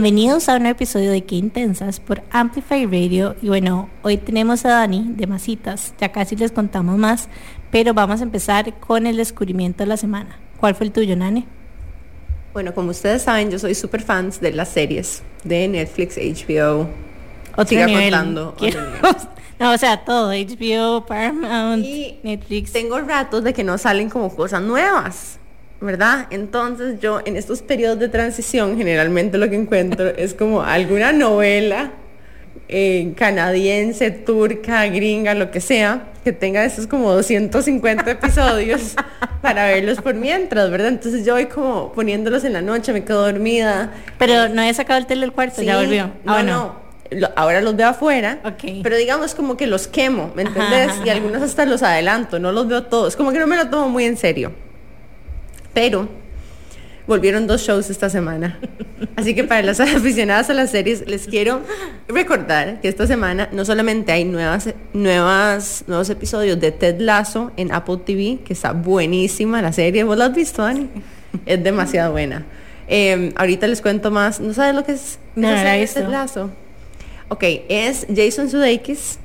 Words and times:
Bienvenidos 0.00 0.50
a 0.50 0.56
un 0.56 0.66
episodio 0.66 1.10
de 1.10 1.24
Qué 1.24 1.36
Intensas 1.36 2.00
por 2.00 2.22
Amplify 2.30 2.84
Radio. 2.84 3.34
Y 3.40 3.48
bueno, 3.48 3.88
hoy 4.02 4.18
tenemos 4.18 4.66
a 4.66 4.68
Dani 4.68 5.06
de 5.16 5.26
Masitas. 5.26 5.94
Ya 5.98 6.12
casi 6.12 6.36
les 6.36 6.52
contamos 6.52 6.98
más, 6.98 7.30
pero 7.70 7.94
vamos 7.94 8.20
a 8.20 8.24
empezar 8.24 8.78
con 8.78 9.06
el 9.06 9.16
descubrimiento 9.16 9.84
de 9.84 9.86
la 9.86 9.96
semana. 9.96 10.38
¿Cuál 10.60 10.74
fue 10.74 10.84
el 10.84 10.92
tuyo, 10.92 11.16
Nani? 11.16 11.46
Bueno, 12.52 12.74
como 12.74 12.90
ustedes 12.90 13.22
saben, 13.22 13.50
yo 13.50 13.58
soy 13.58 13.74
súper 13.74 14.02
fans 14.02 14.38
de 14.38 14.52
las 14.52 14.68
series 14.68 15.22
de 15.44 15.66
Netflix, 15.66 16.18
HBO. 16.18 16.90
Otro 17.52 17.64
Siga 17.66 17.86
nivel. 17.86 18.10
contando, 18.10 18.48
otro 18.50 18.56
Quiero- 18.58 18.80
nivel. 18.84 19.00
no, 19.58 19.72
o 19.72 19.78
sea, 19.78 20.04
todo. 20.04 20.28
HBO, 20.32 21.06
Paramount, 21.06 21.82
Y 21.82 22.18
Netflix. 22.22 22.70
Tengo 22.72 23.00
ratos 23.00 23.42
de 23.44 23.54
que 23.54 23.64
no 23.64 23.78
salen 23.78 24.10
como 24.10 24.28
cosas 24.36 24.60
nuevas, 24.60 25.38
¿verdad? 25.80 26.26
Entonces 26.30 27.00
yo 27.00 27.20
en 27.24 27.36
estos 27.36 27.62
periodos 27.62 27.98
de 27.98 28.08
transición 28.08 28.76
generalmente 28.78 29.38
lo 29.38 29.48
que 29.50 29.56
encuentro 29.56 30.06
es 30.08 30.34
como 30.34 30.62
alguna 30.62 31.12
novela 31.12 31.92
eh, 32.68 33.12
canadiense, 33.16 34.10
turca, 34.10 34.86
gringa, 34.86 35.34
lo 35.34 35.50
que 35.50 35.60
sea, 35.60 36.08
que 36.24 36.32
tenga 36.32 36.64
esos 36.64 36.86
como 36.88 37.12
250 37.12 38.10
episodios 38.10 38.94
para 39.42 39.66
verlos 39.66 40.00
por 40.00 40.14
mientras, 40.14 40.70
¿verdad? 40.70 40.88
Entonces 40.88 41.24
yo 41.24 41.34
voy 41.34 41.46
como 41.46 41.92
poniéndolos 41.92 42.42
en 42.44 42.54
la 42.54 42.62
noche, 42.62 42.92
me 42.92 43.04
quedo 43.04 43.22
dormida. 43.22 43.92
Pero 44.18 44.48
no 44.48 44.62
he 44.62 44.74
sacado 44.74 44.98
el 44.98 45.06
tele 45.06 45.20
del 45.20 45.32
cuarto, 45.32 45.62
ya 45.62 45.78
Sí, 45.78 45.84
volvió. 45.84 46.06
No, 46.24 46.34
Ah, 46.34 46.42
no. 46.42 46.86
Lo- 47.12 47.30
ahora 47.36 47.60
los 47.60 47.76
veo 47.76 47.86
afuera. 47.86 48.40
Ok. 48.44 48.80
Pero 48.82 48.96
digamos 48.96 49.36
como 49.36 49.56
que 49.56 49.68
los 49.68 49.86
quemo, 49.86 50.32
¿me 50.34 50.42
Ajá, 50.42 50.50
entendés? 50.50 50.88
ajá, 50.96 51.06
y 51.06 51.10
algunos 51.10 51.40
hasta 51.42 51.64
los 51.66 51.84
adelanto, 51.84 52.40
no 52.40 52.50
los 52.50 52.66
veo 52.66 52.82
todos. 52.84 53.14
Como 53.14 53.30
que 53.30 53.38
no 53.38 53.46
me 53.46 53.54
lo 53.56 53.68
tomo 53.70 53.88
muy 53.88 54.04
en 54.06 54.16
serio. 54.16 54.50
Pero 55.76 56.08
volvieron 57.06 57.46
dos 57.46 57.60
shows 57.60 57.90
esta 57.90 58.08
semana. 58.08 58.58
Así 59.14 59.34
que 59.34 59.44
para 59.44 59.60
las 59.60 59.78
aficionadas 59.80 60.48
a 60.48 60.54
las 60.54 60.70
series 60.70 61.06
les 61.06 61.26
quiero 61.26 61.60
recordar 62.08 62.80
que 62.80 62.88
esta 62.88 63.06
semana 63.06 63.50
no 63.52 63.62
solamente 63.66 64.10
hay 64.10 64.24
nuevas, 64.24 64.72
nuevas, 64.94 65.84
nuevos 65.86 66.08
episodios 66.08 66.58
de 66.58 66.72
Ted 66.72 66.98
Lasso 66.98 67.52
en 67.58 67.72
Apple 67.72 67.98
TV, 68.06 68.38
que 68.42 68.54
está 68.54 68.72
buenísima 68.72 69.60
la 69.60 69.70
serie. 69.70 70.02
¿Vos 70.04 70.16
la 70.16 70.24
has 70.24 70.34
visto, 70.34 70.62
Dani? 70.62 70.88
Es 71.44 71.62
demasiado 71.62 72.12
buena. 72.12 72.46
Eh, 72.88 73.34
ahorita 73.36 73.66
les 73.66 73.82
cuento 73.82 74.10
más. 74.10 74.40
¿No 74.40 74.54
sabes 74.54 74.74
lo 74.74 74.82
que 74.82 74.92
es? 74.92 75.18
No, 75.34 75.50
no 75.50 75.54
la. 75.56 75.74
Ted 75.74 76.08
Lasso? 76.08 76.50
Ok, 77.28 77.44
es 77.68 78.06
Jason 78.16 78.48
Sudeikis. 78.48 79.18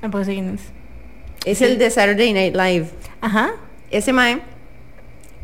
Tampoco 0.00 0.24
sé 0.24 0.34
quién 0.34 0.54
es. 0.54 0.60
Es 1.44 1.62
el 1.62 1.78
de 1.78 1.90
Saturday 1.90 2.32
Night 2.32 2.54
Live. 2.54 2.86
Ajá. 3.20 3.54
Ese 3.90 4.12
mae 4.12 4.40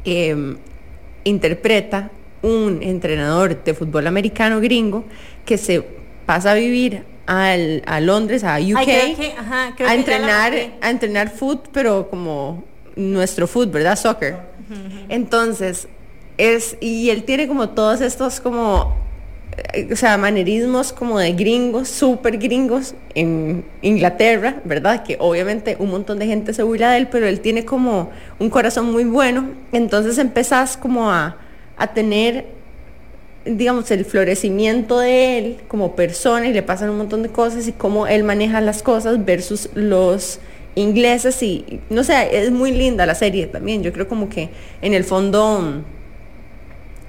eh, 0.05 0.57
interpreta 1.25 2.11
un 2.43 2.83
entrenador 2.83 3.63
de 3.63 3.75
fútbol 3.75 4.07
americano 4.07 4.61
gringo 4.61 5.05
que 5.45 5.57
se 5.59 5.83
pasa 6.27 6.53
a 6.53 6.55
vivir 6.55 7.05
al- 7.27 7.83
a 7.87 8.01
Londres, 8.01 8.43
a 8.45 8.57
UK, 8.59 8.77
Ay, 8.79 9.15
que- 9.15 9.33
ajá, 9.39 9.75
a 9.87 9.95
entrenar, 9.95 10.53
a 10.81 10.91
entrenar 10.91 11.31
foot, 11.31 11.69
pero 11.73 12.09
como 12.11 12.65
nuestro 12.97 13.47
foot, 13.47 13.71
¿verdad? 13.71 13.97
Soccer. 13.97 14.37
Entonces, 15.09 15.87
es, 16.39 16.77
y 16.81 17.11
él 17.11 17.25
tiene 17.25 17.47
como 17.47 17.69
todos 17.71 18.01
estos 18.01 18.41
como, 18.41 18.97
o 19.93 19.97
sea, 19.97 20.17
manerismos 20.17 20.93
como 20.93 21.19
de 21.19 21.33
gringos, 21.33 21.89
súper 21.89 22.39
gringos 22.39 22.95
en 23.15 23.65
Inglaterra, 23.83 24.61
¿verdad? 24.65 25.03
Que 25.05 25.17
obviamente 25.19 25.77
un 25.79 25.91
montón 25.91 26.19
de 26.19 26.27
gente 26.27 26.55
se 26.55 26.63
burla 26.63 26.93
de 26.93 26.99
él, 26.99 27.09
pero 27.09 27.27
él 27.27 27.41
tiene 27.41 27.65
como 27.65 28.11
un 28.39 28.51
corazón 28.51 28.91
muy 28.91 29.05
bueno. 29.05 29.51
Entonces 29.73 30.19
empezás 30.19 30.77
como 30.77 31.11
a, 31.11 31.37
a 31.77 31.93
tener, 31.93 32.47
digamos, 33.45 33.91
el 33.91 34.05
florecimiento 34.05 34.99
de 34.99 35.39
él 35.39 35.61
como 35.69 35.97
persona 35.97 36.47
y 36.49 36.53
le 36.53 36.63
pasan 36.63 36.91
un 36.91 36.99
montón 36.99 37.23
de 37.23 37.29
cosas 37.29 37.69
y 37.69 37.73
cómo 37.73 38.07
él 38.07 38.25
maneja 38.25 38.61
las 38.61 38.83
cosas 38.83 39.25
versus 39.25 39.69
los 39.75 40.41
ingleses 40.75 41.43
y 41.43 41.81
no 41.91 42.03
sé, 42.03 42.39
es 42.39 42.51
muy 42.51 42.73
linda 42.73 43.05
la 43.05 43.15
serie 43.15 43.47
también. 43.47 43.83
Yo 43.83 43.93
creo 43.93 44.09
como 44.09 44.29
que 44.29 44.49
en 44.81 44.95
el 44.95 45.05
fondo 45.05 45.83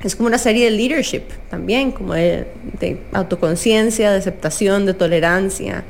es 0.08 0.16
como 0.16 0.28
una 0.28 0.38
serie 0.38 0.66
de 0.66 0.72
leadership 0.72 1.24
también, 1.50 1.91
como 1.91 2.14
de, 2.14 2.47
de 2.80 3.02
autoconciencia, 3.14 4.12
de 4.12 4.18
aceptación, 4.18 4.86
de 4.86 4.94
tolerancia, 4.94 5.84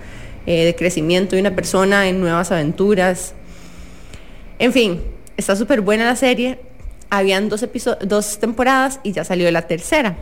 eh, 0.46 0.66
de 0.66 0.75
crecimiento 0.75 1.35
de 1.35 1.41
una 1.41 1.56
persona 1.56 2.07
en 2.09 2.19
nuevas 2.19 2.51
aventuras. 2.51 3.34
En 4.59 4.74
fin, 4.74 5.01
está 5.38 5.56
súper 5.56 5.81
buena 5.81 6.06
la 6.06 6.16
serie. 6.16 6.59
Habían 7.09 7.47
dos, 7.47 7.66
dos 8.06 8.40
temporadas 8.40 9.00
y 9.03 9.13
ya 9.13 9.24
salió 9.24 9.50
la 9.51 9.63
tercera. 9.63 10.18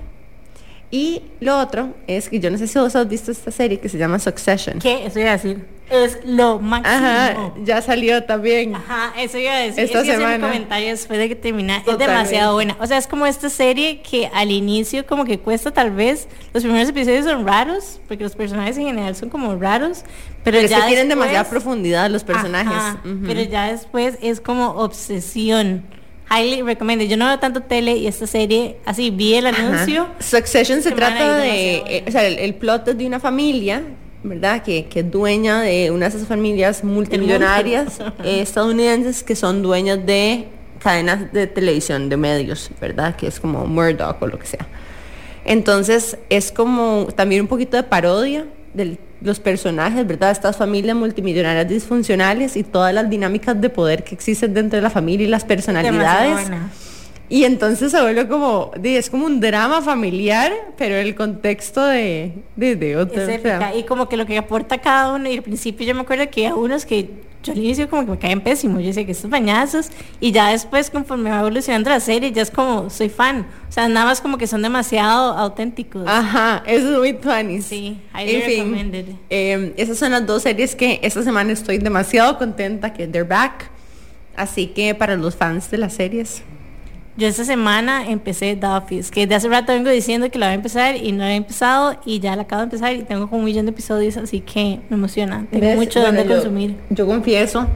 Y 0.91 1.23
lo 1.39 1.57
otro 1.59 1.95
es 2.05 2.29
que 2.29 2.39
yo 2.39 2.51
no 2.51 2.57
sé 2.57 2.67
si 2.67 2.77
vos 2.77 2.95
has 2.95 3.07
visto 3.07 3.31
esta 3.31 3.49
serie 3.49 3.79
que 3.79 3.89
se 3.89 3.97
llama 3.97 4.19
Succession. 4.19 4.77
¿Qué? 4.79 5.05
Eso 5.05 5.19
iba 5.19 5.29
a 5.29 5.37
decir. 5.37 5.65
Es 5.91 6.19
lo 6.25 6.59
máximo. 6.59 6.95
Ajá, 6.95 7.53
ya 7.63 7.81
salió 7.81 8.23
también. 8.23 8.75
Ajá, 8.75 9.13
eso 9.19 9.37
iba 9.37 9.51
a 9.53 9.57
decir. 9.59 9.83
Esta 9.83 9.99
Ese 9.99 10.07
iba 10.07 10.15
a 10.15 10.19
ser 10.19 10.27
mi 10.27 10.33
semana. 10.35 10.47
comentario 10.47 10.87
después 10.89 11.19
de 11.19 11.27
que 11.27 11.35
termina. 11.35 11.77
Es 11.77 11.83
Totalmente. 11.83 12.11
demasiado 12.13 12.53
buena. 12.53 12.77
O 12.79 12.87
sea, 12.87 12.97
es 12.97 13.07
como 13.07 13.25
esta 13.25 13.49
serie 13.49 14.01
que 14.01 14.29
al 14.33 14.51
inicio 14.51 15.05
como 15.05 15.25
que 15.25 15.39
cuesta 15.39 15.71
tal 15.71 15.91
vez. 15.91 16.27
Los 16.53 16.63
primeros 16.63 16.89
episodios 16.89 17.25
son 17.25 17.45
raros, 17.45 17.99
porque 18.07 18.23
los 18.23 18.35
personajes 18.35 18.77
en 18.77 18.85
general 18.87 19.15
son 19.15 19.29
como 19.29 19.55
raros. 19.57 20.03
Pero, 20.43 20.55
Pero 20.55 20.57
es 20.59 20.69
ya 20.71 20.77
que 20.81 20.87
tienen 20.87 21.07
después- 21.09 21.25
demasiada 21.27 21.49
profundidad 21.49 22.09
los 22.09 22.23
personajes. 22.23 22.73
Ajá, 22.73 23.01
Ujú. 23.05 23.19
Pero 23.27 23.41
ya 23.43 23.71
después 23.71 24.17
es 24.21 24.39
como 24.41 24.69
obsesión. 24.71 25.83
Highly 26.33 26.61
recommended. 26.61 27.07
Yo 27.09 27.17
no 27.17 27.25
veo 27.27 27.39
tanto 27.39 27.59
tele 27.63 27.97
y 27.97 28.07
esta 28.07 28.25
serie, 28.25 28.77
así 28.85 29.09
vi 29.09 29.33
el 29.35 29.47
Ajá. 29.47 29.61
anuncio. 29.61 30.07
Succession 30.19 30.81
se 30.81 30.91
trata 30.93 31.35
de, 31.35 31.75
eh, 31.85 32.05
o 32.07 32.11
sea, 32.11 32.25
el, 32.25 32.39
el 32.39 32.53
plot 32.55 32.87
es 32.87 32.97
de 32.97 33.05
una 33.05 33.19
familia, 33.19 33.83
¿verdad? 34.23 34.63
Que, 34.63 34.85
que 34.85 35.01
es 35.01 35.11
dueña 35.11 35.61
de 35.61 35.91
una 35.91 36.09
de 36.09 36.15
esas 36.15 36.27
familias 36.27 36.83
multimillonarias 36.83 37.99
eh, 38.23 38.41
estadounidenses 38.41 39.23
que 39.23 39.35
son 39.35 39.61
dueñas 39.61 40.05
de 40.05 40.47
cadenas 40.79 41.31
de 41.31 41.47
televisión, 41.47 42.09
de 42.09 42.17
medios, 42.17 42.69
¿verdad? 42.79 43.15
Que 43.15 43.27
es 43.27 43.39
como 43.39 43.65
Murdoch 43.65 44.21
o 44.21 44.27
lo 44.27 44.39
que 44.39 44.47
sea. 44.47 44.67
Entonces 45.45 46.17
es 46.29 46.51
como 46.51 47.07
también 47.15 47.41
un 47.41 47.47
poquito 47.47 47.77
de 47.77 47.83
parodia 47.83 48.45
de 48.73 48.97
los 49.21 49.39
personajes, 49.39 50.05
¿verdad? 50.07 50.31
Estas 50.31 50.57
familias 50.57 50.95
multimillonarias 50.95 51.67
disfuncionales 51.67 52.55
y 52.55 52.63
todas 52.63 52.93
las 52.93 53.09
dinámicas 53.09 53.59
de 53.59 53.69
poder 53.69 54.03
que 54.03 54.15
existen 54.15 54.53
dentro 54.53 54.77
de 54.77 54.83
la 54.83 54.89
familia 54.89 55.25
y 55.25 55.29
las 55.29 55.45
personalidades. 55.45 56.49
Y 57.31 57.45
entonces 57.45 57.93
se 57.93 58.01
vuelve 58.01 58.27
como, 58.27 58.71
es 58.83 59.09
como 59.09 59.25
un 59.25 59.39
drama 59.39 59.81
familiar, 59.81 60.51
pero 60.77 60.95
el 60.95 61.15
contexto 61.15 61.81
de, 61.85 62.33
de, 62.57 62.75
de 62.75 62.97
otro. 62.97 63.21
Es 63.21 63.39
o 63.39 63.41
sea. 63.41 63.73
Y 63.73 63.83
como 63.83 64.09
que 64.09 64.17
lo 64.17 64.25
que 64.25 64.37
aporta 64.37 64.79
cada 64.79 65.13
uno, 65.13 65.29
y 65.29 65.37
al 65.37 65.41
principio 65.41 65.87
yo 65.87 65.95
me 65.95 66.01
acuerdo 66.01 66.29
que 66.29 66.47
a 66.47 66.55
unos 66.55 66.85
que 66.85 67.09
yo 67.41 67.53
al 67.53 67.59
inicio 67.59 67.89
como 67.89 68.03
que 68.03 68.11
me 68.11 68.19
caen 68.19 68.41
pésimos, 68.41 68.81
yo 68.81 68.87
decía 68.87 69.05
que 69.05 69.13
estos 69.13 69.31
bañazos, 69.31 69.87
y 70.19 70.33
ya 70.33 70.49
después 70.49 70.89
conforme 70.89 71.29
va 71.29 71.39
evolucionando 71.39 71.89
la 71.89 72.01
serie, 72.01 72.33
ya 72.33 72.41
es 72.41 72.51
como, 72.51 72.89
soy 72.89 73.07
fan. 73.07 73.47
O 73.69 73.71
sea, 73.71 73.87
nada 73.87 74.07
más 74.07 74.19
como 74.19 74.37
que 74.37 74.45
son 74.45 74.61
demasiado 74.61 75.31
auténticos. 75.37 76.03
Ajá, 76.07 76.63
eso 76.67 76.91
es 76.91 76.97
muy 76.97 77.13
funny. 77.13 77.61
Sí, 77.61 77.97
en 78.13 78.41
fin, 78.41 79.17
eh, 79.29 79.73
esas 79.77 79.97
son 79.97 80.11
las 80.11 80.27
dos 80.27 80.43
series 80.43 80.75
que 80.75 80.99
esta 81.01 81.23
semana 81.23 81.53
estoy 81.53 81.77
demasiado 81.77 82.37
contenta 82.37 82.91
que 82.91 83.07
they're 83.07 83.25
back. 83.25 83.71
Así 84.35 84.67
que 84.67 84.93
para 84.95 85.15
los 85.15 85.37
fans 85.37 85.71
de 85.71 85.77
las 85.77 85.93
series, 85.93 86.43
Yo 87.21 87.27
esta 87.27 87.45
semana 87.45 88.07
empecé 88.09 88.57
Office, 88.63 89.11
que 89.11 89.27
de 89.27 89.35
hace 89.35 89.47
rato 89.47 89.71
vengo 89.73 89.91
diciendo 89.91 90.31
que 90.31 90.39
la 90.39 90.47
voy 90.47 90.53
a 90.53 90.55
empezar 90.55 90.95
y 90.95 91.11
no 91.11 91.19
la 91.19 91.33
he 91.33 91.35
empezado 91.35 91.95
y 92.03 92.19
ya 92.19 92.35
la 92.35 92.41
acabo 92.41 92.61
de 92.61 92.63
empezar 92.63 92.95
y 92.95 93.03
tengo 93.03 93.27
como 93.27 93.41
un 93.41 93.45
millón 93.45 93.67
de 93.67 93.71
episodios, 93.73 94.17
así 94.17 94.39
que 94.39 94.79
me 94.89 94.95
emociona. 94.97 95.45
Tengo 95.51 95.63
¿ves? 95.67 95.75
mucho 95.75 95.99
Bueno, 96.01 96.17
donde 96.17 96.33
yo- 96.33 96.39
consumir. 96.41 96.75
Yo 96.89 97.05
confieso 97.05 97.67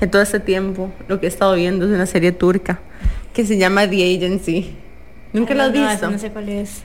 que 0.00 0.06
todo 0.06 0.22
este 0.22 0.40
tiempo 0.40 0.90
lo 1.06 1.20
que 1.20 1.26
he 1.26 1.28
estado 1.28 1.54
viendo 1.54 1.84
es 1.84 1.90
una 1.90 2.06
serie 2.06 2.32
turca 2.32 2.80
que 3.34 3.44
se 3.44 3.58
llama 3.58 3.86
The 3.86 4.16
Agency. 4.16 4.74
¿Nunca 5.34 5.52
la 5.54 5.64
has 5.66 5.74
No, 5.74 5.86
visto? 5.86 6.10
no 6.10 6.18
sé 6.18 6.30
cuál 6.30 6.48
es. 6.48 6.80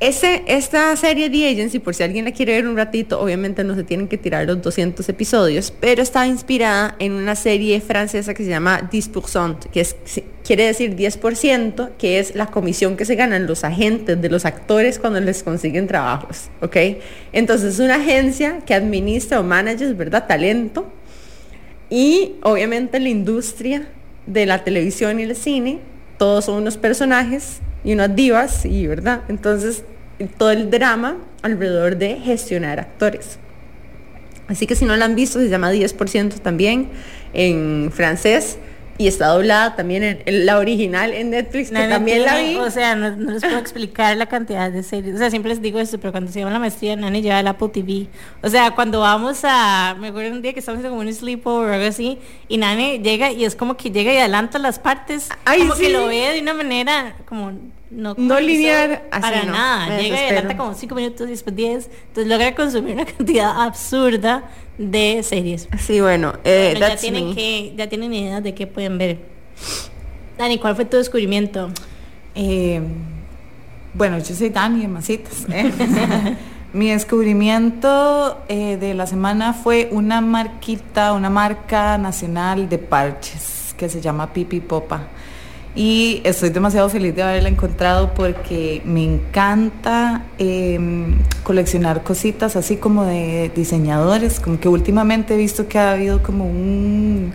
Ese, 0.00 0.44
esta 0.46 0.96
serie 0.96 1.28
The 1.28 1.50
Agency, 1.50 1.78
por 1.78 1.94
si 1.94 2.02
alguien 2.02 2.24
la 2.24 2.32
quiere 2.32 2.54
ver 2.54 2.66
un 2.66 2.74
ratito, 2.74 3.20
obviamente 3.20 3.62
no 3.64 3.74
se 3.74 3.84
tienen 3.84 4.08
que 4.08 4.16
tirar 4.16 4.46
los 4.46 4.62
200 4.62 5.06
episodios, 5.06 5.74
pero 5.78 6.00
está 6.00 6.26
inspirada 6.26 6.96
en 6.98 7.12
una 7.12 7.36
serie 7.36 7.82
francesa 7.82 8.32
que 8.32 8.42
se 8.42 8.48
llama 8.48 8.88
10%, 8.90 9.68
que 9.70 9.82
es, 9.82 9.94
quiere 10.42 10.64
decir 10.64 10.96
10%, 10.96 11.90
que 11.98 12.18
es 12.18 12.34
la 12.34 12.46
comisión 12.46 12.96
que 12.96 13.04
se 13.04 13.14
ganan 13.14 13.46
los 13.46 13.62
agentes 13.62 14.18
de 14.18 14.30
los 14.30 14.46
actores 14.46 14.98
cuando 14.98 15.20
les 15.20 15.42
consiguen 15.42 15.86
trabajos, 15.86 16.48
¿ok? 16.62 16.76
Entonces 17.34 17.74
es 17.74 17.80
una 17.80 17.96
agencia 17.96 18.60
que 18.64 18.72
administra 18.72 19.38
o 19.38 19.42
manages, 19.42 19.94
¿verdad? 19.98 20.26
Talento. 20.26 20.90
Y 21.90 22.36
obviamente 22.42 23.00
la 23.00 23.10
industria 23.10 23.86
de 24.26 24.46
la 24.46 24.64
televisión 24.64 25.20
y 25.20 25.24
el 25.24 25.36
cine, 25.36 25.80
todos 26.16 26.46
son 26.46 26.54
unos 26.54 26.78
personajes 26.78 27.60
y 27.84 27.92
unas 27.92 28.14
divas, 28.14 28.64
y 28.64 28.86
verdad. 28.86 29.22
Entonces, 29.28 29.84
todo 30.28 30.50
el 30.50 30.70
drama 30.70 31.16
alrededor 31.42 31.96
de 31.96 32.16
gestionar 32.16 32.80
actores. 32.80 33.38
Así 34.48 34.66
que 34.66 34.74
si 34.74 34.84
no 34.84 34.96
la 34.96 35.04
han 35.04 35.14
visto, 35.14 35.38
se 35.38 35.48
llama 35.48 35.72
10% 35.72 36.40
también 36.40 36.88
en 37.32 37.90
francés. 37.92 38.58
Y 39.00 39.08
está 39.08 39.28
doblada 39.28 39.76
también 39.76 40.20
en, 40.26 40.44
la 40.44 40.58
original 40.58 41.14
en 41.14 41.30
Netflix, 41.30 41.70
que 41.70 41.88
también 41.88 42.22
la 42.22 42.36
vi. 42.36 42.56
O 42.56 42.70
sea, 42.70 42.94
no, 42.94 43.08
les 43.32 43.42
puedo 43.42 43.56
explicar 43.56 44.14
la 44.14 44.26
cantidad 44.26 44.70
de 44.70 44.82
series. 44.82 45.14
O 45.14 45.18
sea, 45.18 45.30
siempre 45.30 45.48
les 45.48 45.62
digo 45.62 45.80
esto, 45.80 45.98
pero 45.98 46.12
cuando 46.12 46.30
se 46.30 46.40
llama 46.40 46.52
la 46.52 46.58
maestría, 46.58 46.96
Nani 46.96 47.22
lleva 47.22 47.40
el 47.40 47.46
Apple 47.46 47.70
TV. 47.70 48.08
O 48.42 48.50
sea, 48.50 48.72
cuando 48.72 49.00
vamos 49.00 49.40
a, 49.44 49.96
me 49.98 50.08
acuerdo 50.08 50.32
un 50.32 50.42
día 50.42 50.52
que 50.52 50.60
estamos 50.60 50.84
en 50.84 50.90
como 50.90 51.00
un 51.00 51.14
sleepover 51.14 51.70
o 51.70 51.72
algo 51.72 51.86
así, 51.86 52.18
y 52.46 52.58
Nani 52.58 52.98
llega 52.98 53.32
y 53.32 53.46
es 53.46 53.56
como 53.56 53.74
que 53.74 53.90
llega 53.90 54.12
y 54.12 54.18
adelanta 54.18 54.58
las 54.58 54.78
partes, 54.78 55.30
como 55.46 55.74
que 55.76 55.88
lo 55.88 56.06
ve 56.08 56.34
de 56.34 56.42
una 56.42 56.52
manera 56.52 57.16
como 57.24 57.52
no, 57.90 58.14
no 58.18 58.38
lineal 58.38 59.00
para 59.10 59.44
nada. 59.44 59.98
Llega 59.98 60.16
y 60.16 60.24
adelanta 60.26 60.58
como 60.58 60.74
5 60.74 60.94
minutos 60.94 61.26
y 61.26 61.30
después 61.30 61.56
10. 61.56 61.88
Entonces 62.08 62.26
logra 62.26 62.54
consumir 62.54 62.96
una 62.96 63.04
cantidad 63.16 63.62
absurda 63.62 64.44
de 64.80 65.22
series. 65.22 65.68
Sí, 65.78 66.00
bueno, 66.00 66.32
eh, 66.42 66.74
ya 66.80 66.96
tienen 66.96 67.34
que, 67.34 67.74
ya 67.76 67.88
tienen 67.88 68.14
idea 68.14 68.40
de 68.40 68.54
qué 68.54 68.66
pueden 68.66 68.96
ver. 68.96 69.18
Dani, 70.38 70.58
¿cuál 70.58 70.74
fue 70.74 70.86
tu 70.86 70.96
descubrimiento? 70.96 71.70
Eh, 72.34 72.80
bueno, 73.92 74.18
yo 74.18 74.34
soy 74.34 74.48
Dani 74.48 74.80
de 74.80 74.88
Masitas. 74.88 75.44
¿eh? 75.52 75.70
Mi 76.72 76.90
descubrimiento 76.90 78.38
de 78.48 78.94
la 78.94 79.06
semana 79.06 79.52
fue 79.52 79.88
una 79.90 80.20
marquita, 80.20 81.12
una 81.12 81.28
marca 81.28 81.98
nacional 81.98 82.68
de 82.68 82.78
parches 82.78 83.74
que 83.76 83.88
se 83.88 84.00
llama 84.00 84.32
Pipi 84.32 84.60
Popa 84.60 85.08
y 85.74 86.20
estoy 86.24 86.50
demasiado 86.50 86.88
feliz 86.88 87.14
de 87.14 87.22
haberla 87.22 87.48
encontrado 87.48 88.12
porque 88.14 88.82
me 88.84 89.04
encanta 89.04 90.24
em, 90.38 91.16
coleccionar 91.44 92.02
cositas 92.02 92.56
así 92.56 92.76
como 92.76 93.04
de 93.04 93.52
diseñadores, 93.54 94.40
como 94.40 94.58
que 94.58 94.68
últimamente 94.68 95.34
he 95.34 95.36
visto 95.36 95.68
que 95.68 95.78
ha 95.78 95.92
habido 95.92 96.22
como 96.22 96.44
un 96.44 97.32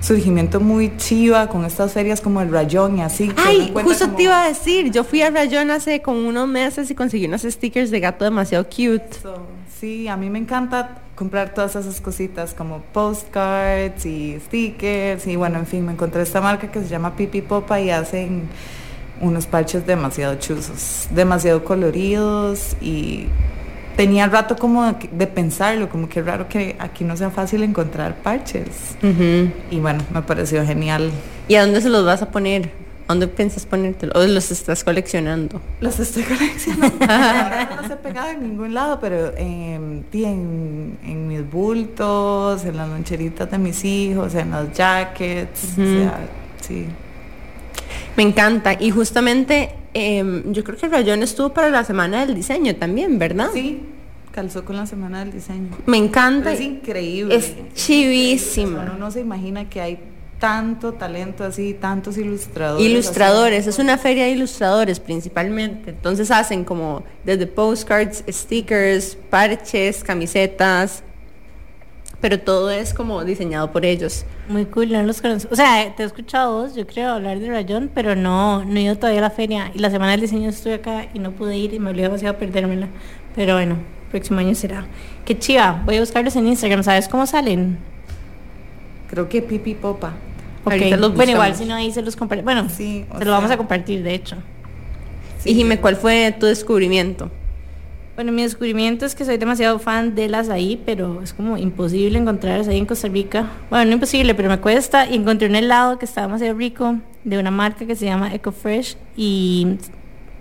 surgimiento 0.00 0.60
muy 0.60 0.96
chiva 0.96 1.48
con 1.48 1.64
estas 1.64 1.92
ferias 1.92 2.20
como 2.20 2.40
el 2.40 2.50
Rayón 2.50 2.98
y 2.98 3.02
así. 3.02 3.32
Ay, 3.36 3.72
justo 3.82 4.10
te 4.10 4.24
iba 4.24 4.44
a 4.44 4.48
decir, 4.48 4.92
yo 4.92 5.02
fui 5.02 5.22
a 5.22 5.30
Rayón 5.30 5.70
hace 5.70 6.02
como 6.02 6.28
unos 6.28 6.46
meses 6.46 6.90
y 6.90 6.94
conseguí 6.94 7.26
unos 7.26 7.42
stickers 7.42 7.90
de 7.90 8.00
gato 8.00 8.24
demasiado 8.24 8.64
cute. 8.64 9.18
sí, 9.80 10.08
a 10.08 10.16
mí 10.16 10.28
me 10.28 10.38
encanta 10.38 11.02
comprar 11.18 11.52
todas 11.52 11.74
esas 11.74 12.00
cositas 12.00 12.54
como 12.54 12.78
postcards 12.78 14.06
y 14.06 14.38
stickers 14.38 15.26
y 15.26 15.34
bueno, 15.34 15.58
en 15.58 15.66
fin, 15.66 15.84
me 15.84 15.90
encontré 15.90 16.22
esta 16.22 16.40
marca 16.40 16.70
que 16.70 16.80
se 16.80 16.86
llama 16.86 17.16
Pipi 17.16 17.42
Popa 17.42 17.80
y 17.80 17.90
hacen 17.90 18.48
unos 19.20 19.46
parches 19.46 19.84
demasiado 19.84 20.36
chuzos, 20.36 21.08
demasiado 21.10 21.64
coloridos 21.64 22.76
y 22.80 23.26
tenía 23.96 24.26
el 24.26 24.30
rato 24.30 24.54
como 24.56 24.96
de 25.10 25.26
pensarlo, 25.26 25.88
como 25.88 26.08
que 26.08 26.22
raro 26.22 26.48
que 26.48 26.76
aquí 26.78 27.02
no 27.02 27.16
sea 27.16 27.30
fácil 27.30 27.64
encontrar 27.64 28.14
parches. 28.22 28.96
Y 29.72 29.80
bueno, 29.80 30.04
me 30.14 30.22
pareció 30.22 30.64
genial. 30.64 31.10
¿Y 31.48 31.56
a 31.56 31.62
dónde 31.62 31.80
se 31.80 31.88
los 31.88 32.06
vas 32.06 32.22
a 32.22 32.30
poner? 32.30 32.70
¿Dónde 33.08 33.26
piensas 33.26 33.64
ponértelo? 33.64 34.12
¿O 34.16 34.26
los 34.26 34.50
estás 34.50 34.84
coleccionando? 34.84 35.62
Los 35.80 35.98
estoy 35.98 36.24
coleccionando. 36.24 37.06
no 37.06 37.82
los 37.82 37.90
he 37.90 37.96
pegado 37.96 38.28
en 38.28 38.42
ningún 38.42 38.74
lado, 38.74 39.00
pero 39.00 39.32
en, 39.34 40.04
en, 40.12 41.26
mis 41.26 41.50
bultos, 41.50 42.66
en 42.66 42.76
las 42.76 42.86
loncheritas 42.86 43.50
de 43.50 43.56
mis 43.56 43.82
hijos, 43.82 44.34
en 44.34 44.50
los 44.50 44.70
jackets. 44.74 45.72
O 45.72 45.74
sea, 45.76 46.20
sí. 46.60 46.84
Me 48.14 48.24
encanta. 48.24 48.76
Y 48.78 48.90
justamente 48.90 49.70
em, 49.94 50.52
yo 50.52 50.62
creo 50.62 50.76
que 50.76 50.84
el 50.84 50.92
Rayón 50.92 51.22
estuvo 51.22 51.48
para 51.48 51.70
la 51.70 51.84
semana 51.84 52.26
del 52.26 52.34
diseño 52.34 52.76
también, 52.76 53.18
¿verdad? 53.18 53.48
Sí, 53.54 53.80
calzó 54.32 54.66
con 54.66 54.76
la 54.76 54.84
semana 54.84 55.20
del 55.20 55.32
diseño. 55.32 55.70
Me 55.86 55.96
encanta. 55.96 56.52
es 56.52 56.60
increíble. 56.60 57.34
Es 57.34 57.54
chivísimo. 57.72 58.80
Uno 58.82 58.98
no 58.98 59.10
se 59.10 59.20
imagina 59.20 59.70
que 59.70 59.80
hay 59.80 59.98
tanto 60.38 60.94
talento 60.94 61.44
así, 61.44 61.74
tantos 61.74 62.16
ilustradores. 62.16 62.86
Ilustradores, 62.86 63.66
es 63.66 63.78
una 63.78 63.98
feria 63.98 64.24
de 64.24 64.30
ilustradores 64.30 65.00
principalmente. 65.00 65.90
Entonces 65.90 66.30
hacen 66.30 66.64
como 66.64 67.02
desde 67.24 67.46
postcards, 67.46 68.24
stickers, 68.28 69.16
parches, 69.30 70.04
camisetas, 70.04 71.02
pero 72.20 72.40
todo 72.40 72.70
es 72.70 72.94
como 72.94 73.24
diseñado 73.24 73.70
por 73.72 73.84
ellos. 73.84 74.24
Muy 74.48 74.64
cool, 74.66 74.92
no 74.92 75.02
los 75.02 75.20
conozco. 75.20 75.52
O 75.52 75.56
sea, 75.56 75.94
te 75.94 76.02
he 76.02 76.06
escuchado 76.06 76.62
vos, 76.62 76.74
yo 76.74 76.86
creo, 76.86 77.12
hablar 77.12 77.38
de 77.38 77.48
Rayón, 77.48 77.90
pero 77.94 78.16
no, 78.16 78.64
no 78.64 78.76
he 78.76 78.82
ido 78.82 78.96
todavía 78.96 79.20
a 79.20 79.22
la 79.22 79.30
feria. 79.30 79.70
Y 79.74 79.78
la 79.78 79.90
semana 79.90 80.12
del 80.12 80.22
diseño 80.22 80.48
estoy 80.48 80.72
acá 80.72 81.08
y 81.14 81.18
no 81.18 81.32
pude 81.32 81.56
ir 81.56 81.74
y 81.74 81.78
me 81.78 81.90
olvidé 81.90 82.04
demasiado 82.04 82.36
perdérmela. 82.38 82.88
Pero 83.36 83.54
bueno, 83.54 83.76
próximo 84.10 84.40
año 84.40 84.54
será. 84.54 84.86
Qué 85.24 85.38
chiva, 85.38 85.82
voy 85.84 85.96
a 85.96 86.00
buscarlos 86.00 86.34
en 86.36 86.48
Instagram, 86.48 86.82
¿sabes 86.82 87.08
cómo 87.08 87.26
salen? 87.26 87.78
Creo 89.08 89.28
que 89.28 89.42
Pipi 89.42 89.74
Popa. 89.74 90.14
bueno, 90.64 91.30
igual 91.30 91.54
si 91.54 91.64
no 91.64 91.74
ahí 91.74 91.90
se 91.90 92.02
los 92.02 92.16
compartimos. 92.16 92.44
Bueno, 92.44 92.68
sí, 92.68 93.06
se 93.18 93.24
lo 93.24 93.30
vamos 93.30 93.50
a 93.50 93.56
compartir, 93.56 94.02
de 94.02 94.14
hecho. 94.14 94.36
y 95.44 95.54
dime, 95.54 95.80
¿cuál 95.80 95.96
fue 95.96 96.34
tu 96.38 96.46
descubrimiento? 96.46 97.30
Bueno, 98.18 98.32
mi 98.32 98.42
descubrimiento 98.42 99.06
es 99.06 99.14
que 99.14 99.24
soy 99.24 99.36
demasiado 99.36 99.78
fan 99.78 100.16
de 100.16 100.28
las 100.28 100.48
ahí, 100.48 100.82
pero 100.84 101.22
es 101.22 101.32
como 101.32 101.56
imposible 101.56 102.18
encontrarlas 102.18 102.66
ahí 102.66 102.76
en 102.76 102.84
Costa 102.84 103.06
Rica. 103.06 103.48
Bueno, 103.70 103.84
no 103.84 103.92
imposible, 103.92 104.34
pero 104.34 104.48
me 104.48 104.58
cuesta. 104.58 105.06
Y 105.08 105.14
encontré 105.14 105.48
un 105.48 105.54
helado 105.54 106.00
que 106.00 106.04
está 106.04 106.22
demasiado 106.22 106.58
rico 106.58 106.96
de 107.22 107.38
una 107.38 107.52
marca 107.52 107.86
que 107.86 107.94
se 107.94 108.06
llama 108.06 108.34
Eco 108.34 108.50
Fresh 108.50 108.96
y 109.16 109.78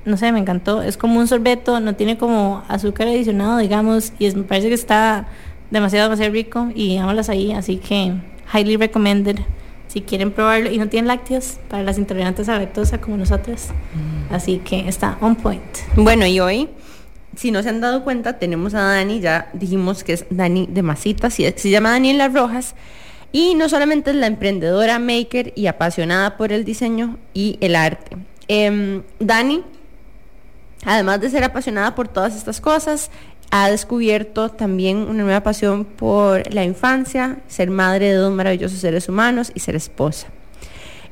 no 0.05 0.17
sé, 0.17 0.31
me 0.31 0.39
encantó. 0.39 0.81
Es 0.81 0.97
como 0.97 1.19
un 1.19 1.27
sorbeto, 1.27 1.79
no 1.79 1.95
tiene 1.95 2.17
como 2.17 2.63
azúcar 2.67 3.09
adicionado, 3.09 3.59
digamos, 3.59 4.11
y 4.17 4.31
me 4.31 4.43
parece 4.43 4.69
que 4.69 4.73
está 4.73 5.27
demasiado, 5.69 6.05
demasiado 6.05 6.31
rico 6.31 6.69
y 6.73 6.97
amo 6.97 7.13
las 7.13 7.29
ahí, 7.29 7.51
así 7.51 7.77
que 7.77 8.13
highly 8.53 8.77
recommended 8.77 9.39
si 9.87 10.01
quieren 10.01 10.31
probarlo 10.31 10.69
y 10.69 10.77
no 10.77 10.89
tienen 10.89 11.07
lácteos 11.07 11.57
para 11.69 11.83
las 11.83 11.97
intolerantes 11.97 12.49
a 12.49 12.57
lactosa 12.59 12.99
como 12.99 13.17
nosotras. 13.17 13.69
Mm. 13.93 14.33
Así 14.33 14.59
que 14.59 14.87
está 14.87 15.17
on 15.21 15.35
point. 15.35 15.63
Bueno, 15.95 16.25
y 16.25 16.39
hoy, 16.39 16.69
si 17.35 17.51
no 17.51 17.63
se 17.63 17.69
han 17.69 17.81
dado 17.81 18.03
cuenta, 18.03 18.37
tenemos 18.39 18.73
a 18.73 18.81
Dani, 18.81 19.19
ya 19.19 19.49
dijimos 19.53 20.03
que 20.03 20.13
es 20.13 20.25
Dani 20.29 20.67
de 20.69 20.81
Masitas, 20.83 21.33
se 21.33 21.69
llama 21.69 21.91
Daniela 21.91 22.27
Rojas. 22.27 22.75
Y 23.31 23.55
no 23.55 23.69
solamente 23.69 24.11
es 24.11 24.15
la 24.15 24.27
emprendedora, 24.27 24.99
maker 24.99 25.51
y 25.55 25.67
apasionada 25.67 26.37
por 26.37 26.51
el 26.51 26.63
diseño 26.63 27.17
y 27.33 27.57
el 27.61 27.75
arte. 27.75 28.17
Em, 28.47 29.03
Dani, 29.19 29.63
además 30.85 31.19
de 31.19 31.29
ser 31.29 31.43
apasionada 31.43 31.93
por 31.93 32.07
todas 32.07 32.35
estas 32.35 32.61
cosas, 32.61 33.11
ha 33.51 33.69
descubierto 33.69 34.49
también 34.49 34.97
una 34.97 35.23
nueva 35.23 35.43
pasión 35.43 35.85
por 35.85 36.53
la 36.53 36.63
infancia, 36.63 37.39
ser 37.47 37.69
madre 37.69 38.07
de 38.07 38.15
dos 38.15 38.33
maravillosos 38.33 38.79
seres 38.79 39.07
humanos 39.09 39.51
y 39.53 39.59
ser 39.59 39.75
esposa. 39.75 40.27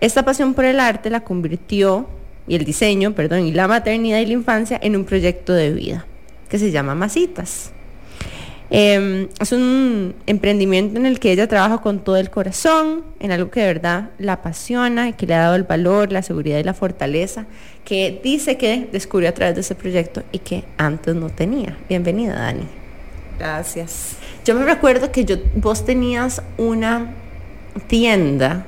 Esta 0.01 0.23
pasión 0.23 0.53
por 0.53 0.65
el 0.65 0.79
arte 0.79 1.09
la 1.09 1.23
convirtió, 1.23 2.07
y 2.47 2.55
el 2.55 2.65
diseño, 2.65 3.13
perdón, 3.13 3.45
y 3.45 3.51
la 3.51 3.67
maternidad 3.67 4.19
y 4.19 4.25
la 4.27 4.33
infancia 4.33 4.79
en 4.81 4.95
un 4.95 5.05
proyecto 5.05 5.53
de 5.53 5.71
vida 5.71 6.05
que 6.49 6.59
se 6.59 6.71
llama 6.71 6.93
Masitas. 6.95 7.71
Em, 8.71 9.27
es 9.39 9.51
un 9.51 10.15
emprendimiento 10.25 10.97
en 10.97 11.05
el 11.05 11.19
que 11.19 11.31
ella 11.31 11.47
trabaja 11.47 11.79
con 11.79 11.99
todo 11.99 12.17
el 12.17 12.29
corazón, 12.29 13.03
en 13.19 13.31
algo 13.31 13.51
que 13.51 13.61
de 13.61 13.67
verdad 13.67 14.09
la 14.17 14.33
apasiona 14.33 15.09
y 15.09 15.13
que 15.13 15.27
le 15.27 15.35
ha 15.35 15.41
dado 15.41 15.55
el 15.55 15.63
valor, 15.63 16.11
la 16.11 16.23
seguridad 16.23 16.57
y 16.57 16.63
la 16.63 16.73
fortaleza 16.73 17.45
que 17.83 18.19
dice 18.23 18.57
que 18.57 18.89
descubrió 18.91 19.29
a 19.29 19.33
través 19.33 19.55
de 19.55 19.61
ese 19.61 19.75
proyecto 19.75 20.23
y 20.31 20.39
que 20.39 20.63
antes 20.77 21.15
no 21.15 21.29
tenía. 21.29 21.77
Bienvenida, 21.87 22.33
Dani. 22.33 22.67
Gracias. 23.37 24.15
Yo 24.43 24.55
me 24.55 24.65
recuerdo 24.65 25.11
que 25.11 25.25
yo, 25.25 25.35
vos 25.55 25.85
tenías 25.85 26.41
una 26.57 27.13
tienda 27.87 28.65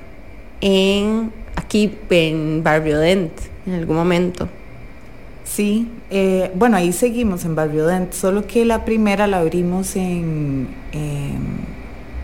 en 0.62 1.32
aquí 1.56 1.98
en 2.10 2.63
Barrio 2.63 3.00
Dent 3.00 3.32
en 3.66 3.74
algún 3.74 3.96
momento. 3.96 4.48
Sí, 5.58 5.88
eh, 6.12 6.52
bueno, 6.54 6.78
ahí 6.78 6.94
seguimos 6.94 7.44
en 7.44 7.56
Barrio 7.56 7.88
Dent, 7.88 8.14
solo 8.14 8.46
que 8.46 8.64
la 8.64 8.86
primera 8.86 9.26
la 9.26 9.40
abrimos 9.40 9.96
en 9.96 10.68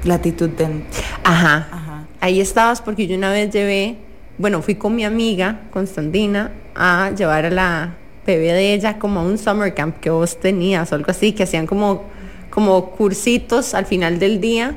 Latitud 0.03 0.49
Dent. 0.49 0.83
Ajá. 1.23 1.67
Ajá. 1.71 2.05
Ahí 2.21 2.39
estabas 2.39 2.83
porque 2.83 3.07
yo 3.07 3.17
una 3.17 3.31
vez 3.31 3.49
llevé, 3.51 3.95
bueno, 4.37 4.61
fui 4.61 4.75
con 4.75 4.95
mi 4.95 5.03
amiga 5.03 5.61
Constantina 5.71 6.51
a 6.75 7.09
llevar 7.09 7.47
a 7.47 7.49
la 7.49 7.95
bebé 8.23 8.53
de 8.53 8.75
ella 8.75 8.99
como 8.99 9.21
a 9.21 9.23
un 9.23 9.39
summer 9.39 9.73
camp 9.73 9.99
que 9.99 10.11
vos 10.11 10.39
tenías 10.39 10.91
o 10.91 10.95
algo 10.95 11.09
así, 11.09 11.31
que 11.31 11.41
hacían 11.41 11.65
como, 11.65 12.03
como 12.51 12.91
cursitos 12.91 13.73
al 13.73 13.87
final 13.87 14.19
del 14.19 14.41
día, 14.41 14.75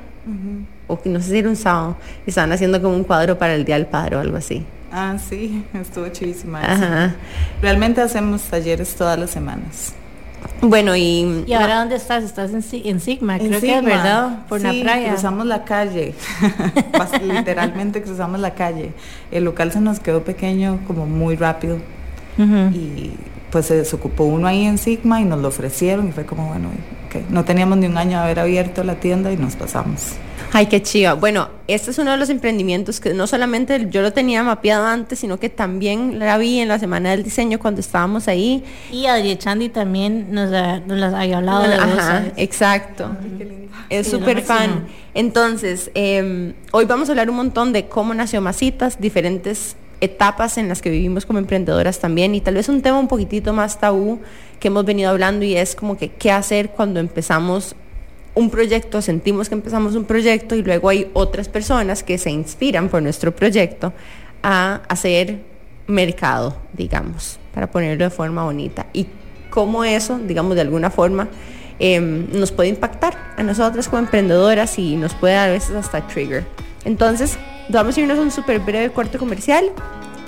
o 0.87 0.99
que 0.99 1.11
no 1.11 1.21
sé 1.21 1.33
si 1.33 1.39
era 1.41 1.51
un 1.51 1.57
sábado, 1.57 1.99
y 2.27 2.31
estaban 2.31 2.53
haciendo 2.53 2.81
como 2.81 2.97
un 2.97 3.05
cuadro 3.05 3.37
para 3.37 3.55
el 3.55 3.67
Día 3.67 3.75
del 3.75 3.87
Padre 3.87 4.17
o 4.17 4.21
algo 4.21 4.39
así. 4.39 4.65
Ah, 4.99 5.19
sí, 5.19 5.63
estuvo 5.75 6.09
chidísima. 6.09 7.15
Realmente 7.61 8.01
hacemos 8.01 8.41
talleres 8.45 8.95
todas 8.95 9.19
las 9.19 9.31
semanas. 9.31 9.93
Bueno, 10.63 10.97
y... 10.97 11.45
¿Y 11.47 11.53
ahora 11.53 11.81
dónde 11.81 11.97
estás? 11.97 12.25
Estás 12.25 12.51
en, 12.51 13.01
Sigma, 13.01 13.37
creo 13.39 13.61
que 13.61 13.77
es 13.77 13.85
verdad, 13.85 14.47
por 14.49 14.63
la 14.63 14.71
playa. 14.71 15.11
cruzamos 15.11 15.45
la 15.45 15.65
calle, 15.65 16.15
literalmente 17.23 18.03
cruzamos 18.03 18.41
la 18.41 18.55
calle. 18.55 18.93
El 19.31 19.45
local 19.45 19.71
se 19.71 19.81
nos 19.81 20.01
quedó 20.01 20.25
pequeño 20.25 20.81
como 20.87 21.05
muy 21.05 21.37
rápido 21.37 21.77
y 22.39 23.13
pues 23.51 23.67
se 23.67 23.77
desocupó 23.77 24.25
uno 24.25 24.47
ahí 24.47 24.65
en 24.65 24.79
Sigma 24.79 25.21
y 25.21 25.25
nos 25.25 25.41
lo 25.41 25.49
ofrecieron 25.49 26.09
y 26.09 26.13
fue 26.13 26.25
como, 26.25 26.49
bueno, 26.49 26.69
okay. 27.07 27.27
no 27.29 27.45
teníamos 27.45 27.77
ni 27.77 27.87
un 27.87 27.99
año 27.99 28.19
de 28.19 28.25
haber 28.25 28.41
abierto 28.41 28.83
la 28.83 28.95
tienda 28.95 29.31
y 29.31 29.37
nos 29.37 29.57
pasamos. 29.57 30.15
Ay, 30.57 30.69
qué 30.69 30.81
chiva. 30.81 31.13
Bueno, 31.13 31.51
este 31.69 31.91
es 31.91 31.99
uno 31.99 32.13
de 32.13 32.17
los 32.17 32.31
emprendimientos 32.31 32.99
que 32.99 33.13
no 33.13 33.27
solamente 33.27 33.89
yo 33.91 34.01
lo 34.01 34.15
tenía 34.15 34.43
mapeado 34.43 34.87
antes, 34.87 35.19
sino 35.19 35.39
que 35.39 35.51
también 35.51 36.19
la 36.19 36.39
vi 36.39 36.61
en 36.61 36.69
la 36.69 36.79
Semana 36.79 37.11
del 37.11 37.23
Diseño 37.23 37.59
cuando 37.59 37.83
estábamos 37.83 38.27
ahí. 38.27 38.65
Y 38.91 39.05
Adri 39.05 39.37
Chandy 39.37 39.69
también 39.69 40.29
nos, 40.31 40.51
nos 40.51 40.99
las 40.99 41.13
había 41.13 41.37
hablado 41.37 41.69
de 41.69 41.75
Ajá, 41.75 42.25
exacto. 42.39 43.11
es 43.91 44.09
súper 44.09 44.41
fan. 44.41 44.87
Entonces, 45.13 45.91
eh, 45.95 46.55
hoy 46.73 46.87
vamos 46.87 47.11
a 47.11 47.13
hablar 47.13 47.29
un 47.29 47.37
montón 47.37 47.75
de 47.75 47.89
cómo 47.89 48.15
nació 48.15 48.41
Masitas, 48.41 48.99
diferentes 48.99 49.77
etapas 50.01 50.57
en 50.57 50.71
las 50.71 50.81
que 50.81 50.89
vivimos 50.89 51.27
como 51.27 51.39
emprendedoras 51.39 51.99
también 51.99 52.35
y 52.35 52.41
tal 52.41 52.55
vez 52.55 52.71
un 52.71 52.81
tema 52.81 52.99
un 52.99 53.09
poquitito 53.09 53.53
más 53.53 53.79
tabú 53.79 54.21
que 54.59 54.69
hemos 54.69 54.87
venido 54.87 55.11
hablando 55.11 55.45
y 55.45 55.55
es 55.55 55.75
como 55.75 55.99
que 55.99 56.09
qué 56.09 56.31
hacer 56.31 56.71
cuando 56.71 56.99
empezamos 56.99 57.77
un 58.37 58.51
proyecto, 58.51 59.01
sentimos 59.01 59.49
que 59.49 59.55
empezamos 59.55 59.97
un 59.97 60.05
proyecto 60.05 60.55
y 60.55 60.63
luego 60.63 60.91
hay 60.91 61.11
otras 61.15 61.49
personas 61.49 62.03
que 62.03 62.19
se 62.19 62.31
inspiran 62.31 62.91
por 62.91 63.03
nuestro 63.03 63.35
proyecto 63.35 63.95
a 64.43 64.83
hacer 64.89 65.41
mercado, 65.87 66.55
digamos, 66.75 67.39
para 67.55 67.71
ponerlo 67.71 68.05
de 68.05 68.11
forma 68.11 68.45
bonita. 68.45 68.87
Y 68.93 69.07
cómo 69.49 69.85
eso, 69.85 70.19
digamos, 70.19 70.55
de 70.55 70.61
alguna 70.61 70.91
forma 70.91 71.29
em, 71.79 72.27
nos 72.31 72.53
puede 72.53 72.69
impactar 72.69 73.17
a 73.39 73.43
nosotras 73.43 73.89
como 73.89 74.01
emprendedoras 74.01 74.79
y 74.79 74.97
nos 74.97 75.15
puede 75.15 75.37
a 75.37 75.47
veces 75.47 75.75
hasta 75.75 76.07
trigger. 76.07 76.45
Entonces, 76.85 77.39
vamos 77.71 77.97
a 77.97 78.01
irnos 78.01 78.19
a 78.19 78.21
un 78.21 78.31
súper 78.31 78.61
breve 78.61 78.91
corte 78.91 79.17
comercial 79.17 79.73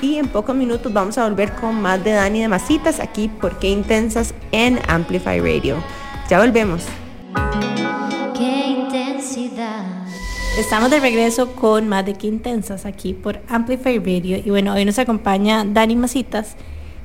y 0.00 0.16
en 0.16 0.28
pocos 0.28 0.56
minutos 0.56 0.90
vamos 0.94 1.18
a 1.18 1.28
volver 1.28 1.52
con 1.52 1.80
más 1.80 2.02
de 2.02 2.12
Dani 2.12 2.40
de 2.40 2.48
Masitas 2.48 3.00
aquí 3.00 3.28
por 3.28 3.58
Qué 3.58 3.68
Intensas 3.68 4.32
en 4.50 4.78
Amplify 4.88 5.40
Radio. 5.40 5.76
Ya 6.30 6.38
volvemos. 6.38 6.86
Estamos 10.58 10.90
de 10.90 11.00
regreso 11.00 11.54
con 11.56 11.88
más 11.88 12.04
de 12.04 12.14
Qué 12.14 12.26
Intensas 12.26 12.86
aquí 12.86 13.14
por 13.14 13.40
Amplify 13.48 13.98
Radio. 13.98 14.38
Y 14.44 14.50
bueno, 14.50 14.74
hoy 14.74 14.84
nos 14.84 14.98
acompaña 14.98 15.64
Dani 15.64 15.96
Masitas 15.96 16.56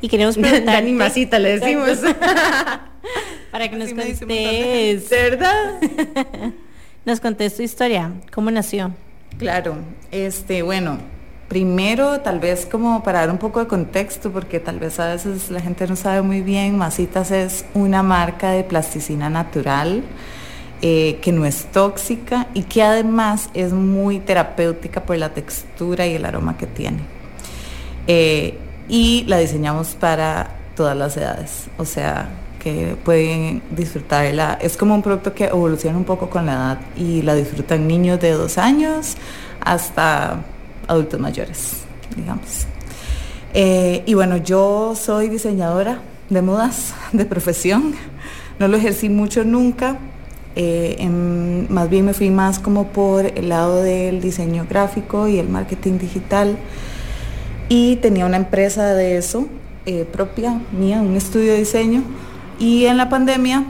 y 0.02 0.10
queremos 0.10 0.38
preguntar. 0.38 0.66
Dani 0.76 0.92
Masita 0.92 1.40
le 1.40 1.60
decimos. 1.60 2.00
Para 3.52 3.70
que 3.70 3.76
nos 3.76 3.90
contes. 3.94 5.10
¿Verdad? 5.10 5.82
nos 7.06 7.20
contes 7.20 7.56
tu 7.56 7.64
historia. 7.64 8.12
¿Cómo 8.34 8.52
nació? 8.52 8.92
Claro, 9.38 9.78
este, 10.12 10.62
bueno, 10.62 11.00
primero 11.48 12.22
tal 12.22 12.40
vez 12.40 12.66
como 12.66 13.04
para 13.04 13.22
dar 13.22 13.32
un 13.32 13.38
poco 13.38 13.60
de 13.60 13.68
contexto, 13.68 14.32
porque 14.32 14.60
tal 14.60 14.80
vez 14.80 15.00
a 15.00 15.14
veces 15.14 15.50
la 15.50 15.62
gente 15.62 15.88
no 15.88 15.96
sabe 15.96 16.22
muy 16.22 16.42
bien, 16.42 16.78
Masitas 16.78 17.32
es 17.32 17.66
una 17.74 18.04
marca 18.04 18.52
de 18.52 18.64
plasticina 18.64 19.30
natural 19.30 20.04
eh, 20.86 21.20
que 21.22 21.32
no 21.32 21.46
es 21.46 21.64
tóxica 21.72 22.48
y 22.54 22.64
que 22.64 22.84
además 22.84 23.50
es 23.54 23.72
muy 23.72 24.20
terapéutica 24.20 25.02
por 25.06 25.18
la 25.18 25.30
textura 25.30 26.06
y 26.06 26.16
el 26.16 26.26
aroma 26.26 26.58
que 26.58 26.68
tiene. 26.68 27.00
Eh, 28.06 28.58
y 28.90 29.24
la 29.28 29.38
diseñamos 29.38 29.96
para 29.96 30.58
todas 30.76 30.98
las 30.98 31.16
edades, 31.16 31.68
o 31.78 31.86
sea, 31.86 32.28
que 32.60 32.98
pueden 33.02 33.62
disfrutarla. 33.72 34.58
Es 34.62 34.76
como 34.76 34.94
un 34.94 35.02
producto 35.02 35.34
que 35.34 35.46
evoluciona 35.46 35.98
un 35.98 36.04
poco 36.04 36.30
con 36.30 36.48
la 36.48 36.52
edad 36.52 36.80
y 36.98 37.22
la 37.22 37.36
disfrutan 37.36 37.88
niños 37.88 38.20
de 38.20 38.32
dos 38.32 38.58
años 38.58 39.16
hasta 39.62 40.42
adultos 40.86 41.18
mayores, 41.18 41.78
digamos. 42.14 42.68
Eh, 43.54 44.04
y 44.06 44.16
bueno, 44.16 44.36
yo 44.36 44.96
soy 44.98 45.30
diseñadora 45.30 46.00
de 46.30 46.42
modas 46.42 46.94
de 47.14 47.24
profesión. 47.24 47.96
No 48.60 48.68
lo 48.68 48.76
ejercí 48.76 49.08
mucho 49.08 49.46
nunca, 49.46 49.98
eh, 50.56 51.10
más 51.70 51.90
bien 51.90 52.06
me 52.06 52.14
fui 52.14 52.30
más 52.30 52.60
como 52.60 52.88
por 52.88 53.26
el 53.26 53.50
lado 53.50 53.82
del 53.82 54.22
diseño 54.22 54.66
gráfico 54.70 55.28
y 55.28 55.40
el 55.40 55.50
marketing 55.50 55.98
digital. 55.98 56.58
Y 57.70 57.98
tenía 57.98 58.26
una 58.26 58.38
empresa 58.38 58.94
de 58.94 59.18
eso 59.18 59.48
eh, 59.86 60.06
propia, 60.12 60.62
mía, 60.72 61.02
un 61.02 61.16
estudio 61.16 61.54
de 61.54 61.60
diseño. 61.60 62.04
Y 62.60 62.86
en 62.86 62.98
la 62.98 63.10
pandemia, 63.10 63.66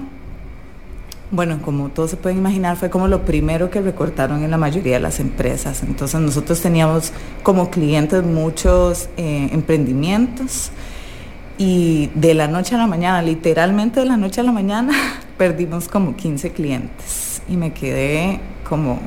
bueno, 1.31 1.59
como 1.63 1.89
todos 1.89 2.11
se 2.11 2.17
pueden 2.17 2.37
imaginar, 2.37 2.75
fue 2.77 2.89
como 2.89 3.07
lo 3.07 3.23
primero 3.23 3.69
que 3.69 3.81
recortaron 3.81 4.43
en 4.43 4.51
la 4.51 4.57
mayoría 4.57 4.95
de 4.95 4.99
las 4.99 5.19
empresas. 5.19 5.83
Entonces 5.83 6.19
nosotros 6.19 6.61
teníamos 6.61 7.11
como 7.43 7.69
clientes 7.69 8.23
muchos 8.23 9.09
eh, 9.17 9.49
emprendimientos 9.51 10.71
y 11.57 12.10
de 12.15 12.33
la 12.33 12.48
noche 12.48 12.75
a 12.75 12.77
la 12.77 12.88
mañana, 12.88 13.22
literalmente 13.22 14.00
de 14.00 14.05
la 14.05 14.17
noche 14.17 14.41
a 14.41 14.43
la 14.43 14.51
mañana, 14.51 14.93
perdimos 15.38 15.88
como 15.88 16.15
15 16.15 16.51
clientes. 16.51 17.41
Y 17.48 17.57
me 17.57 17.74
quedé 17.74 18.39
como 18.67 19.00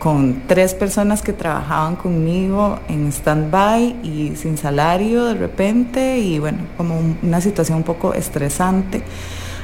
con 0.00 0.42
tres 0.46 0.74
personas 0.74 1.22
que 1.22 1.32
trabajaban 1.32 1.94
conmigo 1.94 2.80
en 2.88 3.12
stand-by 3.12 3.96
y 4.02 4.34
sin 4.34 4.56
salario 4.56 5.26
de 5.26 5.34
repente 5.34 6.18
y 6.18 6.38
bueno, 6.38 6.58
como 6.78 6.98
una 7.22 7.40
situación 7.42 7.78
un 7.78 7.84
poco 7.84 8.14
estresante, 8.14 9.02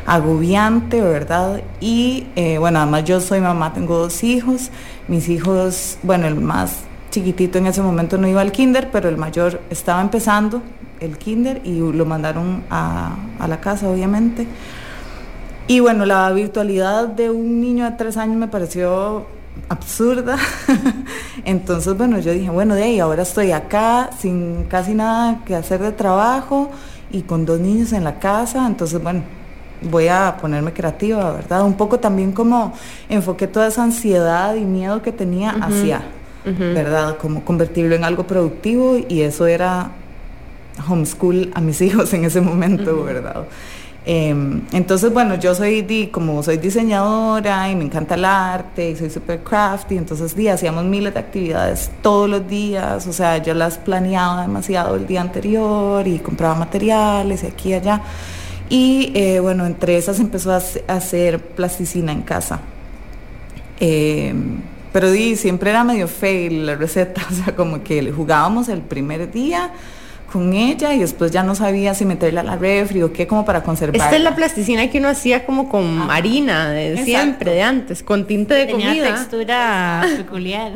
agobiante, 0.07 1.01
¿verdad? 1.01 1.63
Y 1.81 2.27
eh, 2.37 2.59
bueno, 2.59 2.81
además 2.81 3.05
yo 3.05 3.21
soy 3.21 3.41
mamá, 3.41 3.73
tengo 3.73 3.97
dos 3.97 4.23
hijos, 4.23 4.71
mis 5.09 5.31
hijos, 5.31 5.99
bueno, 6.03 6.27
el 6.27 6.35
más 6.37 6.81
chiquitito 7.11 7.57
en 7.57 7.67
ese 7.67 7.81
momento 7.81 8.19
no 8.19 8.29
iba 8.29 8.43
al 8.43 8.53
kinder, 8.53 8.91
pero 8.93 9.09
el 9.09 9.17
mayor 9.17 9.63
estaba 9.71 10.03
empezando 10.03 10.63
el 11.01 11.19
kinder 11.19 11.61
y 11.65 11.79
lo 11.79 12.05
mandaron 12.05 12.65
a, 12.71 13.17
a 13.39 13.49
la 13.49 13.61
casa, 13.61 13.89
obviamente. 13.89 14.47
Y 15.69 15.81
bueno, 15.81 16.07
la 16.07 16.31
virtualidad 16.33 17.09
de 17.09 17.31
un 17.31 17.61
niño 17.61 17.85
de 17.85 17.93
tres 17.93 18.17
años 18.17 18.37
me 18.37 18.49
pareció 18.49 19.27
absurda. 19.69 20.39
Entonces, 21.45 21.97
bueno, 21.97 22.19
yo 22.21 22.33
dije, 22.33 22.51
bueno, 22.51 22.75
de 22.75 22.85
ahí 22.85 23.01
ahora 23.01 23.23
estoy 23.23 23.53
acá 23.53 24.11
sin 24.19 24.65
casi 24.65 24.95
nada 24.95 25.41
que 25.45 25.55
hacer 25.55 25.81
de 25.81 25.93
trabajo 25.93 26.71
y 27.11 27.23
con 27.23 27.45
dos 27.47 27.59
niños 27.59 27.93
en 27.93 28.05
la 28.05 28.19
casa. 28.19 28.67
Entonces, 28.67 29.03
bueno, 29.03 29.23
voy 29.83 30.09
a 30.09 30.37
ponerme 30.41 30.73
creativa, 30.73 31.33
¿verdad? 31.33 31.65
Un 31.65 31.75
poco 31.75 31.99
también 31.99 32.33
como 32.33 32.73
enfoqué 33.09 33.47
toda 33.47 33.69
esa 33.69 33.83
ansiedad 33.83 34.55
y 34.55 34.65
miedo 34.65 35.03
que 35.03 35.13
tenía 35.13 35.51
hacia, 35.51 36.03
¿verdad? 36.45 37.17
Como 37.19 37.45
convertirlo 37.45 37.95
en 37.95 38.05
algo 38.05 38.27
productivo 38.27 38.97
y 39.09 39.23
eso 39.23 39.47
era 39.47 39.91
homeschool 40.89 41.51
a 41.55 41.61
mis 41.61 41.81
hijos 41.83 42.13
en 42.15 42.25
ese 42.25 42.41
momento, 42.41 43.05
¿verdad? 43.05 43.47
Em, 44.09 44.63
entonces, 44.71 45.13
bueno, 45.13 45.35
yo 45.35 45.53
soy, 45.53 46.09
como 46.13 46.41
soy 46.41 46.59
diseñadora 46.59 47.69
y 47.69 47.75
me 47.75 47.85
encanta 47.85 48.15
el 48.15 48.25
arte 48.25 48.91
y 48.91 48.95
soy 48.97 49.11
super 49.11 49.43
crafty, 49.43 49.97
entonces 49.97 50.37
di, 50.37 50.47
hacíamos 50.47 50.85
miles 50.85 51.13
de 51.13 51.19
actividades 51.19 51.91
todos 52.03 52.31
los 52.31 52.47
días, 52.47 53.05
o 53.09 53.13
sea, 53.13 53.39
yo 53.39 53.53
las 53.53 53.79
planeaba 53.79 54.43
demasiado 54.43 54.95
el 54.95 55.09
día 55.09 55.23
anterior 55.23 56.07
y 56.07 56.21
compraba 56.21 56.55
materiales 56.55 57.43
y 57.43 57.47
aquí 57.47 57.71
y 57.71 57.75
allá. 57.75 58.01
Y 58.69 59.11
eh, 59.15 59.41
bueno, 59.41 59.67
entre 59.67 59.97
esas 59.97 60.21
empezó 60.21 60.53
a, 60.53 60.63
hacer 60.87 61.41
plasticina 61.41 62.13
en 62.13 62.23
casa. 62.23 62.61
Em, 63.81 64.61
pero 64.93 65.11
di, 65.11 65.35
siempre 65.35 65.71
era 65.71 65.83
medio 65.83 66.07
fail 66.07 66.65
la 66.65 66.77
receta, 66.77 67.23
o 67.31 67.35
sea, 67.35 67.57
como 67.57 67.83
que 67.83 68.13
jugábamos 68.13 68.69
el 68.69 68.83
primer 68.83 69.33
día 69.33 69.73
con 70.37 70.53
ella 70.53 70.93
y 70.93 70.99
después 70.99 71.31
ya 71.33 71.43
no 71.43 71.55
sabía 71.55 71.95
si 71.95 72.05
meterla 72.05 72.43
a 72.43 72.45
la 72.45 72.57
refri 72.57 73.03
o 73.03 73.11
qué 73.11 73.27
como 73.27 73.47
para 73.47 73.63
conservar. 73.63 73.97
Esta 73.97 74.17
es 74.17 74.23
la 74.23 74.37
plasticina 74.37 74.91
que 74.91 74.99
uno 74.99 75.09
hacía 75.09 75.47
como 75.47 75.71
con 75.71 76.11
harina 76.11 76.69
de 76.71 77.03
siempre, 77.05 77.53
de 77.53 77.63
antes, 77.63 78.03
con 78.03 78.27
tinte 78.27 78.53
de 78.53 78.67
Tenía 78.67 78.89
comida. 78.89 79.15
textura 79.15 80.05
peculiar. 80.19 80.73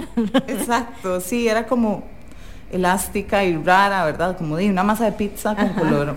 Exacto, 0.48 1.20
sí, 1.20 1.46
era 1.46 1.66
como 1.66 2.04
elástica 2.72 3.44
y 3.44 3.54
rara, 3.56 4.06
¿verdad? 4.06 4.38
Como 4.38 4.56
de 4.56 4.70
una 4.70 4.82
masa 4.82 5.04
de 5.04 5.12
pizza 5.12 5.54
con 5.54 5.68
color. 5.74 6.16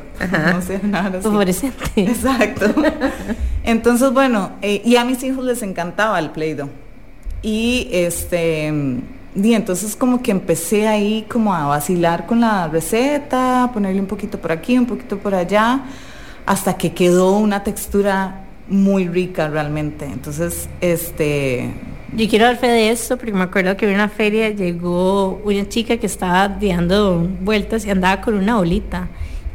No 0.53 0.61
sé, 0.61 0.79
nada 0.83 1.19
así. 1.49 1.71
Exacto. 1.97 2.73
Entonces, 3.65 4.11
bueno, 4.13 4.51
eh, 4.61 4.81
y 4.85 4.95
a 4.95 5.03
mis 5.03 5.21
hijos 5.23 5.43
les 5.43 5.61
encantaba 5.63 6.17
el 6.19 6.29
Play-Doh. 6.29 6.69
Y 7.41 7.89
este 7.91 8.71
y 9.35 9.53
entonces 9.53 9.95
como 9.95 10.21
que 10.21 10.31
empecé 10.31 10.87
ahí 10.87 11.25
como 11.29 11.53
a 11.53 11.65
vacilar 11.65 12.25
con 12.25 12.41
la 12.41 12.67
receta, 12.67 13.69
ponerle 13.73 13.99
un 13.99 14.07
poquito 14.07 14.39
por 14.39 14.51
aquí, 14.51 14.77
un 14.77 14.85
poquito 14.85 15.17
por 15.17 15.33
allá, 15.33 15.81
hasta 16.45 16.77
que 16.77 16.93
quedó 16.93 17.37
una 17.37 17.63
textura 17.63 18.45
muy 18.67 19.07
rica 19.07 19.49
realmente. 19.49 20.05
Entonces, 20.05 20.69
este... 20.81 21.73
Yo 22.15 22.29
quiero 22.29 22.45
dar 22.45 22.57
fe 22.57 22.67
de 22.67 22.91
esto 22.91 23.17
porque 23.17 23.33
me 23.33 23.41
acuerdo 23.41 23.75
que 23.75 23.87
en 23.87 23.95
una 23.95 24.07
feria 24.07 24.51
llegó 24.51 25.41
una 25.43 25.67
chica 25.67 25.97
que 25.97 26.05
estaba 26.05 26.47
dando 26.47 27.27
vueltas 27.41 27.87
y 27.87 27.89
andaba 27.89 28.21
con 28.21 28.35
una 28.35 28.57
bolita 28.57 29.07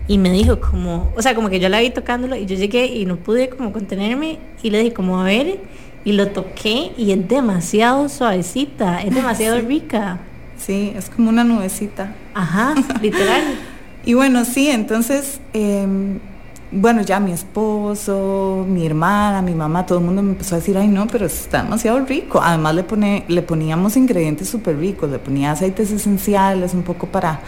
y 0.08 0.18
me 0.18 0.32
dijo 0.32 0.58
como, 0.58 1.12
o 1.16 1.22
sea, 1.22 1.36
como 1.36 1.50
que 1.50 1.60
yo 1.60 1.68
la 1.68 1.78
vi 1.78 1.90
tocándolo 1.90 2.34
y 2.34 2.46
yo 2.46 2.56
llegué 2.56 2.86
y 2.86 3.04
no 3.04 3.16
pude 3.16 3.48
como 3.48 3.72
contenerme 3.72 4.38
y 4.60 4.70
le 4.70 4.78
dije 4.78 4.92
como, 4.92 5.20
a 5.20 5.24
ver, 5.24 5.60
y 6.08 6.12
lo 6.12 6.28
toqué 6.28 6.92
y 6.96 7.12
es 7.12 7.28
demasiado 7.28 8.08
suavecita, 8.08 9.02
es 9.02 9.14
demasiado 9.14 9.60
rica. 9.60 10.20
Sí, 10.56 10.94
es 10.96 11.10
como 11.10 11.28
una 11.28 11.44
nubecita. 11.44 12.14
Ajá, 12.32 12.74
literal. 13.02 13.42
y 14.06 14.14
bueno, 14.14 14.46
sí, 14.46 14.70
entonces 14.70 15.38
em, 15.52 16.18
bueno, 16.70 17.02
ya 17.02 17.20
mi 17.20 17.32
esposo, 17.32 18.64
mi 18.66 18.86
hermana, 18.86 19.42
mi 19.42 19.54
mamá, 19.54 19.84
todo 19.84 19.98
el 19.98 20.04
mundo 20.06 20.22
me 20.22 20.30
empezó 20.30 20.54
a 20.54 20.60
decir, 20.60 20.78
ay 20.78 20.88
no, 20.88 21.06
pero 21.08 21.26
está 21.26 21.62
demasiado 21.62 22.02
rico. 22.06 22.40
Además 22.42 22.74
le, 22.74 22.84
pone, 22.84 23.26
le 23.28 23.42
poníamos 23.42 23.94
ingredientes 23.98 24.48
súper 24.48 24.78
ricos, 24.78 25.10
le 25.10 25.18
ponía 25.18 25.52
aceites 25.52 25.90
esenciales 25.90 26.72
un 26.72 26.84
poco 26.84 27.06
para, 27.06 27.40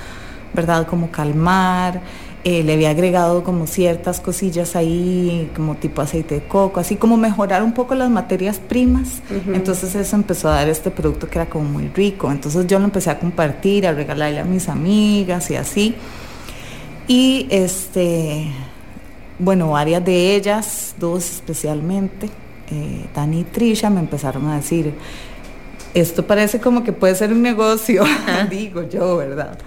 ¿verdad? 0.52 0.86
Como 0.86 1.10
calmar. 1.10 2.02
Eh, 2.42 2.62
le 2.62 2.72
había 2.72 2.90
agregado 2.90 3.44
como 3.44 3.66
ciertas 3.66 4.18
cosillas 4.20 4.74
ahí, 4.74 5.50
como 5.54 5.76
tipo 5.76 6.00
aceite 6.00 6.36
de 6.36 6.42
coco, 6.42 6.80
así 6.80 6.96
como 6.96 7.18
mejorar 7.18 7.62
un 7.62 7.74
poco 7.74 7.94
las 7.94 8.08
materias 8.08 8.58
primas. 8.58 9.20
Entonces 9.52 9.94
eso 9.94 10.16
empezó 10.16 10.48
a 10.48 10.52
dar 10.52 10.68
este 10.68 10.90
producto 10.90 11.28
que 11.28 11.38
era 11.38 11.50
como 11.50 11.64
muy 11.64 11.88
rico. 11.88 12.30
Entonces 12.30 12.66
yo 12.66 12.78
lo 12.78 12.86
empecé 12.86 13.10
a 13.10 13.18
compartir, 13.18 13.86
a 13.86 13.92
regalarle 13.92 14.40
a 14.40 14.44
mis 14.44 14.70
amigas 14.70 15.50
y 15.50 15.56
así. 15.56 15.94
Y 17.06 17.46
este 17.50 18.50
bueno, 19.40 19.70
varias 19.70 20.04
de 20.04 20.36
ellas, 20.36 20.94
dos 20.98 21.30
especialmente, 21.30 22.26
eh, 22.70 23.06
Dani 23.14 23.40
y 23.40 23.44
Trisha, 23.44 23.88
me 23.88 24.00
empezaron 24.00 24.46
a 24.48 24.56
decir, 24.56 24.92
esto 25.94 26.26
parece 26.26 26.60
como 26.60 26.84
que 26.84 26.92
puede 26.92 27.14
ser 27.14 27.32
un 27.32 27.42
negocio, 27.42 28.04
digo 28.50 28.82
yo, 28.88 29.16
¿verdad? 29.16 29.58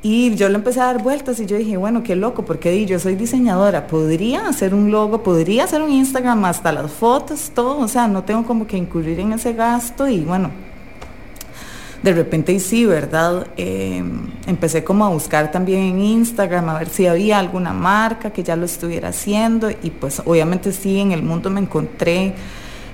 Y 0.00 0.36
yo 0.36 0.48
le 0.48 0.54
empecé 0.54 0.80
a 0.80 0.86
dar 0.86 1.02
vueltas 1.02 1.40
y 1.40 1.46
yo 1.46 1.56
dije, 1.56 1.76
bueno, 1.76 2.04
qué 2.04 2.14
loco, 2.14 2.44
porque 2.44 2.86
yo 2.86 3.00
soy 3.00 3.16
diseñadora, 3.16 3.88
podría 3.88 4.46
hacer 4.46 4.72
un 4.72 4.92
logo, 4.92 5.24
podría 5.24 5.64
hacer 5.64 5.82
un 5.82 5.90
Instagram, 5.90 6.44
hasta 6.44 6.70
las 6.70 6.92
fotos, 6.92 7.50
todo, 7.52 7.78
o 7.78 7.88
sea, 7.88 8.06
no 8.06 8.22
tengo 8.22 8.44
como 8.44 8.66
que 8.66 8.76
incurrir 8.76 9.18
en 9.18 9.32
ese 9.32 9.54
gasto 9.54 10.06
y 10.08 10.20
bueno, 10.20 10.50
de 12.02 12.12
repente 12.12 12.52
y 12.52 12.60
sí, 12.60 12.86
¿verdad? 12.86 13.48
Eh, 13.56 14.04
empecé 14.46 14.84
como 14.84 15.04
a 15.04 15.08
buscar 15.08 15.50
también 15.50 15.82
en 15.82 16.00
Instagram 16.00 16.68
a 16.68 16.78
ver 16.78 16.88
si 16.88 17.06
había 17.06 17.40
alguna 17.40 17.72
marca 17.72 18.30
que 18.30 18.44
ya 18.44 18.54
lo 18.54 18.66
estuviera 18.66 19.08
haciendo. 19.08 19.68
Y 19.70 19.90
pues 19.90 20.22
obviamente 20.24 20.72
sí, 20.72 21.00
en 21.00 21.10
el 21.10 21.22
mundo 21.22 21.50
me 21.50 21.60
encontré 21.60 22.34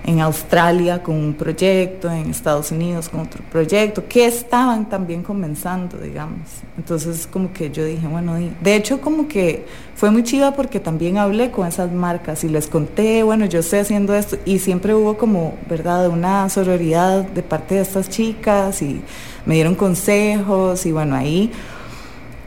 en 0.06 0.20
Australia 0.20 1.02
con 1.02 1.16
un 1.16 1.34
proyecto, 1.34 2.10
en 2.10 2.30
Estados 2.30 2.70
Unidos 2.70 3.08
con 3.08 3.20
otro 3.20 3.42
proyecto, 3.50 4.06
que 4.06 4.26
estaban 4.26 4.88
también 4.88 5.22
comenzando, 5.22 5.96
digamos. 5.96 6.40
Entonces 6.76 7.26
como 7.26 7.52
que 7.52 7.70
yo 7.70 7.84
dije, 7.84 8.06
bueno, 8.06 8.34
de 8.34 8.76
hecho 8.76 9.00
como 9.00 9.26
que 9.26 9.64
fue 9.94 10.10
muy 10.10 10.22
chiva 10.22 10.52
porque 10.52 10.78
también 10.78 11.16
hablé 11.16 11.50
con 11.50 11.66
esas 11.66 11.90
marcas 11.90 12.44
y 12.44 12.48
les 12.48 12.66
conté, 12.66 13.22
bueno, 13.22 13.46
yo 13.46 13.60
estoy 13.60 13.78
haciendo 13.78 14.14
esto 14.14 14.36
y 14.44 14.58
siempre 14.58 14.94
hubo 14.94 15.16
como, 15.16 15.54
¿verdad?, 15.68 16.08
una 16.08 16.48
sororidad 16.50 17.22
de 17.22 17.42
parte 17.42 17.76
de 17.76 17.80
estas 17.80 18.10
chicas 18.10 18.82
y 18.82 19.00
me 19.46 19.54
dieron 19.54 19.74
consejos 19.74 20.84
y 20.86 20.92
bueno, 20.92 21.16
ahí... 21.16 21.50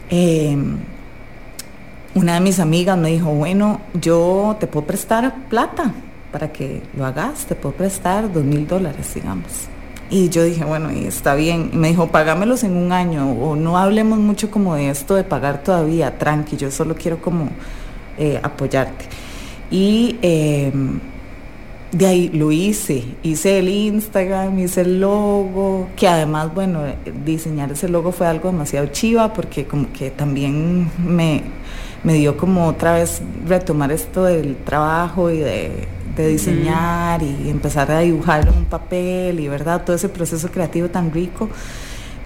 Em, 0.10 0.78
una 2.16 2.34
de 2.34 2.40
mis 2.40 2.60
amigas 2.60 2.98
me 2.98 3.10
dijo, 3.10 3.30
bueno, 3.30 3.80
yo 3.94 4.56
te 4.60 4.66
puedo 4.66 4.88
prestar 4.88 5.36
plata 5.50 5.94
para 6.31 6.51
que 6.51 6.81
lo 6.96 7.05
hagas, 7.05 7.46
te 7.46 7.55
puedo 7.55 7.75
prestar 7.75 8.31
dos 8.31 8.43
mil 8.43 8.67
dólares, 8.67 9.13
digamos. 9.13 9.67
Y 10.10 10.29
yo 10.29 10.43
dije, 10.43 10.63
bueno, 10.63 10.91
y 10.91 11.05
está 11.05 11.36
bien. 11.36 11.69
Y 11.74 11.75
me 11.75 11.89
dijo, 11.89 12.07
pagámelos 12.07 12.63
en 12.63 12.75
un 12.77 12.91
año 12.91 13.31
o 13.31 13.55
no 13.55 13.77
hablemos 13.77 14.19
mucho 14.19 14.50
como 14.50 14.75
de 14.75 14.89
esto 14.89 15.15
de 15.15 15.24
pagar 15.24 15.63
todavía, 15.63 16.17
tranqui, 16.17 16.55
yo 16.55 16.72
solo 16.72 16.96
quiero 16.96 17.22
como 17.22 17.50
eh, 18.17 18.39
apoyarte. 18.41 19.05
Y 19.69 20.17
em, 20.22 21.00
de 21.91 22.05
ahí 22.05 22.29
lo 22.29 22.53
hice, 22.53 23.03
hice 23.22 23.60
el 23.60 23.67
Instagram, 23.67 24.57
hice 24.60 24.81
el 24.81 25.01
logo, 25.01 25.89
que 25.98 26.07
además, 26.07 26.53
bueno, 26.53 26.84
diseñar 27.25 27.72
ese 27.74 27.89
logo 27.89 28.13
fue 28.13 28.28
algo 28.28 28.49
demasiado 28.49 28.88
chiva 28.88 29.34
porque 29.34 29.65
como 29.65 29.91
que 29.91 30.10
también 30.10 30.89
me, 31.06 31.43
me 32.04 32.13
dio 32.13 32.38
como 32.38 32.67
otra 32.67 32.93
vez 32.93 33.21
retomar 33.45 33.91
esto 33.91 34.23
del 34.23 34.56
trabajo 34.56 35.30
y 35.30 35.39
de 35.39 35.96
de 36.21 36.30
diseñar 36.30 37.21
y 37.21 37.49
empezar 37.49 37.91
a 37.91 37.99
dibujar 37.99 38.47
en 38.47 38.53
un 38.53 38.65
papel 38.65 39.39
y 39.39 39.47
verdad, 39.47 39.84
todo 39.84 39.95
ese 39.95 40.10
proceso 40.10 40.49
creativo 40.49 40.89
tan 40.89 41.12
rico. 41.12 41.49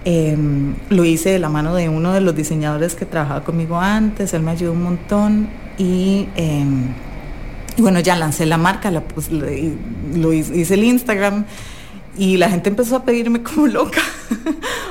Em, 0.04 0.74
lo 0.90 1.04
hice 1.04 1.30
de 1.30 1.38
la 1.38 1.48
mano 1.48 1.74
de 1.74 1.88
uno 1.88 2.12
de 2.12 2.20
los 2.20 2.34
diseñadores 2.34 2.94
que 2.94 3.06
trabajaba 3.06 3.44
conmigo 3.44 3.78
antes, 3.78 4.34
él 4.34 4.42
me 4.42 4.50
ayudó 4.50 4.72
un 4.72 4.82
montón 4.82 5.48
y, 5.78 6.28
em, 6.34 6.88
bueno, 7.78 8.00
ya 8.00 8.16
lancé 8.16 8.44
la 8.46 8.58
marca, 8.58 8.90
la, 8.90 9.02
pues, 9.02 9.30
lo 9.30 10.32
hice 10.32 10.74
el 10.74 10.84
Instagram 10.84 11.44
y 12.16 12.36
la 12.36 12.50
gente 12.50 12.68
empezó 12.68 12.96
a 12.96 13.04
pedirme 13.04 13.42
como 13.42 13.66
loca, 13.66 14.02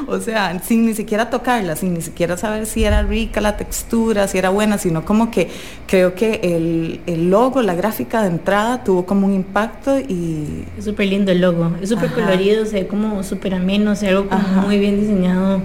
o 0.07 0.19
sea, 0.19 0.59
sin 0.59 0.85
ni 0.85 0.93
siquiera 0.93 1.29
tocarla, 1.29 1.75
sin 1.75 1.93
ni 1.93 2.01
siquiera 2.01 2.37
saber 2.37 2.65
si 2.65 2.83
era 2.83 3.03
rica 3.03 3.41
la 3.41 3.57
textura, 3.57 4.27
si 4.27 4.37
era 4.37 4.49
buena, 4.49 4.77
sino 4.77 5.05
como 5.05 5.29
que 5.29 5.49
creo 5.87 6.15
que 6.15 6.99
el, 7.05 7.29
logo, 7.29 7.61
la 7.61 7.75
gráfica 7.75 8.21
de 8.21 8.29
entrada 8.29 8.83
tuvo 8.83 9.05
como 9.05 9.27
un 9.27 9.33
impacto 9.33 9.99
y... 9.99 10.65
Es 10.77 10.85
súper 10.85 11.07
lindo 11.07 11.31
el 11.31 11.41
logo, 11.41 11.71
es 11.81 11.89
súper 11.89 12.11
colorido, 12.11 12.65
se 12.65 12.81
ve 12.81 12.87
como 12.87 13.23
súper 13.23 13.53
ameno, 13.55 13.95
se 13.95 14.07
ve 14.07 14.11
algo 14.11 14.29
como 14.29 14.61
muy 14.63 14.79
bien 14.79 14.99
diseñado, 14.99 15.61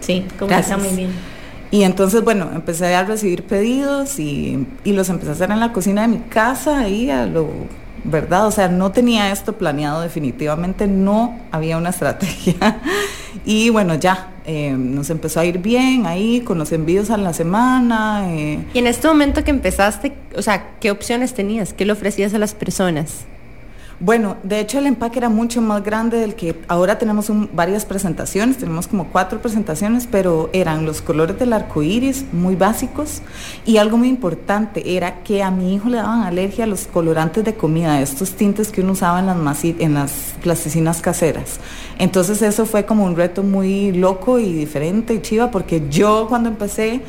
sí, 0.00 0.24
como 0.38 0.48
que 0.48 0.58
está 0.58 0.76
muy 0.76 0.94
bien. 0.96 1.10
Y 1.70 1.82
entonces, 1.82 2.22
bueno, 2.22 2.50
empecé 2.54 2.94
a 2.94 3.02
recibir 3.04 3.42
pedidos 3.42 4.20
y, 4.20 4.64
y 4.84 4.92
los 4.92 5.08
empecé 5.08 5.30
a 5.30 5.32
hacer 5.32 5.50
en 5.50 5.58
la 5.58 5.72
cocina 5.72 6.02
de 6.02 6.08
mi 6.08 6.18
casa, 6.18 6.78
ahí 6.78 7.10
a 7.10 7.26
lo 7.26 7.48
¿verdad? 8.04 8.46
O 8.46 8.50
sea, 8.50 8.68
no 8.68 8.92
tenía 8.92 9.32
esto 9.32 9.54
planeado 9.54 10.00
definitivamente, 10.00 10.86
no 10.86 11.38
había 11.50 11.76
una 11.76 11.90
estrategia. 11.90 12.80
y 13.44 13.70
bueno, 13.70 13.94
ya, 13.94 14.30
eh, 14.46 14.74
nos 14.76 15.10
empezó 15.10 15.40
a 15.40 15.44
ir 15.44 15.58
bien 15.58 16.06
ahí 16.06 16.42
con 16.42 16.58
los 16.58 16.72
envíos 16.72 17.10
a 17.10 17.16
la 17.16 17.32
semana. 17.32 18.26
Eh. 18.28 18.64
Y 18.74 18.78
en 18.78 18.86
este 18.86 19.08
momento 19.08 19.42
que 19.42 19.50
empezaste, 19.50 20.12
o 20.36 20.42
sea, 20.42 20.70
¿qué 20.80 20.90
opciones 20.90 21.34
tenías? 21.34 21.72
¿Qué 21.72 21.84
le 21.84 21.92
ofrecías 21.92 22.34
a 22.34 22.38
las 22.38 22.54
personas? 22.54 23.24
Bueno, 24.00 24.36
de 24.42 24.58
hecho 24.58 24.78
el 24.78 24.86
empaque 24.86 25.20
era 25.20 25.28
mucho 25.28 25.62
más 25.62 25.84
grande 25.84 26.18
del 26.18 26.34
que 26.34 26.60
ahora 26.66 26.98
tenemos 26.98 27.30
varias 27.52 27.84
presentaciones, 27.84 28.58
tenemos 28.58 28.88
como 28.88 29.06
cuatro 29.06 29.40
presentaciones, 29.40 30.08
pero 30.10 30.50
eran 30.52 30.84
los 30.84 31.00
colores 31.00 31.38
del 31.38 31.52
arco 31.52 31.80
iris 31.80 32.24
muy 32.32 32.56
básicos 32.56 33.22
y 33.64 33.76
algo 33.76 33.96
muy 33.96 34.08
importante 34.08 34.96
era 34.96 35.22
que 35.22 35.44
a 35.44 35.52
mi 35.52 35.74
hijo 35.74 35.88
le 35.88 35.98
daban 35.98 36.22
alergia 36.22 36.64
a 36.64 36.66
los 36.66 36.88
colorantes 36.88 37.44
de 37.44 37.54
comida, 37.54 38.00
estos 38.00 38.32
tintes 38.32 38.72
que 38.72 38.80
uno 38.80 38.92
usaba 38.92 39.20
en 39.20 39.26
las, 39.26 39.64
en 39.64 39.94
las 39.94 40.34
plasticinas 40.42 41.00
caseras. 41.00 41.60
Entonces 41.96 42.42
eso 42.42 42.66
fue 42.66 42.84
como 42.86 43.04
un 43.04 43.14
reto 43.14 43.44
muy 43.44 43.92
loco 43.92 44.40
y 44.40 44.52
diferente 44.52 45.14
y 45.14 45.22
chiva 45.22 45.52
porque 45.52 45.84
yo 45.88 46.26
cuando 46.28 46.48
empecé 46.48 47.00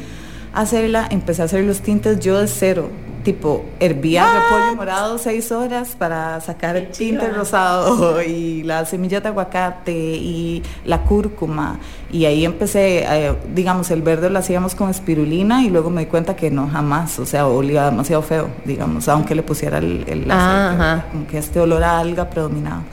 a 0.54 0.62
hacerla, 0.62 1.08
empecé 1.10 1.42
a 1.42 1.46
hacer 1.46 1.64
los 1.64 1.82
tintes 1.82 2.20
yo 2.20 2.40
de 2.40 2.48
cero 2.48 2.90
tipo, 3.26 3.66
hervía 3.80 4.24
el 4.24 4.42
repollo 4.42 4.76
morado 4.76 5.18
seis 5.18 5.52
horas 5.52 5.96
para 5.98 6.40
sacar 6.42 6.78
el 6.78 6.90
tinte 6.90 7.28
rosado 7.30 8.22
y 8.24 8.62
la 8.64 8.86
semilla 8.86 9.20
de 9.20 9.28
aguacate 9.28 9.92
y 9.92 10.64
la 10.86 11.02
cúrcuma. 11.02 11.80
Y 12.12 12.26
ahí 12.26 12.46
empecé, 12.46 13.04
eh, 13.04 13.36
digamos, 13.54 13.90
el 13.90 14.04
verde 14.04 14.30
lo 14.30 14.40
hacíamos 14.40 14.76
con 14.76 14.92
espirulina 14.92 15.64
y 15.64 15.70
luego 15.70 15.90
me 15.90 16.02
di 16.02 16.08
cuenta 16.08 16.36
que 16.36 16.52
no, 16.52 16.70
jamás, 16.70 17.18
o 17.18 17.26
sea, 17.26 17.48
olía 17.48 17.86
demasiado 17.86 18.22
feo, 18.22 18.48
digamos, 18.64 19.10
aunque 19.10 19.34
le 19.34 19.42
pusiera 19.42 19.80
el, 19.80 20.06
el 20.08 20.30
aceite, 20.30 21.08
como 21.12 21.28
que 21.28 21.40
este 21.40 21.60
olor 21.60 21.84
a 21.84 22.00
alga 22.00 22.30
predominaba. 22.30 22.84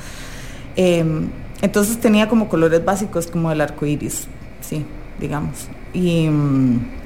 Em, 0.74 1.28
entonces 1.60 2.00
tenía 2.00 2.26
como 2.28 2.48
colores 2.48 2.82
básicos 2.82 3.26
como 3.26 3.52
el 3.52 3.60
arco 3.60 3.84
iris, 3.84 4.26
sí, 4.62 4.84
digamos. 5.20 5.68
Y 5.92 6.26
mm, 6.28 7.01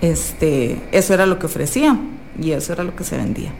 este, 0.00 0.80
eso 0.92 1.14
era 1.14 1.26
lo 1.26 1.38
que 1.38 1.46
ofrecía 1.46 1.98
y 2.40 2.52
eso 2.52 2.72
era 2.72 2.84
lo 2.84 2.94
que 2.94 3.04
se 3.04 3.16
vendía. 3.16 3.52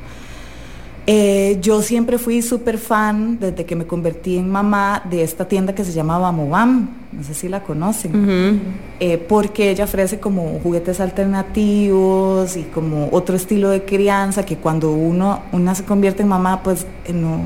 Eh, 1.10 1.56
yo 1.62 1.80
siempre 1.80 2.18
fui 2.18 2.42
súper 2.42 2.76
fan, 2.76 3.38
desde 3.40 3.64
que 3.64 3.74
me 3.74 3.86
convertí 3.86 4.36
en 4.36 4.50
mamá, 4.50 5.02
de 5.08 5.22
esta 5.22 5.48
tienda 5.48 5.74
que 5.74 5.82
se 5.82 5.92
llamaba 5.92 6.30
Mobam, 6.32 6.90
no 7.12 7.24
sé 7.24 7.32
si 7.32 7.48
la 7.48 7.62
conocen, 7.62 8.60
eh, 9.00 9.16
porque 9.16 9.70
ella 9.70 9.84
ofrece 9.84 10.20
como 10.20 10.60
juguetes 10.62 11.00
alternativos 11.00 12.58
y 12.58 12.64
como 12.64 13.08
otro 13.10 13.36
estilo 13.36 13.70
de 13.70 13.86
crianza 13.86 14.44
que 14.44 14.58
cuando 14.58 14.92
uno 14.92 15.44
una 15.52 15.74
se 15.74 15.84
convierte 15.84 16.24
en 16.24 16.28
mamá, 16.28 16.62
pues 16.62 16.86
eh, 17.06 17.14
no, 17.14 17.40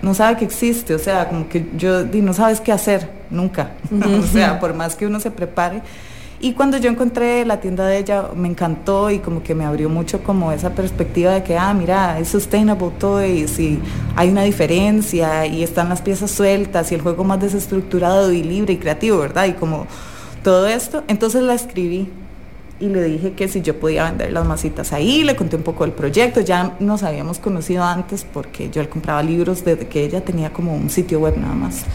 no 0.00 0.14
sabe 0.14 0.38
que 0.38 0.46
existe, 0.46 0.94
o 0.94 0.98
sea, 0.98 1.28
como 1.28 1.46
que 1.46 1.66
yo 1.76 2.06
no 2.06 2.32
sabes 2.32 2.62
qué 2.62 2.72
hacer, 2.72 3.10
nunca, 3.28 3.72
o 4.18 4.22
sea, 4.22 4.58
por 4.58 4.72
más 4.72 4.96
que 4.96 5.06
uno 5.06 5.20
se 5.20 5.30
prepare 5.30 5.82
y 6.44 6.52
cuando 6.52 6.76
yo 6.76 6.90
encontré 6.90 7.46
la 7.46 7.58
tienda 7.58 7.86
de 7.86 7.96
ella, 7.96 8.28
me 8.36 8.48
encantó 8.48 9.10
y 9.10 9.18
como 9.18 9.42
que 9.42 9.54
me 9.54 9.64
abrió 9.64 9.88
mucho 9.88 10.22
como 10.22 10.52
esa 10.52 10.74
perspectiva 10.74 11.32
de 11.32 11.42
que, 11.42 11.56
ah, 11.56 11.72
mira, 11.72 12.18
es 12.18 12.28
sustainable 12.28 12.90
todo 12.98 13.24
y 13.24 13.48
si 13.48 13.80
hay 14.14 14.28
una 14.28 14.42
diferencia 14.42 15.46
y 15.46 15.62
están 15.62 15.88
las 15.88 16.02
piezas 16.02 16.30
sueltas 16.30 16.92
y 16.92 16.96
el 16.96 17.00
juego 17.00 17.24
más 17.24 17.40
desestructurado 17.40 18.30
y 18.30 18.42
libre 18.42 18.74
y 18.74 18.76
creativo, 18.76 19.20
¿verdad? 19.20 19.46
Y 19.46 19.54
como 19.54 19.86
todo 20.42 20.66
esto. 20.66 21.02
Entonces 21.08 21.42
la 21.42 21.54
escribí 21.54 22.10
y 22.78 22.88
le 22.88 23.02
dije 23.04 23.32
que 23.32 23.48
si 23.48 23.62
yo 23.62 23.80
podía 23.80 24.04
vender 24.04 24.30
las 24.30 24.44
masitas 24.44 24.92
ahí, 24.92 25.24
le 25.24 25.36
conté 25.36 25.56
un 25.56 25.62
poco 25.62 25.84
del 25.84 25.94
proyecto, 25.94 26.42
ya 26.42 26.76
nos 26.78 27.04
habíamos 27.04 27.38
conocido 27.38 27.84
antes 27.84 28.26
porque 28.30 28.68
yo 28.68 28.82
le 28.82 28.90
compraba 28.90 29.22
libros 29.22 29.64
desde 29.64 29.86
que 29.86 30.04
ella 30.04 30.22
tenía 30.22 30.52
como 30.52 30.76
un 30.76 30.90
sitio 30.90 31.20
web 31.20 31.38
nada 31.38 31.54
más. 31.54 31.86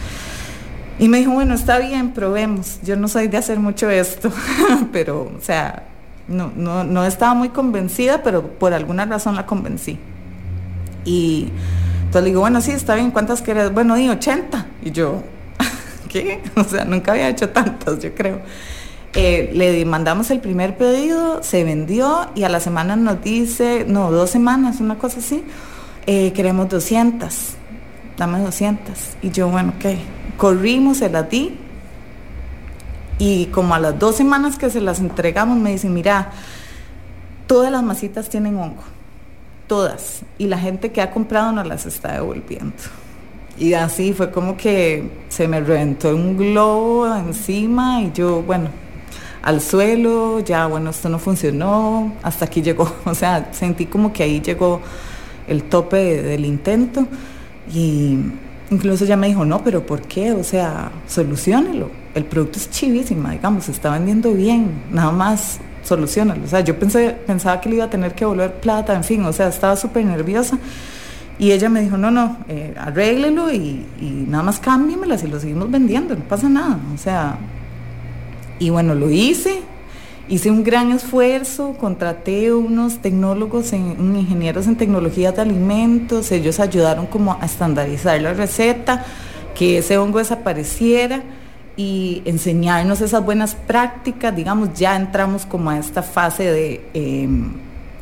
Y 1.00 1.08
me 1.08 1.18
dijo, 1.18 1.32
bueno, 1.32 1.54
está 1.54 1.78
bien, 1.78 2.10
probemos. 2.10 2.78
Yo 2.82 2.94
no 2.94 3.08
soy 3.08 3.26
de 3.26 3.38
hacer 3.38 3.58
mucho 3.58 3.88
esto, 3.88 4.30
pero, 4.92 5.32
o 5.36 5.40
sea, 5.40 5.84
no, 6.28 6.52
no, 6.54 6.84
no 6.84 7.06
estaba 7.06 7.32
muy 7.32 7.48
convencida, 7.48 8.22
pero 8.22 8.46
por 8.46 8.74
alguna 8.74 9.06
razón 9.06 9.34
la 9.34 9.46
convencí. 9.46 9.98
Y 11.06 11.48
entonces 12.00 12.22
le 12.22 12.28
digo, 12.28 12.40
bueno, 12.42 12.60
sí, 12.60 12.72
está 12.72 12.96
bien, 12.96 13.12
¿cuántas 13.12 13.40
quieres? 13.40 13.72
Bueno, 13.72 13.96
di 13.96 14.10
80. 14.10 14.66
Y 14.82 14.90
yo, 14.90 15.22
¿qué? 16.10 16.42
O 16.54 16.64
sea, 16.64 16.84
nunca 16.84 17.12
había 17.12 17.30
hecho 17.30 17.48
tantas, 17.48 17.98
yo 17.98 18.14
creo. 18.14 18.40
Eh, 19.14 19.52
le 19.54 19.82
mandamos 19.86 20.30
el 20.30 20.40
primer 20.40 20.76
pedido, 20.76 21.42
se 21.42 21.64
vendió 21.64 22.28
y 22.34 22.44
a 22.44 22.50
la 22.50 22.60
semana 22.60 22.94
nos 22.94 23.22
dice, 23.22 23.86
no, 23.88 24.12
dos 24.12 24.28
semanas, 24.28 24.80
una 24.80 24.98
cosa 24.98 25.20
así, 25.20 25.42
eh, 26.06 26.32
queremos 26.34 26.68
200, 26.68 27.56
dame 28.20 28.38
200. 28.40 28.94
Y 29.22 29.30
yo, 29.30 29.48
bueno, 29.48 29.72
ok, 29.78 29.96
corrimos, 30.36 30.98
se 30.98 31.08
las 31.08 31.28
di 31.30 31.56
y 33.18 33.46
como 33.46 33.74
a 33.74 33.78
las 33.78 33.98
dos 33.98 34.16
semanas 34.16 34.58
que 34.58 34.70
se 34.70 34.80
las 34.80 35.00
entregamos 35.00 35.58
me 35.58 35.72
dicen, 35.72 35.92
mira, 35.92 36.30
todas 37.46 37.72
las 37.72 37.82
masitas 37.82 38.28
tienen 38.28 38.56
hongo, 38.56 38.82
todas, 39.66 40.20
y 40.38 40.46
la 40.46 40.58
gente 40.58 40.92
que 40.92 41.00
ha 41.00 41.10
comprado 41.10 41.50
nos 41.52 41.66
las 41.66 41.86
está 41.86 42.12
devolviendo. 42.12 42.76
Y 43.58 43.72
así 43.72 44.12
fue 44.12 44.30
como 44.30 44.56
que 44.56 45.10
se 45.28 45.48
me 45.48 45.60
reventó 45.60 46.14
un 46.14 46.36
globo 46.36 47.14
encima 47.14 48.02
y 48.02 48.12
yo, 48.12 48.42
bueno, 48.42 48.68
al 49.42 49.62
suelo, 49.62 50.40
ya 50.40 50.66
bueno, 50.66 50.90
esto 50.90 51.08
no 51.08 51.18
funcionó, 51.18 52.14
hasta 52.22 52.44
aquí 52.44 52.60
llegó, 52.60 52.90
o 53.06 53.14
sea, 53.14 53.50
sentí 53.52 53.86
como 53.86 54.12
que 54.12 54.22
ahí 54.22 54.40
llegó 54.40 54.80
el 55.48 55.64
tope 55.64 56.22
del 56.22 56.44
intento 56.44 57.06
y 57.72 58.18
incluso 58.70 59.04
ya 59.04 59.16
me 59.16 59.28
dijo, 59.28 59.44
no, 59.44 59.62
pero 59.62 59.84
¿por 59.84 60.02
qué? 60.02 60.32
O 60.32 60.44
sea, 60.44 60.90
solucionelo, 61.06 61.90
el 62.14 62.24
producto 62.24 62.58
es 62.58 62.70
chivísima, 62.70 63.32
digamos, 63.32 63.68
está 63.68 63.90
vendiendo 63.90 64.32
bien, 64.32 64.82
nada 64.90 65.12
más 65.12 65.60
solucionalo. 65.82 66.44
O 66.44 66.48
sea, 66.48 66.60
yo 66.60 66.78
pensé, 66.78 67.16
pensaba 67.26 67.60
que 67.60 67.68
le 67.68 67.76
iba 67.76 67.84
a 67.84 67.90
tener 67.90 68.14
que 68.14 68.24
volver 68.24 68.54
plata, 68.60 68.94
en 68.94 69.04
fin, 69.04 69.24
o 69.24 69.32
sea, 69.32 69.48
estaba 69.48 69.76
súper 69.76 70.04
nerviosa. 70.04 70.58
Y 71.38 71.52
ella 71.52 71.70
me 71.70 71.80
dijo, 71.80 71.96
no, 71.96 72.10
no, 72.10 72.36
eh, 72.48 72.74
arréglelo 72.78 73.50
y, 73.50 73.86
y 73.98 74.26
nada 74.28 74.42
más 74.42 74.58
cámbiemelas 74.58 75.24
y 75.24 75.28
lo 75.28 75.40
seguimos 75.40 75.70
vendiendo, 75.70 76.14
no 76.14 76.24
pasa 76.24 76.50
nada. 76.50 76.78
O 76.94 76.98
sea, 76.98 77.38
y 78.58 78.68
bueno, 78.68 78.94
lo 78.94 79.10
hice, 79.10 79.62
hice 80.30 80.50
un 80.50 80.62
gran 80.62 80.92
esfuerzo, 80.92 81.74
contraté 81.78 82.54
unos 82.54 82.98
tecnólogos, 82.98 83.72
en, 83.72 84.16
ingenieros 84.16 84.68
en 84.68 84.76
tecnologías 84.76 85.34
de 85.34 85.42
alimentos, 85.42 86.30
ellos 86.30 86.60
ayudaron 86.60 87.06
como 87.06 87.36
a 87.40 87.44
estandarizar 87.44 88.20
la 88.22 88.32
receta, 88.32 89.04
que 89.54 89.78
ese 89.78 89.98
hongo 89.98 90.20
desapareciera 90.20 91.22
y 91.76 92.22
enseñarnos 92.24 93.00
esas 93.00 93.24
buenas 93.24 93.56
prácticas, 93.56 94.34
digamos, 94.34 94.72
ya 94.74 94.96
entramos 94.96 95.44
como 95.44 95.68
a 95.70 95.78
esta 95.78 96.02
fase 96.02 96.44
de... 96.44 96.80
Em, 96.94 97.52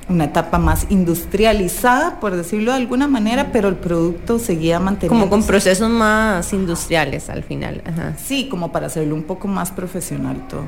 una 0.09 0.25
etapa 0.25 0.59
más 0.59 0.87
industrializada, 0.89 2.19
por 2.19 2.35
decirlo 2.35 2.71
de 2.71 2.79
alguna 2.79 3.09
manera, 3.09 3.51
pero 3.53 3.69
el 3.69 3.77
producto 3.77 4.39
seguía 4.39 4.81
manteniendo. 4.81 5.27
Como 5.27 5.29
con 5.29 5.47
procesos 5.47 5.91
más 5.91 6.51
industriales 6.55 7.29
al 7.29 7.43
final. 7.43 7.83
Sí, 8.17 8.49
como 8.49 8.73
para 8.73 8.87
hacerlo 8.87 9.15
un 9.15 9.25
poco 9.25 9.49
más 9.49 9.71
profesional 9.71 10.49
todo. 10.49 10.65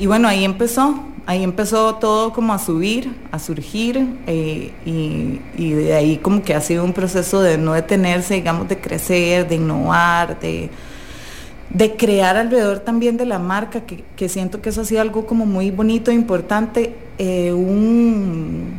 Y 0.00 0.06
bueno, 0.06 0.26
ahí 0.26 0.44
empezó, 0.44 0.98
ahí 1.26 1.44
empezó 1.44 1.94
todo 1.96 2.32
como 2.32 2.52
a 2.52 2.58
subir, 2.58 3.14
a 3.30 3.38
surgir, 3.38 4.04
eh, 4.26 4.72
y, 4.84 5.40
y, 5.56 5.70
de 5.74 5.94
ahí 5.94 6.16
como 6.16 6.42
que 6.42 6.54
ha 6.54 6.60
sido 6.60 6.84
un 6.84 6.92
proceso 6.92 7.40
de 7.40 7.56
no 7.58 7.74
detenerse, 7.74 8.34
digamos, 8.34 8.68
de 8.68 8.78
crecer, 8.78 9.46
de 9.46 9.54
innovar, 9.54 10.40
de 10.40 10.70
de 11.70 11.96
crear 11.96 12.36
alrededor 12.36 12.80
también 12.80 13.16
de 13.16 13.26
la 13.26 13.38
marca, 13.38 13.82
que, 13.82 14.28
siento 14.28 14.60
que 14.60 14.70
eso 14.70 14.80
ha 14.82 14.84
sido 14.84 15.00
algo 15.00 15.26
como 15.26 15.46
muy 15.46 15.70
bonito 15.70 16.10
importante, 16.10 16.94
eh, 17.18 17.52
un, 17.52 18.78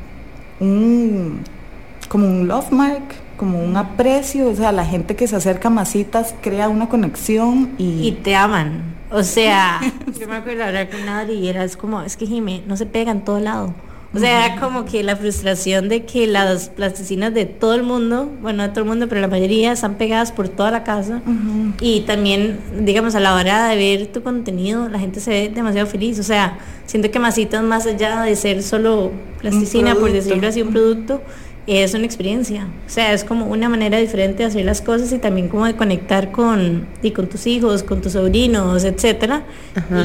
como 2.10 2.28
un 2.28 2.48
love 2.48 2.72
mark, 2.72 3.04
como 3.38 3.64
un 3.64 3.78
aprecio, 3.78 4.50
o 4.50 4.56
sea, 4.56 4.72
la 4.72 4.86
gente 4.86 5.16
que 5.16 5.28
se 5.28 5.36
acerca 5.36 5.70
a 5.70 5.72
masitas 5.72 6.36
crea 6.42 6.70
una 6.70 6.90
conexión 6.90 7.72
y... 7.78 8.08
Y 8.08 8.12
te 8.24 8.36
aman, 8.36 8.84
o 9.12 9.24
sea, 9.24 9.82
yo 10.20 10.28
me 10.28 10.36
acuerdo 10.36 10.64
hablar 10.64 10.90
con 10.90 11.08
Adri 11.08 11.34
y 11.34 11.48
era, 11.50 11.64
es 11.64 11.78
como, 11.78 12.02
es 12.02 12.18
que 12.18 12.26
Jimé, 12.26 12.64
no 12.68 12.78
se 12.78 12.86
pega 12.86 13.12
en 13.12 13.24
todo 13.24 13.40
lado. 13.40 13.74
O 14.14 14.20
sea, 14.20 14.58
como 14.60 14.84
que 14.84 15.04
la 15.04 15.16
frustración 15.16 15.88
de 15.88 16.04
que 16.04 16.28
las 16.28 16.68
plasticinas 16.68 17.34
de 17.34 17.46
todo 17.46 17.76
el 17.76 17.84
mundo, 17.84 18.30
bueno, 18.42 18.64
de 18.64 18.70
todo 18.70 18.82
el 18.82 18.90
mundo, 18.90 19.08
pero 19.08 19.22
la 19.22 19.30
mayoría 19.30 19.72
están 19.72 19.96
pegadas 19.96 20.34
por 20.34 20.50
toda 20.50 20.70
la 20.70 20.84
casa. 20.84 21.22
Y 21.80 22.02
también, 22.02 22.60
digamos, 22.82 23.16
a 23.16 23.22
la 23.22 23.34
hora 23.36 23.70
de 23.70 23.78
ver 23.78 24.08
tu 24.08 24.22
contenido, 24.22 24.90
la 24.90 25.00
gente 25.00 25.22
se 25.22 25.30
ve 25.30 25.52
demasiado 25.56 25.88
feliz. 25.88 26.20
O 26.20 26.24
sea, 26.24 26.60
siento 26.86 27.10
que 27.10 27.20
Masitas, 27.20 27.64
más 27.64 27.86
allá 27.86 28.22
de 28.24 28.36
ser 28.36 28.64
solo 28.64 29.12
plasticina, 29.40 29.96
por 29.96 30.12
decirlo 30.12 30.46
así, 30.46 30.62
un 30.62 30.72
producto, 30.72 31.22
es 31.68 31.94
una 31.94 32.06
experiencia. 32.06 32.68
O 32.86 32.90
sea, 32.90 33.14
es 33.14 33.24
como 33.24 33.46
una 33.46 33.70
manera 33.70 33.98
diferente 33.98 34.44
de 34.44 34.46
hacer 34.46 34.66
las 34.66 34.82
cosas 34.82 35.12
y 35.14 35.20
también 35.20 35.48
como 35.48 35.66
de 35.66 35.76
conectar 35.76 36.32
con, 36.32 36.88
y 37.02 37.12
con 37.12 37.28
tus 37.28 37.46
hijos, 37.48 37.84
con 37.84 38.02
tus 38.02 38.14
sobrinos, 38.14 38.84
etcétera. 38.84 39.44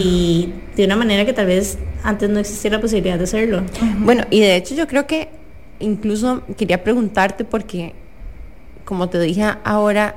Y 0.00 0.52
de 0.76 0.84
una 0.84 0.96
manera 0.96 1.24
que 1.24 1.32
tal 1.32 1.46
vez 1.46 1.78
antes 2.02 2.28
no 2.28 2.38
existía 2.38 2.70
la 2.70 2.80
posibilidad 2.80 3.18
de 3.18 3.24
hacerlo. 3.24 3.62
Bueno, 3.98 4.24
y 4.30 4.40
de 4.40 4.56
hecho 4.56 4.74
yo 4.74 4.86
creo 4.86 5.06
que 5.06 5.28
incluso 5.80 6.42
quería 6.56 6.84
preguntarte 6.84 7.44
porque, 7.44 7.94
como 8.84 9.08
te 9.08 9.18
dije 9.20 9.44
ahora, 9.64 10.16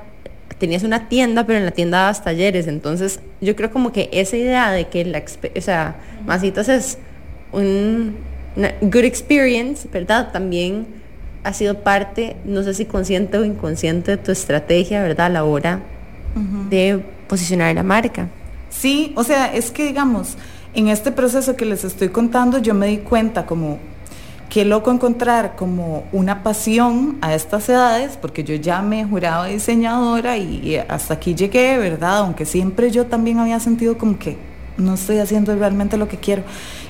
tenías 0.58 0.84
una 0.84 1.08
tienda, 1.08 1.46
pero 1.46 1.58
en 1.58 1.66
la 1.66 1.72
tienda 1.72 2.00
dabas 2.00 2.24
talleres. 2.24 2.68
Entonces, 2.68 3.22
yo 3.40 3.56
creo 3.56 3.72
como 3.72 3.94
que 3.94 4.10
esa 4.12 4.36
idea 4.36 4.72
de 4.72 4.88
que 4.88 5.06
la, 5.06 5.24
o 5.56 5.62
sea, 5.62 5.96
Masitas 6.26 6.68
es 6.68 6.98
un, 7.54 8.18
una 8.58 8.74
good 8.82 9.06
experience, 9.06 9.88
¿verdad? 9.92 10.32
También 10.34 10.99
ha 11.44 11.54
sido 11.54 11.80
parte, 11.80 12.36
no 12.46 12.64
sé 12.64 12.74
si 12.74 12.86
consciente 12.86 13.38
o 13.38 13.46
inconsciente 13.46 14.12
de 14.12 14.18
tu 14.18 14.32
estrategia, 14.32 15.02
¿verdad? 15.02 15.28
A 15.28 15.30
la 15.30 15.44
hora 15.44 15.82
de 16.70 17.04
posicionar 17.28 17.74
la 17.76 17.84
marca. 17.84 18.28
Sí, 18.70 19.14
o 19.16 19.24
sea, 19.24 19.54
es 19.54 19.72
que 19.72 19.86
digamos, 19.86 20.38
en 20.74 20.88
este 20.88 21.12
proceso 21.12 21.56
que 21.56 21.66
les 21.66 21.84
estoy 21.84 22.10
contando, 22.10 22.60
yo 22.60 22.74
me 22.74 22.88
di 22.88 22.98
cuenta 22.98 23.46
como 23.46 23.80
qué 24.50 24.66
loco 24.66 24.92
encontrar 24.92 25.56
como 25.56 26.06
una 26.12 26.44
pasión 26.44 27.18
a 27.22 27.34
estas 27.34 27.70
edades, 27.70 28.18
porque 28.20 28.44
yo 28.44 28.56
ya 28.56 28.82
me 28.82 29.02
he 29.02 29.06
jurado 29.06 29.46
diseñadora 29.46 30.38
y 30.38 30.76
hasta 30.76 31.16
aquí 31.16 31.36
llegué, 31.36 31.78
¿verdad? 31.78 32.20
Aunque 32.20 32.46
siempre 32.46 32.92
yo 32.92 33.06
también 33.06 33.40
había 33.40 33.60
sentido 33.60 33.98
como 33.98 34.18
que 34.18 34.38
no 34.80 34.96
estoy 34.96 35.20
haciendo 35.20 35.56
realmente 35.56 35.98
lo 35.98 36.08
que 36.08 36.18
quiero. 36.18 36.44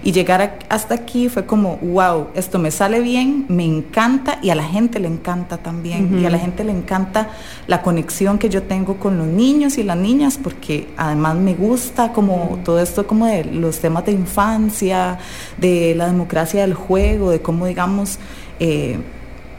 Y 0.03 0.11
llegar 0.11 0.59
hasta 0.69 0.95
aquí 0.95 1.27
fue 1.27 1.45
como, 1.45 1.77
wow, 1.77 2.27
esto 2.35 2.59
me 2.59 2.71
sale 2.71 3.01
bien, 3.01 3.45
me 3.49 3.65
encanta 3.65 4.39
y 4.41 4.49
a 4.49 4.55
la 4.55 4.63
gente 4.63 4.99
le 4.99 5.07
encanta 5.07 5.57
también. 5.57 6.19
Y 6.19 6.25
a 6.25 6.29
la 6.29 6.39
gente 6.39 6.63
le 6.63 6.71
encanta 6.71 7.29
la 7.67 7.81
conexión 7.81 8.37
que 8.37 8.49
yo 8.49 8.63
tengo 8.63 8.97
con 8.97 9.17
los 9.17 9.27
niños 9.27 9.77
y 9.77 9.83
las 9.83 9.97
niñas, 9.97 10.39
porque 10.41 10.87
además 10.95 11.35
me 11.35 11.53
gusta 11.53 12.13
como 12.13 12.59
todo 12.63 12.79
esto 12.79 13.05
como 13.05 13.25
de 13.25 13.43
los 13.43 13.79
temas 13.79 14.05
de 14.05 14.13
infancia, 14.13 15.19
de 15.57 15.95
la 15.95 16.07
democracia 16.07 16.61
del 16.61 16.73
juego, 16.73 17.31
de 17.31 17.41
cómo 17.41 17.65
digamos... 17.65 18.19
Eh, 18.59 18.99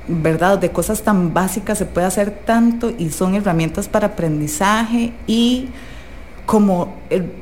¿verdad? 0.08 0.58
De 0.58 0.70
cosas 0.70 1.02
tan 1.02 1.32
básicas 1.32 1.78
se 1.78 1.86
puede 1.86 2.06
hacer 2.06 2.30
tanto 2.44 2.92
y 2.98 3.10
son 3.10 3.36
herramientas 3.36 3.88
para 3.88 4.08
aprendizaje 4.08 5.12
y 5.28 5.68
como 6.50 6.96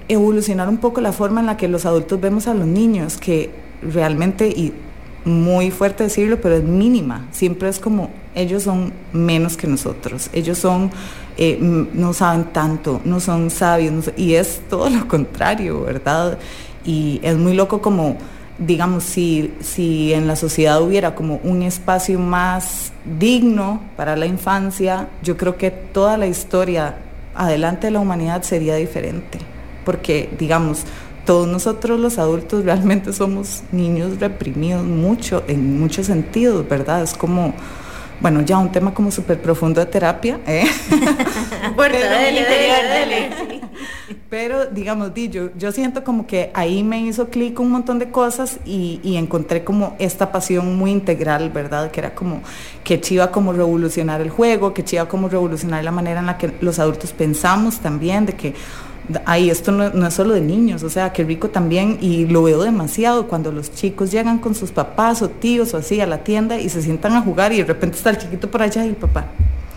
evolucionar 0.06 0.68
un 0.68 0.76
poco 0.76 1.00
la 1.00 1.12
forma 1.12 1.40
en 1.40 1.46
la 1.46 1.56
que 1.56 1.66
los 1.66 1.86
adultos 1.86 2.20
vemos 2.20 2.46
a 2.46 2.52
los 2.52 2.66
niños, 2.66 3.16
que 3.16 3.48
realmente, 3.80 4.48
y 4.48 4.74
muy 5.24 5.70
fuerte 5.70 6.04
decirlo, 6.04 6.38
pero 6.42 6.56
es 6.56 6.62
mínima. 6.62 7.26
Siempre 7.30 7.70
es 7.70 7.78
como, 7.78 8.10
ellos 8.34 8.64
son 8.64 8.92
menos 9.14 9.56
que 9.56 9.66
nosotros, 9.66 10.28
ellos 10.34 10.58
son, 10.58 10.90
eh, 11.38 11.56
no 11.58 12.12
saben 12.12 12.52
tanto, 12.52 13.00
no 13.06 13.18
son 13.18 13.48
sabios, 13.48 14.12
y 14.14 14.34
es 14.34 14.60
todo 14.68 14.90
lo 14.90 15.08
contrario, 15.08 15.84
¿verdad? 15.84 16.36
Y 16.84 17.18
es 17.22 17.38
muy 17.38 17.54
loco 17.54 17.80
como, 17.80 18.18
digamos, 18.58 19.04
si, 19.04 19.54
si 19.60 20.12
en 20.12 20.26
la 20.26 20.36
sociedad 20.36 20.82
hubiera 20.82 21.14
como 21.14 21.40
un 21.44 21.62
espacio 21.62 22.18
más 22.18 22.92
digno 23.18 23.80
para 23.96 24.16
la 24.16 24.26
infancia, 24.26 25.08
yo 25.22 25.38
creo 25.38 25.56
que 25.56 25.70
toda 25.70 26.18
la 26.18 26.26
historia 26.26 27.07
adelante 27.38 27.86
de 27.86 27.92
la 27.92 28.00
humanidad 28.00 28.42
sería 28.42 28.74
diferente, 28.74 29.38
porque 29.84 30.28
digamos, 30.38 30.84
todos 31.24 31.46
nosotros 31.46 32.00
los 32.00 32.18
adultos 32.18 32.64
realmente 32.64 33.12
somos 33.12 33.62
niños 33.70 34.18
reprimidos 34.18 34.84
mucho, 34.84 35.44
en 35.46 35.78
muchos 35.78 36.06
sentidos, 36.06 36.68
¿verdad? 36.68 37.02
Es 37.02 37.14
como, 37.14 37.54
bueno, 38.20 38.42
ya 38.42 38.58
un 38.58 38.72
tema 38.72 38.92
como 38.92 39.10
súper 39.10 39.40
profundo 39.40 39.80
de 39.80 39.86
terapia, 39.86 40.40
¿eh? 40.46 40.64
pero, 44.30 44.66
digamos, 44.66 45.12
yo, 45.14 45.50
yo 45.56 45.72
siento 45.72 46.02
como 46.04 46.26
que 46.26 46.50
ahí 46.54 46.82
me 46.82 47.00
hizo 47.00 47.28
clic 47.28 47.58
un 47.60 47.70
montón 47.70 47.98
de 47.98 48.10
cosas 48.10 48.58
y, 48.64 49.00
y, 49.02 49.16
encontré 49.16 49.64
como 49.64 49.94
esta 49.98 50.32
pasión 50.32 50.76
muy 50.76 50.90
integral, 50.90 51.50
¿verdad? 51.50 51.90
Que 51.90 52.00
era 52.00 52.14
como 52.14 52.40
que 52.84 53.00
chiva 53.00 53.30
como 53.30 53.52
revolucionar 53.52 54.20
el 54.20 54.30
juego, 54.30 54.74
que 54.74 54.84
chiva 54.84 55.06
como 55.06 55.28
revolucionar 55.28 55.84
la 55.84 55.92
manera 55.92 56.20
en 56.20 56.26
la 56.26 56.38
que 56.38 56.52
los 56.60 56.78
adultos 56.78 57.12
pensamos 57.12 57.78
también, 57.78 58.26
de 58.26 58.34
que 58.34 58.54
ay, 59.24 59.50
esto 59.50 59.72
no, 59.72 59.90
no, 59.90 60.06
es 60.06 60.14
solo 60.14 60.34
de 60.34 60.40
niños, 60.40 60.82
o 60.82 60.90
sea, 60.90 61.12
qué 61.12 61.24
rico 61.24 61.48
también, 61.48 61.98
y 62.00 62.26
lo 62.26 62.42
veo 62.42 62.62
demasiado 62.62 63.26
cuando 63.28 63.52
los 63.52 63.72
chicos 63.72 64.10
llegan 64.10 64.38
con 64.38 64.54
sus 64.54 64.70
papás 64.70 65.22
o 65.22 65.28
tíos 65.28 65.74
o 65.74 65.78
así 65.78 66.00
a 66.00 66.06
la 66.06 66.18
tienda 66.18 66.58
y 66.58 66.68
se 66.68 66.82
sientan 66.82 67.12
a 67.14 67.22
jugar 67.22 67.52
y 67.52 67.58
de 67.58 67.64
repente 67.64 67.96
está 67.96 68.10
el 68.10 68.18
chiquito 68.18 68.50
por 68.50 68.62
allá 68.62 68.84
y 68.84 68.88
el 68.88 68.96
papá. 68.96 69.26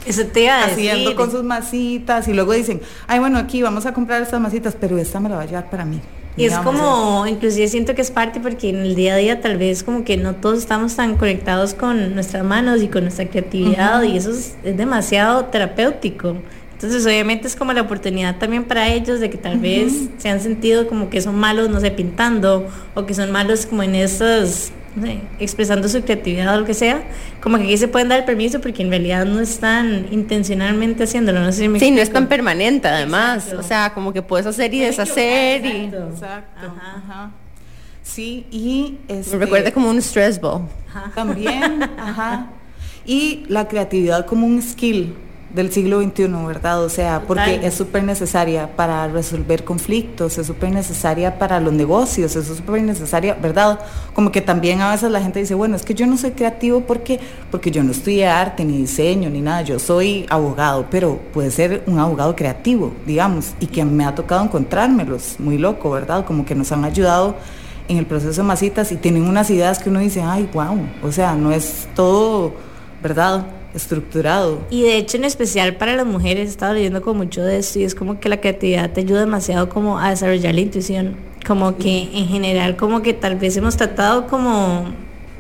Eso 0.06 0.26
te 0.26 0.44
iba 0.44 0.56
a 0.56 0.66
Haciendo 0.66 1.16
con 1.16 1.30
sus 1.30 1.44
masitas 1.44 2.28
y 2.28 2.34
luego 2.34 2.54
dicen, 2.54 2.82
ay, 3.08 3.20
bueno, 3.20 3.38
aquí 3.38 3.62
vamos 3.62 3.86
a 3.86 3.94
comprar 3.94 4.22
estas 4.22 4.42
masitas, 4.42 4.76
pero 4.80 4.98
esta 4.98 5.20
me 5.20 5.30
la 5.30 5.36
va 5.36 5.44
a 5.44 5.46
llevar 5.46 5.70
para 5.70 5.86
mí. 5.86 6.00
Y 6.38 6.46
es 6.46 6.58
como, 6.60 7.28
inclusive 7.28 7.68
siento 7.68 7.94
que 7.94 8.02
es 8.02 8.10
parte 8.10 8.40
porque 8.40 8.70
en 8.70 8.78
el 8.78 8.96
día 8.96 9.16
a 9.16 9.18
día 9.18 9.42
tal 9.42 9.58
vez 9.58 9.84
como 9.84 10.06
que 10.06 10.16
no 10.16 10.36
todos 10.36 10.60
estamos 10.60 10.96
tan 10.96 11.18
conectados 11.18 11.74
con 11.74 12.16
nuestras 12.16 12.46
manos 12.46 12.82
y 12.82 12.88
con 12.88 13.04
nuestra 13.04 13.28
creatividad 13.28 14.02
y 14.04 14.16
eso 14.16 14.32
es, 14.32 14.56
demasiado 14.64 15.46
terapéutico. 15.46 16.38
Entonces 16.82 17.06
obviamente 17.06 17.48
es 17.48 17.56
como 17.56 17.74
la 17.74 17.82
oportunidad 17.82 18.40
también 18.40 18.64
para 18.64 18.88
ellos 18.88 19.20
de 19.20 19.30
que 19.30 19.38
tal 19.38 19.60
vez 19.60 20.10
se 20.18 20.30
han 20.30 20.42
sentido 20.42 20.88
como 20.88 21.12
que 21.12 21.22
son 21.22 21.36
malos, 21.36 21.70
no 21.70 21.80
sé, 21.80 21.92
pintando 21.92 22.68
o 22.96 23.06
que 23.06 23.14
son 23.14 23.32
malos 23.32 23.68
como 23.68 23.84
en 23.84 23.94
esas 23.94 24.72
expresando 25.40 25.88
su 25.88 26.02
creatividad 26.02 26.56
o 26.56 26.62
lo 26.62 26.66
que 26.66 26.74
sea, 26.74 27.04
como 27.40 27.58
que 27.58 27.66
aquí 27.66 27.78
se 27.78 27.88
pueden 27.88 28.10
dar 28.10 28.18
el 28.18 28.26
permiso 28.26 28.60
porque 28.62 28.82
en 28.82 28.90
realidad 28.90 29.26
no 29.26 29.40
están 29.40 30.08
intencionalmente 30.10 31.04
haciéndolo. 31.04 31.42
No 31.42 31.52
sé 31.52 31.60
si 31.60 31.70
me 31.70 31.80
Sí, 31.80 31.92
no 31.92 32.02
es 32.02 32.12
tan 32.12 32.26
permanente 32.28 32.88
además. 32.88 33.54
O 33.54 33.62
sea, 33.62 33.94
como 33.94 34.12
que 34.12 34.24
puedes 34.24 34.48
hacer 34.48 34.74
y 34.74 34.80
deshacer. 34.80 35.64
y... 35.64 35.86
Exacto. 35.86 36.66
Ajá. 36.66 37.30
Sí, 38.02 38.48
y... 38.50 38.98
Este, 39.08 39.38
me 39.38 39.46
recuerda 39.46 39.72
como 39.72 39.88
un 39.88 40.00
stress 40.00 40.42
ball. 40.42 40.64
También, 41.14 41.84
ajá. 42.00 42.48
Y 43.06 43.46
la 43.50 43.68
creatividad 43.68 44.26
como 44.26 44.48
un 44.48 44.64
skill 44.64 45.16
del 45.54 45.72
siglo 45.72 46.02
XXI, 46.02 46.28
¿verdad? 46.48 46.84
O 46.84 46.90
sea, 46.90 47.24
porque 47.28 47.60
es 47.64 47.74
súper 47.74 48.04
necesaria 48.04 48.76
para 48.76 49.08
resolver 49.08 49.64
conflictos, 49.66 50.38
es 50.38 50.48
súper 50.48 50.72
necesaria 50.72 51.38
para 51.38 51.60
los 51.60 51.74
negocios, 51.74 52.36
es 52.36 52.48
súper 52.48 52.82
necesaria, 52.82 53.34
¿verdad? 53.34 53.80
Como 54.14 54.32
que 54.32 54.42
también 54.42 54.82
a 54.82 54.92
veces 54.92 55.12
la 55.12 55.22
gente 55.22 55.40
dice, 55.40 55.54
bueno, 55.54 55.76
es 55.76 55.84
que 55.84 55.94
yo 55.94 56.08
no 56.08 56.18
soy 56.18 56.32
creativo 56.32 56.82
porque, 56.82 57.20
porque 57.50 57.70
yo 57.70 57.84
no 57.84 57.92
estudié 57.92 58.28
arte, 58.28 58.64
ni 58.64 58.78
diseño, 58.78 59.30
ni 59.30 59.42
nada, 59.42 59.62
yo 59.64 59.78
soy 59.78 60.26
abogado, 60.30 60.86
pero 60.90 61.20
puede 61.34 61.52
ser 61.52 61.84
un 61.86 62.00
abogado 62.00 62.36
creativo, 62.36 62.94
digamos, 63.06 63.54
y 63.60 63.68
que 63.68 63.84
me 63.84 64.06
ha 64.06 64.16
tocado 64.16 64.44
encontrármelos, 64.44 65.36
muy 65.40 65.58
loco, 65.58 65.92
¿verdad? 65.92 66.26
Como 66.26 66.46
que 66.46 66.56
nos 66.56 66.72
han 66.72 66.86
ayudado 66.86 67.36
en 67.90 67.98
el 67.98 68.06
proceso 68.06 68.42
de 68.42 68.48
masitas 68.48 68.92
y 68.94 68.96
tienen 68.96 69.28
unas 69.28 69.50
ideas 69.50 69.80
que 69.80 69.90
uno 69.90 70.00
dice, 70.00 70.22
ay, 70.22 70.50
wow, 70.54 70.80
o 71.04 71.12
sea, 71.12 71.36
no 71.36 71.52
es 71.52 71.90
todo, 71.94 72.54
¿verdad? 73.04 73.46
Estructurado. 73.74 74.62
Y 74.70 74.84
de 74.84 74.98
hecho 74.98 75.18
en 75.18 75.26
especial 75.26 75.76
para 75.76 75.96
las 75.96 76.06
mujeres, 76.06 76.48
he 76.48 76.52
estado 76.52 76.74
leyendo 76.74 77.02
con 77.02 77.18
mucho 77.18 77.44
de 77.44 77.58
esto 77.58 77.80
y 77.80 77.84
es 77.84 77.96
como 77.96 78.20
que 78.20 78.30
la 78.30 78.40
creatividad 78.42 78.92
te 78.92 79.02
ayuda 79.02 79.22
demasiado 79.22 79.70
como 79.70 80.00
a 80.00 80.10
desarrollar 80.10 80.54
la 80.56 80.62
intuición. 80.62 81.16
Como 81.46 81.78
que 81.78 82.10
en 82.14 82.28
general 82.28 82.76
como 82.76 83.02
que 83.02 83.14
tal 83.14 83.36
vez 83.36 83.58
hemos 83.58 83.76
tratado 83.76 84.28
como 84.28 84.86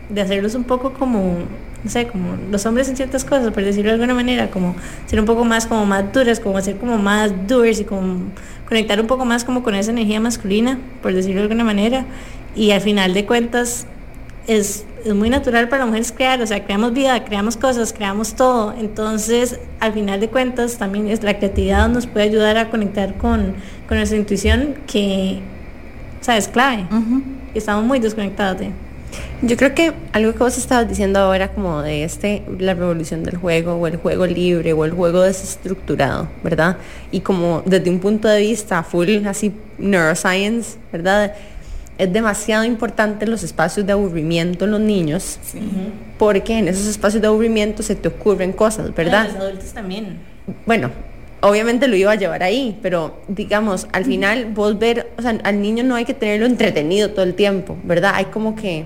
de 0.09 0.21
hacerlos 0.21 0.55
un 0.55 0.63
poco 0.63 0.93
como, 0.93 1.37
no 1.83 1.89
sé, 1.89 2.07
como 2.07 2.37
los 2.49 2.65
hombres 2.65 2.89
en 2.89 2.97
ciertas 2.97 3.23
cosas, 3.23 3.51
por 3.51 3.63
decirlo 3.63 3.89
de 3.89 3.95
alguna 3.95 4.13
manera, 4.13 4.49
como 4.49 4.75
ser 5.05 5.19
un 5.19 5.25
poco 5.25 5.45
más 5.45 5.67
como 5.67 5.85
más 5.85 6.11
duras, 6.11 6.39
como 6.39 6.59
ser 6.61 6.77
como 6.77 6.97
más 6.97 7.31
doers 7.47 7.79
y 7.79 7.85
como 7.85 8.31
conectar 8.67 8.99
un 8.99 9.07
poco 9.07 9.25
más 9.25 9.43
como 9.43 9.63
con 9.63 9.75
esa 9.75 9.91
energía 9.91 10.19
masculina, 10.19 10.79
por 11.01 11.13
decirlo 11.13 11.37
de 11.37 11.43
alguna 11.43 11.63
manera. 11.63 12.05
Y 12.55 12.71
al 12.71 12.81
final 12.81 13.13
de 13.13 13.25
cuentas 13.25 13.85
es, 14.47 14.85
muy 15.13 15.29
natural 15.29 15.69
para 15.69 15.79
las 15.79 15.87
mujeres 15.87 16.11
crear, 16.11 16.41
o 16.41 16.47
sea, 16.47 16.63
creamos 16.63 16.93
vida, 16.93 17.23
creamos 17.23 17.57
cosas, 17.57 17.93
creamos 17.93 18.35
todo. 18.35 18.73
Entonces, 18.77 19.59
al 19.79 19.93
final 19.93 20.19
de 20.19 20.29
cuentas, 20.29 20.77
también 20.77 21.07
es 21.07 21.23
la 21.23 21.37
creatividad 21.37 21.89
nos 21.89 22.07
puede 22.07 22.25
ayudar 22.25 22.57
a 22.57 22.69
conectar 22.69 23.15
con, 23.15 23.55
con 23.87 23.97
nuestra 23.97 24.17
intuición, 24.17 24.75
que, 24.87 25.39
o 26.19 26.23
sea, 26.23 26.37
es 26.37 26.47
clave. 26.47 26.85
Estamos 27.53 27.83
muy 27.85 27.99
desconectados 27.99 28.59
de. 28.59 28.71
Yo 29.41 29.57
creo 29.57 29.73
que 29.73 29.91
algo 30.13 30.31
que 30.33 30.39
vos 30.39 30.57
estabas 30.57 30.87
diciendo 30.87 31.19
ahora 31.19 31.51
como 31.51 31.81
de 31.81 32.03
este, 32.03 32.43
la 32.59 32.73
revolución 32.75 33.23
del 33.23 33.37
juego 33.37 33.73
o 33.73 33.87
el 33.87 33.97
juego 33.97 34.25
libre 34.25 34.71
o 34.71 34.85
el 34.85 34.91
juego 34.91 35.21
desestructurado, 35.21 36.29
¿verdad? 36.43 36.77
Y 37.11 37.21
como 37.21 37.61
desde 37.65 37.89
un 37.89 37.99
punto 37.99 38.27
de 38.27 38.39
vista 38.39 38.83
full 38.83 39.25
así 39.25 39.51
neuroscience, 39.79 40.77
¿verdad? 40.93 41.33
Es 42.01 42.11
demasiado 42.11 42.63
importante 42.63 43.27
los 43.27 43.43
espacios 43.43 43.85
de 43.85 43.91
aburrimiento 43.91 44.65
en 44.65 44.71
los 44.71 44.79
niños, 44.79 45.37
porque 46.17 46.57
en 46.57 46.67
esos 46.67 46.87
espacios 46.87 47.21
de 47.21 47.27
aburrimiento 47.27 47.83
se 47.83 47.95
te 47.95 48.07
ocurren 48.07 48.53
cosas, 48.53 48.93
¿verdad? 48.95 49.27
los 49.27 49.35
adultos 49.35 49.71
también. 49.71 50.17
Bueno, 50.65 50.89
obviamente 51.41 51.87
lo 51.87 51.95
iba 51.95 52.11
a 52.11 52.15
llevar 52.15 52.41
ahí, 52.41 52.79
pero 52.81 53.21
digamos, 53.27 53.87
al 53.93 54.05
final 54.05 54.47
vos 54.51 54.79
ver, 54.79 55.11
o 55.15 55.21
sea, 55.21 55.37
al 55.43 55.61
niño 55.61 55.83
no 55.83 55.93
hay 55.93 56.05
que 56.05 56.15
tenerlo 56.15 56.47
entretenido 56.47 57.11
todo 57.11 57.21
el 57.21 57.35
tiempo, 57.35 57.77
¿verdad? 57.83 58.13
Hay 58.15 58.25
como 58.25 58.55
que, 58.55 58.83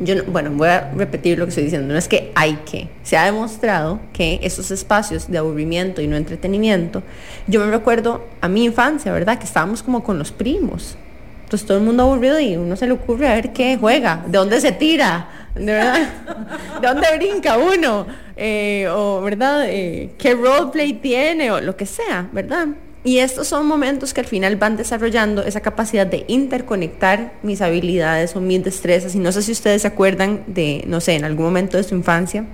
yo, 0.00 0.24
bueno, 0.24 0.52
voy 0.52 0.68
a 0.68 0.90
repetir 0.96 1.38
lo 1.38 1.44
que 1.44 1.50
estoy 1.50 1.64
diciendo, 1.64 1.92
no 1.92 1.98
es 1.98 2.08
que 2.08 2.32
hay 2.34 2.54
que, 2.70 2.88
se 3.02 3.18
ha 3.18 3.26
demostrado 3.26 4.00
que 4.14 4.40
esos 4.42 4.70
espacios 4.70 5.30
de 5.30 5.36
aburrimiento 5.36 6.00
y 6.00 6.06
no 6.06 6.16
entretenimiento, 6.16 7.02
yo 7.46 7.60
me 7.60 7.70
recuerdo 7.70 8.24
a 8.40 8.48
mi 8.48 8.64
infancia, 8.64 9.12
¿verdad? 9.12 9.38
Que 9.38 9.44
estábamos 9.44 9.82
como 9.82 10.02
con 10.02 10.18
los 10.18 10.32
primos, 10.32 10.96
pues 11.48 11.64
todo 11.64 11.78
el 11.78 11.84
mundo 11.84 12.02
aburrido 12.02 12.38
y 12.40 12.56
uno 12.56 12.76
se 12.76 12.86
le 12.86 12.92
ocurre 12.92 13.28
a 13.28 13.34
ver 13.34 13.52
qué 13.52 13.76
juega, 13.78 14.24
de 14.26 14.38
dónde 14.38 14.60
se 14.60 14.72
tira, 14.72 15.28
de 15.54 15.64
verdad, 15.64 16.08
de 16.80 16.86
dónde 16.86 17.06
brinca 17.16 17.56
uno, 17.58 18.06
eh, 18.36 18.88
o 18.90 19.20
verdad, 19.22 19.64
eh, 19.66 20.10
qué 20.18 20.34
roleplay 20.34 20.94
tiene, 20.94 21.50
o 21.50 21.60
lo 21.60 21.76
que 21.76 21.86
sea, 21.86 22.28
¿verdad? 22.32 22.68
Y 23.04 23.18
estos 23.18 23.46
son 23.48 23.66
momentos 23.66 24.12
que 24.12 24.20
al 24.20 24.26
final 24.26 24.56
van 24.56 24.76
desarrollando 24.76 25.42
esa 25.42 25.60
capacidad 25.60 26.06
de 26.06 26.24
interconectar 26.28 27.32
mis 27.42 27.62
habilidades 27.62 28.34
o 28.36 28.40
mis 28.40 28.62
destrezas. 28.62 29.14
Y 29.14 29.18
no 29.18 29.30
sé 29.32 29.42
si 29.42 29.52
ustedes 29.52 29.82
se 29.82 29.88
acuerdan 29.88 30.42
de, 30.46 30.84
no 30.86 31.00
sé, 31.00 31.14
en 31.14 31.24
algún 31.24 31.46
momento 31.46 31.76
de 31.76 31.84
su 31.84 31.94
infancia, 31.94 32.44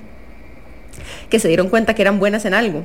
que 1.30 1.38
se 1.40 1.48
dieron 1.48 1.70
cuenta 1.70 1.94
que 1.94 2.02
eran 2.02 2.20
buenas 2.20 2.44
en 2.44 2.54
algo. 2.54 2.82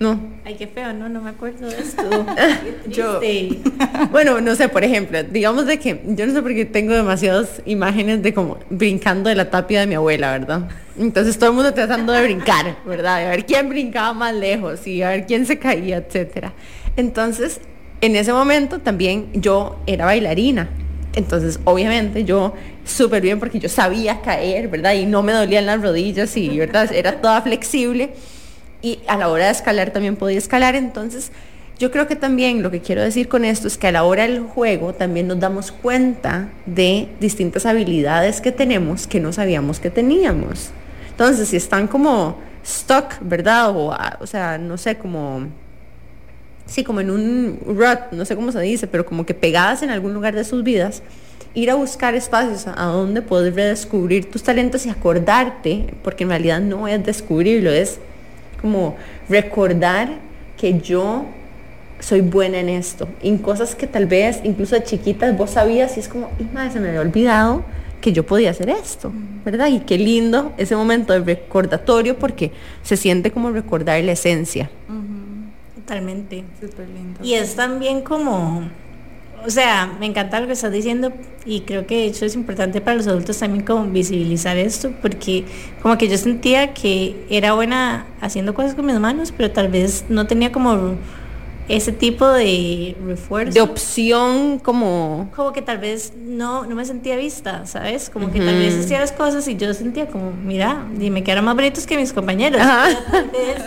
No. 0.00 0.20
Ay, 0.44 0.54
qué 0.54 0.68
feo, 0.68 0.92
no, 0.92 1.08
no 1.08 1.20
me 1.20 1.30
acuerdo 1.30 1.68
de 1.68 1.76
esto. 1.80 2.02
yo, 2.86 3.20
bueno, 4.12 4.40
no 4.40 4.54
sé, 4.54 4.68
por 4.68 4.84
ejemplo, 4.84 5.22
digamos 5.24 5.66
de 5.66 5.78
que 5.80 6.00
yo 6.06 6.24
no 6.26 6.32
sé 6.32 6.40
por 6.40 6.54
qué 6.54 6.64
tengo 6.64 6.94
demasiadas 6.94 7.62
imágenes 7.66 8.22
de 8.22 8.32
como 8.32 8.58
brincando 8.70 9.28
de 9.28 9.34
la 9.34 9.50
tapia 9.50 9.80
de 9.80 9.88
mi 9.88 9.96
abuela, 9.96 10.30
¿verdad? 10.30 10.68
Entonces 10.96 11.36
todo 11.36 11.50
el 11.50 11.56
mundo 11.56 11.74
tratando 11.74 12.12
de 12.12 12.22
brincar, 12.22 12.76
¿verdad? 12.86 13.20
De 13.20 13.28
ver 13.28 13.44
quién 13.44 13.68
brincaba 13.68 14.12
más 14.12 14.34
lejos 14.34 14.86
y 14.86 15.02
a 15.02 15.10
ver 15.10 15.26
quién 15.26 15.46
se 15.46 15.58
caía, 15.58 15.96
etcétera. 15.96 16.52
Entonces, 16.96 17.60
en 18.00 18.14
ese 18.14 18.32
momento 18.32 18.78
también 18.78 19.28
yo 19.34 19.80
era 19.86 20.04
bailarina. 20.04 20.68
Entonces, 21.16 21.58
obviamente, 21.64 22.24
yo 22.24 22.54
súper 22.84 23.20
bien 23.20 23.40
porque 23.40 23.58
yo 23.58 23.68
sabía 23.68 24.20
caer, 24.20 24.68
¿verdad? 24.68 24.94
Y 24.94 25.06
no 25.06 25.24
me 25.24 25.32
dolían 25.32 25.66
las 25.66 25.82
rodillas 25.82 26.36
y, 26.36 26.56
¿verdad? 26.56 26.92
Era 26.92 27.20
toda 27.20 27.42
flexible 27.42 28.10
y 28.82 29.00
a 29.06 29.16
la 29.16 29.28
hora 29.28 29.46
de 29.46 29.52
escalar 29.52 29.90
también 29.90 30.16
podía 30.16 30.38
escalar. 30.38 30.74
Entonces, 30.74 31.32
yo 31.78 31.90
creo 31.90 32.08
que 32.08 32.16
también 32.16 32.62
lo 32.62 32.70
que 32.70 32.80
quiero 32.80 33.02
decir 33.02 33.28
con 33.28 33.44
esto 33.44 33.68
es 33.68 33.78
que 33.78 33.86
a 33.86 33.92
la 33.92 34.04
hora 34.04 34.24
del 34.24 34.40
juego 34.40 34.94
también 34.94 35.28
nos 35.28 35.38
damos 35.38 35.70
cuenta 35.70 36.48
de 36.66 37.08
distintas 37.20 37.66
habilidades 37.66 38.40
que 38.40 38.50
tenemos 38.50 39.06
que 39.06 39.20
no 39.20 39.32
sabíamos 39.32 39.78
que 39.78 39.90
teníamos. 39.90 40.70
Entonces, 41.10 41.48
si 41.48 41.56
están 41.56 41.86
como 41.86 42.38
stuck, 42.64 43.14
¿verdad? 43.20 43.70
O, 43.70 43.96
o 44.20 44.26
sea, 44.26 44.58
no 44.58 44.76
sé, 44.76 44.96
como... 44.96 45.46
Sí, 46.66 46.84
como 46.84 47.00
en 47.00 47.10
un 47.10 47.60
rut, 47.64 48.12
no 48.12 48.26
sé 48.26 48.36
cómo 48.36 48.52
se 48.52 48.60
dice, 48.60 48.86
pero 48.86 49.06
como 49.06 49.24
que 49.24 49.32
pegadas 49.32 49.82
en 49.82 49.88
algún 49.88 50.12
lugar 50.12 50.34
de 50.34 50.44
sus 50.44 50.62
vidas, 50.62 51.02
ir 51.54 51.70
a 51.70 51.76
buscar 51.76 52.14
espacios 52.14 52.66
a 52.66 52.84
donde 52.84 53.22
poder 53.22 53.54
redescubrir 53.54 54.30
tus 54.30 54.42
talentos 54.42 54.84
y 54.84 54.90
acordarte, 54.90 55.94
porque 56.04 56.24
en 56.24 56.30
realidad 56.30 56.60
no 56.60 56.86
es 56.86 57.02
descubrirlo, 57.04 57.70
es 57.70 58.00
como 58.60 58.96
recordar 59.28 60.08
que 60.56 60.80
yo 60.80 61.24
soy 62.00 62.20
buena 62.20 62.58
en 62.60 62.68
esto, 62.68 63.08
en 63.22 63.38
cosas 63.38 63.74
que 63.74 63.86
tal 63.86 64.06
vez 64.06 64.40
incluso 64.44 64.74
de 64.74 64.84
chiquitas 64.84 65.36
vos 65.36 65.50
sabías 65.50 65.96
y 65.96 66.00
es 66.00 66.08
como, 66.08 66.30
y 66.38 66.44
madre, 66.44 66.72
se 66.72 66.80
me 66.80 66.88
había 66.88 67.00
olvidado 67.00 67.64
que 68.00 68.12
yo 68.12 68.24
podía 68.24 68.50
hacer 68.50 68.70
esto, 68.70 69.12
¿verdad? 69.44 69.68
Y 69.68 69.80
qué 69.80 69.98
lindo 69.98 70.52
ese 70.56 70.76
momento 70.76 71.12
de 71.12 71.20
recordatorio 71.20 72.16
porque 72.16 72.52
se 72.82 72.96
siente 72.96 73.32
como 73.32 73.50
recordar 73.50 74.02
la 74.04 74.12
esencia. 74.12 74.70
Totalmente. 75.74 76.44
lindo. 76.60 77.20
Y 77.24 77.34
es 77.34 77.56
también 77.56 78.02
como 78.02 78.68
o 79.44 79.50
sea, 79.50 79.96
me 79.98 80.06
encanta 80.06 80.40
lo 80.40 80.46
que 80.46 80.52
estás 80.52 80.72
diciendo 80.72 81.12
y 81.44 81.60
creo 81.60 81.86
que 81.86 81.96
de 81.96 82.06
hecho 82.06 82.24
es 82.24 82.34
importante 82.34 82.80
para 82.80 82.96
los 82.96 83.06
adultos 83.06 83.38
también 83.38 83.64
como 83.64 83.84
visibilizar 83.84 84.56
esto, 84.56 84.92
porque 85.00 85.44
como 85.82 85.96
que 85.96 86.08
yo 86.08 86.18
sentía 86.18 86.74
que 86.74 87.26
era 87.30 87.54
buena 87.54 88.06
haciendo 88.20 88.54
cosas 88.54 88.74
con 88.74 88.86
mis 88.86 88.98
manos, 88.98 89.32
pero 89.36 89.50
tal 89.50 89.68
vez 89.68 90.04
no 90.08 90.26
tenía 90.26 90.52
como 90.52 90.96
ese 91.68 91.92
tipo 91.92 92.26
de 92.26 92.96
refuerzo. 93.04 93.52
De 93.52 93.60
opción 93.60 94.58
como... 94.58 95.30
Como 95.36 95.52
que 95.52 95.62
tal 95.62 95.78
vez 95.78 96.12
no, 96.16 96.64
no 96.64 96.74
me 96.74 96.84
sentía 96.84 97.16
vista, 97.16 97.66
¿sabes? 97.66 98.10
Como 98.10 98.32
que 98.32 98.40
tal 98.40 98.58
vez 98.58 98.74
hacía 98.78 99.00
las 99.00 99.12
cosas 99.12 99.46
y 99.48 99.56
yo 99.56 99.72
sentía 99.74 100.06
como, 100.06 100.32
mira, 100.32 100.86
y 100.98 101.10
me 101.10 101.22
quedaron 101.22 101.44
más 101.44 101.54
bonitos 101.54 101.86
que 101.86 101.96
mis 101.96 102.12
compañeros. 102.12 102.60
Tal 103.10 103.30
vez 103.30 103.62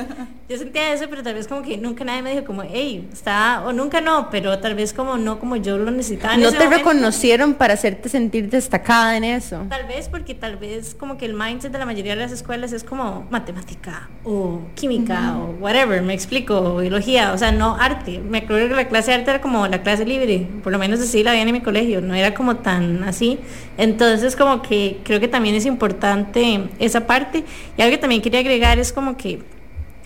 yo 0.52 0.58
sentía 0.58 0.92
eso, 0.94 1.06
pero 1.10 1.24
tal 1.24 1.34
vez 1.34 1.48
como 1.48 1.62
que 1.62 1.78
nunca 1.78 2.04
nadie 2.04 2.22
me 2.22 2.32
dijo 2.32 2.44
como, 2.44 2.64
hey, 2.64 3.08
está, 3.12 3.64
o 3.66 3.72
nunca 3.72 4.02
no, 4.02 4.30
pero 4.30 4.60
tal 4.60 4.76
vez 4.76 4.92
como 4.92 5.18
no 5.18 5.40
como 5.40 5.56
yo 5.56 5.78
lo 5.78 5.90
necesitaba. 5.92 6.36
no 6.36 6.52
te 6.52 6.68
reconocieron 6.68 7.54
para 7.54 7.76
hacerte 7.76 8.10
sentir 8.10 8.50
destacada 8.50 9.16
en 9.16 9.24
eso. 9.24 9.66
Tal 9.70 9.88
vez 9.88 10.10
porque 10.10 10.36
tal 10.36 10.58
vez 10.58 10.94
como 10.94 11.18
que 11.18 11.26
el 11.26 11.34
mindset 11.34 11.72
de 11.72 11.80
la 11.80 11.86
mayoría 11.86 12.16
de 12.16 12.22
las 12.22 12.34
escuelas 12.34 12.74
es 12.74 12.84
como 12.84 13.26
matemática 13.30 14.10
o 14.26 14.62
química 14.76 15.38
o 15.38 15.56
whatever, 15.62 16.02
me 16.02 16.14
explico, 16.14 16.60
o 16.60 16.78
biología, 16.80 17.32
o 17.32 17.38
sea, 17.38 17.54
no 17.54 17.78
arte. 17.78 18.20
Me 18.20 18.40
acuerdo 18.40 18.68
que 18.68 18.76
la 18.76 18.90
clase 18.90 19.12
de 19.12 19.18
arte 19.18 19.32
era 19.32 19.42
como 19.42 19.68
la 19.68 19.82
clase 19.82 20.06
libre, 20.06 20.48
por 20.64 20.74
lo 20.74 20.80
menos 20.80 21.00
así 21.00 21.24
la 21.24 21.32
veía 21.32 21.44
en 21.44 21.52
mi 21.54 21.62
colegio, 21.62 22.02
no 22.02 22.14
era 22.14 22.34
como 22.34 22.58
tan 22.58 23.06
así. 23.06 23.40
Entonces 23.78 24.36
como 24.36 24.62
que 24.62 25.00
creo 25.04 25.22
que 25.22 25.30
también 25.30 25.56
es 25.56 25.66
importante 25.66 26.68
esa 26.80 27.08
parte. 27.08 27.46
Y 27.78 27.82
algo 27.82 27.96
que 27.96 27.98
también 27.98 28.22
quería 28.22 28.42
agregar 28.42 28.80
es 28.80 28.92
como 28.92 29.16
que 29.16 29.40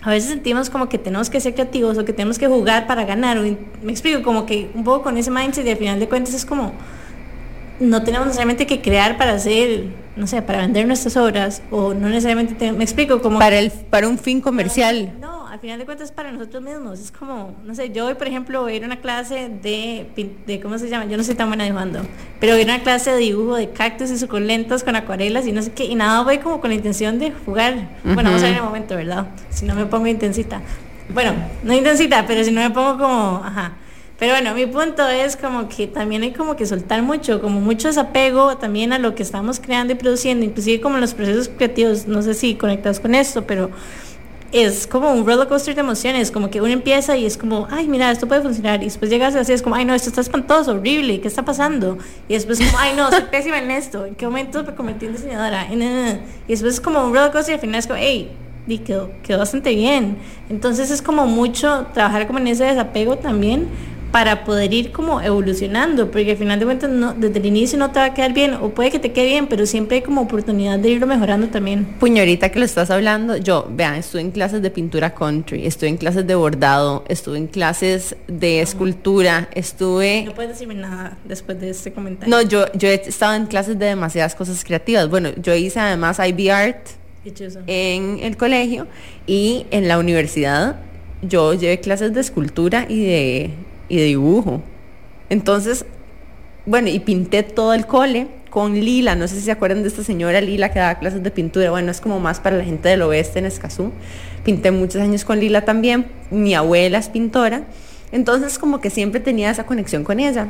a 0.06 0.10
veces 0.10 0.30
sentimos 0.30 0.70
como 0.70 0.88
que 0.88 0.98
tenemos 0.98 1.28
que 1.28 1.40
ser 1.40 1.54
creativos 1.54 1.98
o 1.98 2.04
que 2.04 2.12
tenemos 2.12 2.38
que 2.38 2.46
jugar 2.46 2.86
para 2.86 3.04
ganar. 3.04 3.40
me 3.40 3.90
explico, 3.90 4.22
como 4.22 4.46
que 4.46 4.70
un 4.72 4.84
poco 4.84 5.02
con 5.02 5.18
ese 5.18 5.32
mindset 5.32 5.66
y 5.66 5.70
al 5.70 5.76
final 5.78 5.98
de 5.98 6.08
cuentas 6.08 6.32
es 6.32 6.46
como, 6.46 6.72
no 7.80 8.04
tenemos 8.04 8.28
necesariamente 8.28 8.68
que 8.68 8.80
crear 8.80 9.18
para 9.18 9.32
hacer, 9.32 9.86
no 10.14 10.28
sé, 10.28 10.42
para 10.42 10.60
vender 10.60 10.86
nuestras 10.86 11.16
obras 11.16 11.60
o 11.72 11.92
no 11.92 12.08
necesariamente, 12.08 12.70
me 12.70 12.84
explico, 12.84 13.20
como... 13.20 13.40
Para, 13.40 13.58
el, 13.58 13.72
para 13.72 14.06
un 14.06 14.16
fin 14.16 14.40
comercial. 14.40 15.12
No, 15.20 15.35
final 15.66 15.80
de 15.80 15.84
cuentas 15.84 16.12
para 16.12 16.30
nosotros 16.30 16.62
mismos. 16.62 17.00
Es 17.00 17.10
como, 17.10 17.56
no 17.64 17.74
sé, 17.74 17.90
yo 17.90 18.06
hoy, 18.06 18.14
por 18.14 18.28
ejemplo, 18.28 18.62
voy 18.62 18.74
a 18.74 18.76
ir 18.76 18.84
a 18.84 18.86
una 18.86 19.00
clase 19.00 19.48
de, 19.48 20.06
de, 20.46 20.60
¿cómo 20.60 20.78
se 20.78 20.88
llama? 20.88 21.06
Yo 21.06 21.16
no 21.16 21.24
soy 21.24 21.34
tan 21.34 21.48
buena 21.48 21.64
dibujando, 21.64 22.02
pero 22.38 22.52
voy 22.52 22.60
a 22.60 22.62
ir 22.62 22.70
a 22.70 22.74
una 22.74 22.84
clase 22.84 23.10
de 23.10 23.16
dibujo 23.16 23.56
de 23.56 23.70
cactus 23.70 24.12
y 24.12 24.16
suculentas 24.16 24.84
con 24.84 24.94
acuarelas 24.94 25.44
y 25.44 25.50
no 25.50 25.60
sé 25.62 25.72
qué, 25.72 25.84
y 25.84 25.96
nada, 25.96 26.22
voy 26.22 26.38
como 26.38 26.60
con 26.60 26.70
la 26.70 26.76
intención 26.76 27.18
de 27.18 27.32
jugar. 27.32 27.98
Bueno, 28.04 28.30
vamos 28.30 28.42
a 28.42 28.44
ver 28.44 28.52
en 28.52 28.58
el 28.58 28.62
momento, 28.62 28.94
¿verdad? 28.94 29.26
Si 29.50 29.64
no 29.64 29.74
me 29.74 29.86
pongo 29.86 30.06
intensita. 30.06 30.62
Bueno, 31.08 31.34
no 31.64 31.74
intensita, 31.74 32.24
pero 32.28 32.44
si 32.44 32.52
no 32.52 32.60
me 32.60 32.70
pongo 32.70 32.96
como, 32.98 33.42
ajá. 33.44 33.72
Pero 34.20 34.34
bueno, 34.34 34.54
mi 34.54 34.66
punto 34.66 35.08
es 35.08 35.36
como 35.36 35.68
que 35.68 35.88
también 35.88 36.22
hay 36.22 36.32
como 36.32 36.54
que 36.54 36.64
soltar 36.64 37.02
mucho, 37.02 37.42
como 37.42 37.60
mucho 37.60 37.88
desapego 37.88 38.56
también 38.56 38.92
a 38.92 39.00
lo 39.00 39.16
que 39.16 39.24
estamos 39.24 39.58
creando 39.58 39.94
y 39.94 39.96
produciendo, 39.96 40.44
inclusive 40.44 40.80
como 40.80 40.98
los 40.98 41.12
procesos 41.12 41.48
creativos, 41.48 42.06
no 42.06 42.22
sé 42.22 42.34
si 42.34 42.54
conectados 42.54 43.00
con 43.00 43.16
esto, 43.16 43.48
pero 43.48 43.72
es 44.52 44.86
como 44.86 45.12
un 45.12 45.26
roller 45.26 45.48
coaster 45.48 45.74
de 45.74 45.80
emociones, 45.80 46.30
como 46.30 46.50
que 46.50 46.60
uno 46.60 46.72
empieza 46.72 47.16
y 47.16 47.26
es 47.26 47.36
como, 47.36 47.66
ay, 47.70 47.88
mira, 47.88 48.10
esto 48.10 48.28
puede 48.28 48.42
funcionar, 48.42 48.80
y 48.82 48.86
después 48.86 49.10
llegas 49.10 49.34
así, 49.34 49.52
es 49.52 49.62
como, 49.62 49.74
ay, 49.74 49.84
no, 49.84 49.94
esto 49.94 50.08
está 50.08 50.20
espantoso, 50.20 50.72
horrible, 50.72 51.20
¿qué 51.20 51.28
está 51.28 51.44
pasando? 51.44 51.98
Y 52.28 52.34
después 52.34 52.58
como, 52.58 52.78
ay, 52.78 52.94
no, 52.96 53.10
soy 53.10 53.22
pésima 53.30 53.58
en 53.58 53.70
esto, 53.70 54.06
¿en 54.06 54.14
qué 54.14 54.26
momento 54.26 54.62
me 54.64 54.74
convertí 54.74 55.06
en 55.06 55.12
diseñadora? 55.12 55.66
Y 55.72 55.76
después 56.48 56.74
es 56.74 56.80
como 56.80 57.04
un 57.04 57.14
roller 57.14 57.32
coaster 57.32 57.52
y 57.52 57.54
al 57.54 57.60
final 57.60 57.78
es 57.78 57.86
como, 57.86 57.98
hey, 58.00 58.30
y 58.66 58.78
quedó, 58.78 59.10
quedó 59.22 59.38
bastante 59.38 59.74
bien. 59.74 60.16
Entonces 60.48 60.90
es 60.90 61.02
como 61.02 61.26
mucho 61.26 61.86
trabajar 61.92 62.26
como 62.26 62.38
en 62.38 62.48
ese 62.48 62.64
desapego 62.64 63.16
también, 63.16 63.68
para 64.16 64.44
poder 64.44 64.72
ir 64.72 64.92
como 64.92 65.20
evolucionando, 65.20 66.10
porque 66.10 66.30
al 66.30 66.36
final 66.38 66.58
de 66.58 66.64
cuentas 66.64 66.88
no, 66.88 67.12
desde 67.12 67.38
el 67.38 67.44
inicio 67.44 67.78
no 67.78 67.90
te 67.90 67.98
va 67.98 68.06
a 68.06 68.14
quedar 68.14 68.32
bien, 68.32 68.54
o 68.54 68.70
puede 68.70 68.90
que 68.90 68.98
te 68.98 69.12
quede 69.12 69.26
bien, 69.26 69.46
pero 69.46 69.66
siempre 69.66 69.98
hay 69.98 70.02
como 70.02 70.22
oportunidad 70.22 70.78
de 70.78 70.88
irlo 70.88 71.06
mejorando 71.06 71.48
también. 71.48 71.84
Puñorita 72.00 72.48
que 72.48 72.58
lo 72.58 72.64
estás 72.64 72.90
hablando, 72.90 73.36
yo, 73.36 73.68
vean, 73.70 73.96
estuve 73.96 74.22
en 74.22 74.30
clases 74.30 74.62
de 74.62 74.70
pintura 74.70 75.14
country, 75.14 75.66
estuve 75.66 75.90
en 75.90 75.98
clases 75.98 76.26
de 76.26 76.34
bordado, 76.34 77.04
estuve 77.08 77.36
en 77.36 77.46
clases 77.46 78.16
de 78.26 78.62
escultura, 78.62 79.50
estuve... 79.52 80.22
No 80.24 80.32
puedes 80.32 80.52
decirme 80.52 80.76
nada 80.76 81.18
después 81.26 81.60
de 81.60 81.68
este 81.68 81.92
comentario. 81.92 82.34
No, 82.34 82.40
yo, 82.40 82.72
yo 82.72 82.88
he 82.88 82.94
estado 82.94 83.34
en 83.34 83.44
clases 83.44 83.78
de 83.78 83.84
demasiadas 83.84 84.34
cosas 84.34 84.64
creativas. 84.64 85.10
Bueno, 85.10 85.28
yo 85.36 85.54
hice 85.54 85.78
además 85.78 86.18
IB 86.26 86.50
Art 86.50 86.86
en 87.66 88.20
el 88.22 88.38
colegio 88.38 88.86
y 89.26 89.66
en 89.70 89.88
la 89.88 89.98
universidad 89.98 90.76
yo 91.20 91.52
llevé 91.52 91.80
clases 91.80 92.14
de 92.14 92.22
escultura 92.22 92.86
y 92.88 93.04
de 93.04 93.50
y 93.88 93.98
dibujo. 93.98 94.62
Entonces, 95.28 95.84
bueno, 96.64 96.88
y 96.88 96.98
pinté 97.00 97.42
todo 97.42 97.74
el 97.74 97.86
cole 97.86 98.28
con 98.50 98.74
Lila, 98.74 99.14
no 99.16 99.28
sé 99.28 99.36
si 99.36 99.42
se 99.42 99.50
acuerdan 99.50 99.82
de 99.82 99.88
esta 99.88 100.02
señora 100.02 100.40
Lila 100.40 100.72
que 100.72 100.78
daba 100.78 100.98
clases 100.98 101.22
de 101.22 101.30
pintura, 101.30 101.70
bueno, 101.70 101.90
es 101.90 102.00
como 102.00 102.20
más 102.20 102.40
para 102.40 102.56
la 102.56 102.64
gente 102.64 102.88
del 102.88 103.02
oeste 103.02 103.38
en 103.38 103.46
Escazú. 103.46 103.92
Pinté 104.44 104.70
muchos 104.70 105.02
años 105.02 105.24
con 105.24 105.38
Lila 105.38 105.64
también, 105.64 106.06
mi 106.30 106.54
abuela 106.54 106.98
es 106.98 107.08
pintora, 107.08 107.64
entonces 108.12 108.58
como 108.58 108.80
que 108.80 108.90
siempre 108.90 109.20
tenía 109.20 109.50
esa 109.50 109.66
conexión 109.66 110.04
con 110.04 110.20
ella. 110.20 110.48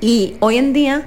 Y 0.00 0.34
hoy 0.40 0.56
en 0.56 0.72
día, 0.72 1.06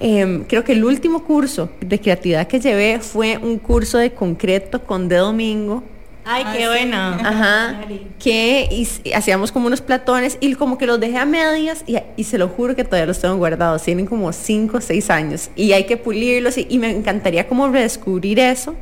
em, 0.00 0.44
creo 0.44 0.62
que 0.62 0.72
el 0.72 0.84
último 0.84 1.24
curso 1.24 1.70
de 1.80 1.98
creatividad 1.98 2.46
que 2.46 2.60
llevé 2.60 3.00
fue 3.00 3.38
un 3.38 3.58
curso 3.58 3.98
de 3.98 4.12
concreto 4.12 4.84
con 4.84 5.08
De 5.08 5.16
Domingo, 5.16 5.82
Ay, 6.30 6.44
qué 6.54 6.68
bueno. 6.68 6.96
Ajá. 6.98 7.80
Que 8.18 8.86
hacíamos 9.14 9.50
como 9.50 9.66
unos 9.66 9.80
platones 9.80 10.36
y 10.40 10.54
como 10.56 10.76
que 10.76 10.84
los 10.84 11.00
dejé 11.00 11.16
a 11.16 11.24
medias 11.24 11.82
y, 11.86 12.24
se 12.24 12.36
lo 12.36 12.48
juro 12.48 12.76
que 12.76 12.84
todavía 12.84 13.06
los 13.06 13.18
tengo 13.18 13.36
guardados. 13.36 13.82
Tienen 13.82 14.04
como 14.04 14.30
5 14.30 14.76
o 14.76 14.80
6 14.82 15.08
años 15.08 15.50
y 15.56 15.72
hay 15.72 15.84
que 15.84 15.96
pulirlos 15.96 16.58
y, 16.58 16.78
me 16.78 16.90
encantaría 16.90 17.48
como 17.48 17.66
redescubrir 17.68 18.40
eso. 18.40 18.74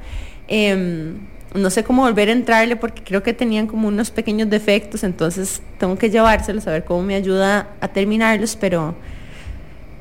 Em, 0.49 1.19
no 1.55 1.71
sé 1.71 1.85
cómo 1.85 2.03
volver 2.03 2.31
a 2.31 2.33
entrarle 2.33 2.75
porque 2.75 3.05
creo 3.05 3.23
que 3.23 3.33
tenían 3.33 3.69
como 3.69 3.87
unos 3.87 4.11
pequeños 4.11 4.51
defectos, 4.51 5.05
entonces 5.05 5.63
tengo 5.79 5.97
que 5.97 6.11
llevárselos 6.11 6.67
a 6.67 6.73
ver 6.73 6.85
cómo 6.85 7.05
me 7.05 7.15
ayuda 7.15 7.69
a 7.81 7.87
terminarlos, 7.87 8.57
pero 8.57 8.97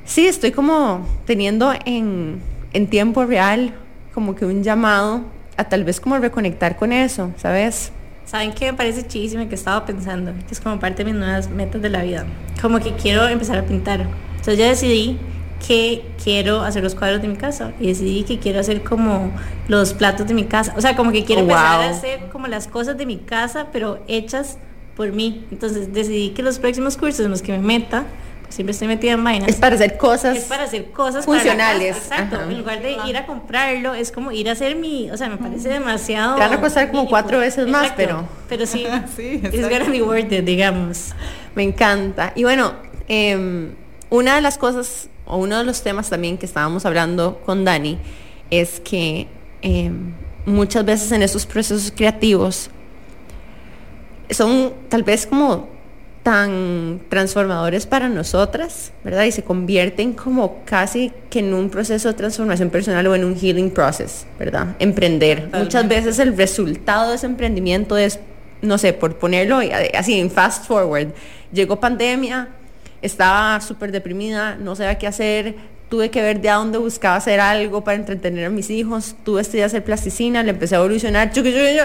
sí, 0.04 0.26
estoy 0.26 0.52
como 0.52 1.08
teniendo 1.26 1.74
en, 1.86 2.42
en 2.74 2.88
tiempo 2.88 3.24
real 3.24 3.76
como 4.16 4.36
que 4.36 4.46
un 4.46 4.64
llamado 4.64 5.35
a 5.58 5.64
tal 5.66 5.84
vez 5.84 6.00
como 6.00 6.18
reconectar 6.18 6.76
con 6.76 6.92
eso, 6.92 7.32
¿sabes? 7.38 7.92
¿Saben 8.26 8.54
qué 8.54 8.72
me 8.72 8.78
parece 8.78 9.08
chidísimo 9.08 9.48
que 9.48 9.56
estaba 9.56 9.86
pensando? 9.86 10.34
Que 10.48 10.54
es 10.54 10.60
como 10.60 10.80
parte 10.80 11.04
de 11.04 11.12
mis 11.12 11.20
nuevas 11.20 11.50
metas 11.50 11.82
de 11.82 11.90
la 11.90 12.02
vida. 12.02 12.26
Como 12.62 12.80
que 12.80 12.94
quiero 12.94 13.28
empezar 13.28 13.58
a 13.58 13.64
pintar. 13.64 14.08
Entonces 14.32 14.58
ya 14.58 14.68
decidí 14.68 15.20
que 15.66 16.04
quiero 16.24 16.62
hacer 16.62 16.84
los 16.84 16.96
cuadros 16.96 17.22
de 17.22 17.28
mi 17.28 17.36
casa 17.36 17.72
y 17.80 17.88
decidí 17.88 18.24
que 18.24 18.40
quiero 18.40 18.60
hacer 18.60 18.84
como 18.84 19.32
los 19.68 19.94
platos 19.94 20.28
de 20.28 20.34
mi 20.34 20.46
casa. 20.46 20.74
O 20.76 20.82
sea, 20.82 20.96
como 20.96 21.12
que 21.12 21.24
quiero 21.24 21.42
empezar 21.42 21.82
a 21.82 21.90
hacer 21.90 22.28
como 22.32 22.48
las 22.48 22.68
cosas 22.68 22.98
de 22.98 23.06
mi 23.06 23.18
casa, 23.18 23.68
pero 23.72 24.00
hechas 24.08 24.58
por 24.96 25.12
mí. 25.12 25.46
Entonces 25.52 25.94
decidí 25.94 26.32
que 26.32 26.42
los 26.42 26.60
próximos 26.60 26.98
cursos 26.98 27.26
en 27.26 27.32
los 27.32 27.42
que 27.42 27.52
me 27.52 27.60
meta 27.60 28.06
siempre 28.50 28.72
estoy 28.72 28.88
metida 28.88 29.14
en 29.14 29.24
vainas. 29.24 29.50
Es 29.50 29.56
para 29.58 29.76
hacer 29.76 29.98
cosas. 29.98 30.38
Es 30.38 30.44
para 30.46 30.64
hacer 30.64 30.92
cosas 30.92 31.26
funcionales. 31.26 31.98
exacto. 31.98 32.42
En 32.42 32.58
lugar 32.58 32.82
de 32.82 32.98
ir 33.08 33.18
a 33.18 33.26
comprarlo, 33.26 33.94
es 33.94 34.12
como 34.12 34.32
ir 34.32 34.50
a 34.50 34.54
hacer 34.54 34.76
mi, 34.76 35.10
o 35.12 35.18
sea, 35.18 35.30
me 35.30 35.38
parece 35.38 35.70
demasiado. 35.70 36.36
Te 36.36 36.42
van 36.42 36.54
a 36.54 36.62
costar 36.62 36.92
como 36.92 37.08
cuatro 37.08 37.40
veces 37.40 37.68
más, 37.68 37.94
pero. 37.96 38.28
Pero 38.50 38.66
sí, 38.66 38.86
sí 39.16 39.42
es 39.44 39.70
gonna 39.70 39.90
be 39.90 40.02
worth 40.02 40.32
it, 40.32 40.46
digamos. 40.46 41.14
Me 41.56 41.64
encanta. 41.64 42.34
Y 42.36 42.44
bueno, 42.44 42.74
em, 43.08 43.74
una 44.10 44.36
de 44.36 44.42
las 44.42 44.58
cosas 44.58 45.10
o 45.26 45.38
uno 45.38 45.58
de 45.58 45.64
los 45.64 45.82
temas 45.82 46.10
también 46.10 46.38
que 46.38 46.46
estábamos 46.46 46.86
hablando 46.86 47.42
con 47.46 47.66
Dani 47.66 47.98
es 48.52 48.80
que 48.80 49.28
em, 49.62 50.14
muchas 50.46 50.86
veces 50.86 51.12
en 51.12 51.24
esos 51.24 51.46
procesos 51.46 51.92
creativos 51.96 52.70
son 54.30 54.74
tal 54.90 55.04
vez 55.04 55.26
como 55.26 55.75
tan 56.26 57.02
transformadores 57.08 57.86
para 57.86 58.10
nosotras, 58.10 58.92
¿verdad? 59.04 59.26
Y 59.26 59.32
se 59.32 59.44
convierten 59.44 60.14
como 60.14 60.64
casi 60.66 61.12
que 61.30 61.38
en 61.38 61.54
un 61.54 61.70
proceso 61.70 62.08
de 62.08 62.16
transformación 62.16 62.72
personal 62.72 63.06
o 63.06 63.14
en 63.14 63.24
un 63.24 63.36
healing 63.36 63.70
process, 63.70 64.26
¿verdad? 64.40 64.76
Emprender. 64.80 65.52
Muchas 65.54 65.88
veces 65.88 66.18
el 66.18 66.36
resultado 66.36 67.12
de 67.12 67.18
ese 67.18 67.28
emprendimiento 67.28 67.96
es, 67.96 68.20
no 68.64 68.80
sé, 68.80 68.92
por 68.92 69.18
ponerlo 69.18 69.60
así 69.96 70.20
en 70.20 70.32
fast 70.32 70.66
forward, 70.66 71.10
llegó 71.54 71.80
pandemia, 71.80 72.48
estaba 73.04 73.62
súper 73.62 73.92
deprimida, 73.92 74.56
no 74.56 74.76
sabía 74.76 74.98
qué 74.98 75.06
hacer, 75.06 75.56
tuve 75.90 76.10
que 76.10 76.22
ver 76.22 76.42
de 76.42 76.50
a 76.50 76.56
dónde 76.56 76.78
buscaba 76.78 77.16
hacer 77.16 77.40
algo 77.40 77.84
para 77.84 77.98
entretener 77.98 78.46
a 78.46 78.50
mis 78.50 78.70
hijos, 78.70 79.16
tuve 79.24 79.42
estudié 79.42 79.64
hacer 79.64 79.84
plasticina, 79.84 80.44
le 80.44 80.52
empecé 80.52 80.76
a 80.76 80.80
evolucionar, 80.80 81.32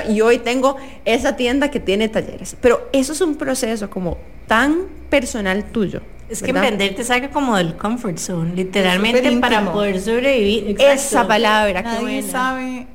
y 0.08 0.20
hoy 0.20 0.38
tengo 0.38 0.76
esa 1.04 1.36
tienda 1.36 1.70
que 1.70 1.80
tiene 1.80 2.08
talleres. 2.08 2.56
Pero 2.60 2.88
eso 2.92 3.12
es 3.12 3.20
un 3.20 3.36
proceso 3.36 3.90
como 3.90 4.18
tan 4.46 4.86
personal 5.08 5.64
tuyo. 5.64 6.00
Es 6.28 6.42
que 6.42 6.50
emprender 6.50 6.94
te 6.94 7.02
saca 7.02 7.30
como 7.30 7.56
del 7.56 7.76
comfort 7.76 8.18
zone, 8.18 8.54
literalmente 8.54 9.36
para 9.38 9.72
poder 9.72 10.00
sobrevivir. 10.00 10.76
Esa 10.80 11.26
palabra, 11.26 11.82
Nadie 11.82 12.22
sabe, 12.22 12.86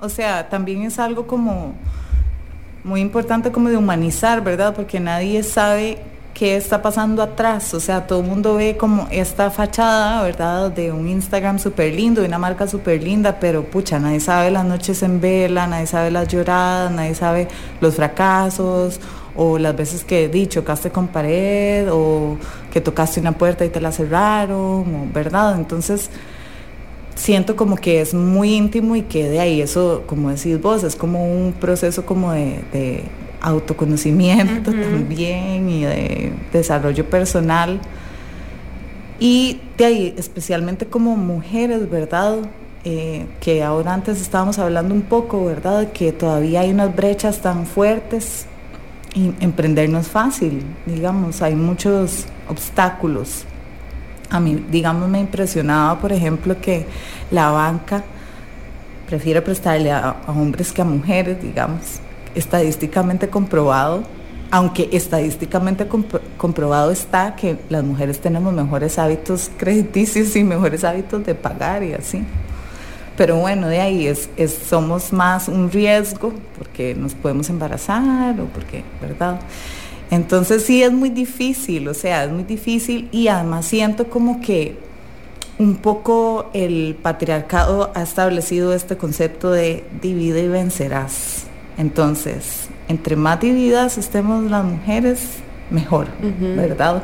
o 0.00 0.08
sea, 0.08 0.48
también 0.48 0.82
es 0.82 0.98
algo 0.98 1.26
como 1.26 1.74
muy 2.84 3.00
importante 3.00 3.50
como 3.50 3.68
de 3.68 3.76
humanizar, 3.76 4.42
¿verdad? 4.44 4.72
Porque 4.74 5.00
nadie 5.00 5.42
sabe 5.42 5.98
qué 6.36 6.54
está 6.56 6.82
pasando 6.82 7.22
atrás. 7.22 7.72
O 7.72 7.80
sea, 7.80 8.06
todo 8.06 8.20
el 8.20 8.26
mundo 8.26 8.56
ve 8.56 8.76
como 8.76 9.08
esta 9.10 9.50
fachada, 9.50 10.22
¿verdad? 10.22 10.70
De 10.70 10.92
un 10.92 11.08
Instagram 11.08 11.58
súper 11.58 11.94
lindo, 11.94 12.20
de 12.20 12.28
una 12.28 12.38
marca 12.38 12.68
súper 12.68 13.02
linda, 13.02 13.38
pero 13.40 13.64
pucha, 13.64 13.98
nadie 13.98 14.20
sabe 14.20 14.50
las 14.50 14.66
noches 14.66 15.02
en 15.02 15.18
vela, 15.20 15.66
nadie 15.66 15.86
sabe 15.86 16.10
las 16.10 16.28
lloradas, 16.28 16.92
nadie 16.92 17.14
sabe 17.14 17.48
los 17.80 17.94
fracasos 17.94 19.00
o 19.34 19.58
las 19.58 19.74
veces 19.74 20.04
que 20.04 20.28
di, 20.28 20.46
chocaste 20.46 20.90
con 20.90 21.08
pared 21.08 21.88
o 21.90 22.36
que 22.70 22.82
tocaste 22.82 23.18
una 23.18 23.32
puerta 23.32 23.64
y 23.64 23.70
te 23.70 23.80
la 23.80 23.90
cerraron, 23.90 25.12
¿verdad? 25.14 25.56
Entonces, 25.56 26.10
siento 27.14 27.56
como 27.56 27.76
que 27.76 28.02
es 28.02 28.12
muy 28.12 28.54
íntimo 28.54 28.94
y 28.94 29.02
que 29.02 29.26
de 29.28 29.40
ahí 29.40 29.62
eso, 29.62 30.04
como 30.06 30.30
decís 30.30 30.60
vos, 30.60 30.84
es 30.84 30.96
como 30.96 31.24
un 31.24 31.54
proceso 31.54 32.04
como 32.04 32.32
de, 32.32 33.04
autoconocimiento 33.40 34.70
también 34.72 35.68
y 35.68 35.84
de 35.84 36.32
desarrollo 36.52 37.08
personal. 37.08 37.80
Y 39.18 39.60
de 39.78 39.84
ahí, 39.84 40.14
especialmente 40.18 40.86
como 40.86 41.16
mujeres, 41.16 41.88
¿verdad? 41.88 42.38
Eh, 42.84 43.26
que 43.40 43.64
ahora 43.64 43.94
antes 43.94 44.20
estábamos 44.20 44.58
hablando 44.58 44.94
un 44.94 45.02
poco, 45.02 45.44
¿verdad? 45.44 45.90
Que 45.92 46.12
todavía 46.12 46.60
hay 46.60 46.70
unas 46.70 46.94
brechas 46.94 47.40
tan 47.40 47.66
fuertes 47.66 48.46
y 49.16 49.32
emprender 49.40 49.88
no 49.88 49.98
es 49.98 50.08
fácil, 50.08 50.62
digamos, 50.84 51.40
hay 51.40 51.54
muchos 51.54 52.26
obstáculos. 52.48 53.44
A 54.28 54.38
mí, 54.38 54.62
digamos, 54.70 55.08
me 55.08 55.18
impresionaba, 55.18 55.98
por 55.98 56.12
ejemplo, 56.12 56.60
que 56.60 56.86
la 57.30 57.50
banca 57.50 58.04
prefiere 59.08 59.40
prestarle 59.40 59.90
a, 59.90 60.16
hombres 60.26 60.72
que 60.72 60.82
a 60.82 60.84
mujeres, 60.84 61.40
digamos, 61.40 62.00
estadísticamente 62.36 63.28
comprobado, 63.28 64.04
aunque 64.50 64.88
estadísticamente 64.92 65.88
comprobado 66.36 66.92
está 66.92 67.34
que 67.34 67.58
las 67.68 67.82
mujeres 67.82 68.20
tenemos 68.20 68.52
mejores 68.54 68.98
hábitos 68.98 69.50
crediticios 69.56 70.36
y 70.36 70.44
mejores 70.44 70.84
hábitos 70.84 71.24
de 71.26 71.34
pagar 71.34 71.82
y 71.82 71.94
así. 71.94 72.22
Pero 73.16 73.36
bueno, 73.36 73.68
de 73.68 73.80
ahí 73.80 74.06
es, 74.06 74.28
somos 74.68 75.12
más 75.12 75.48
un 75.48 75.70
riesgo 75.70 76.32
porque 76.58 76.94
nos 76.94 77.14
podemos 77.14 77.48
embarazar 77.48 78.38
o 78.38 78.44
porque, 78.46 78.84
¿verdad? 79.00 79.40
Entonces 80.10 80.64
sí 80.64 80.82
es 80.82 80.92
muy 80.92 81.08
difícil, 81.08 81.88
o 81.88 81.94
sea, 81.94 82.24
es 82.24 82.30
muy 82.30 82.44
difícil 82.44 83.08
y 83.10 83.28
además 83.28 83.66
siento 83.66 84.08
como 84.08 84.40
que 84.40 84.78
un 85.58 85.76
poco 85.76 86.50
el 86.52 86.96
patriarcado 87.00 87.90
ha 87.94 88.02
establecido 88.02 88.74
este 88.74 88.96
concepto 88.96 89.50
de 89.50 89.84
divide 90.02 90.44
y 90.44 90.48
vencerás. 90.48 91.45
Entonces, 91.78 92.68
entre 92.88 93.16
más 93.16 93.40
divididas 93.40 93.98
estemos 93.98 94.44
las 94.50 94.64
mujeres, 94.64 95.38
mejor, 95.70 96.06
¿verdad? 96.56 97.02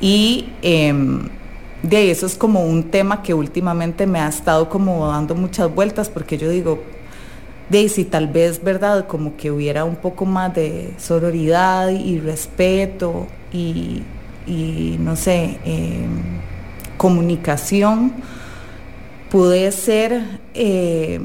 Y 0.00 0.50
em, 0.62 1.28
de 1.82 1.96
ahí 1.96 2.10
eso 2.10 2.26
es 2.26 2.34
como 2.34 2.64
un 2.64 2.90
tema 2.90 3.22
que 3.22 3.34
últimamente 3.34 4.06
me 4.06 4.20
ha 4.20 4.28
estado 4.28 4.68
como 4.68 5.08
dando 5.08 5.34
muchas 5.34 5.72
vueltas 5.72 6.08
porque 6.08 6.36
yo 6.36 6.50
digo, 6.50 6.82
de 7.68 7.88
si 7.88 8.04
tal 8.04 8.28
vez, 8.28 8.62
¿verdad? 8.62 9.06
Como 9.06 9.36
que 9.36 9.50
hubiera 9.50 9.84
un 9.84 9.96
poco 9.96 10.26
más 10.26 10.54
de 10.54 10.92
sororidad 10.98 11.88
y 11.88 12.20
respeto 12.20 13.26
y, 13.52 14.02
no 14.98 15.16
sé, 15.16 15.58
em, 15.64 16.20
comunicación, 16.98 18.12
puede 19.30 19.72
ser, 19.72 20.40
eh, 20.54 21.20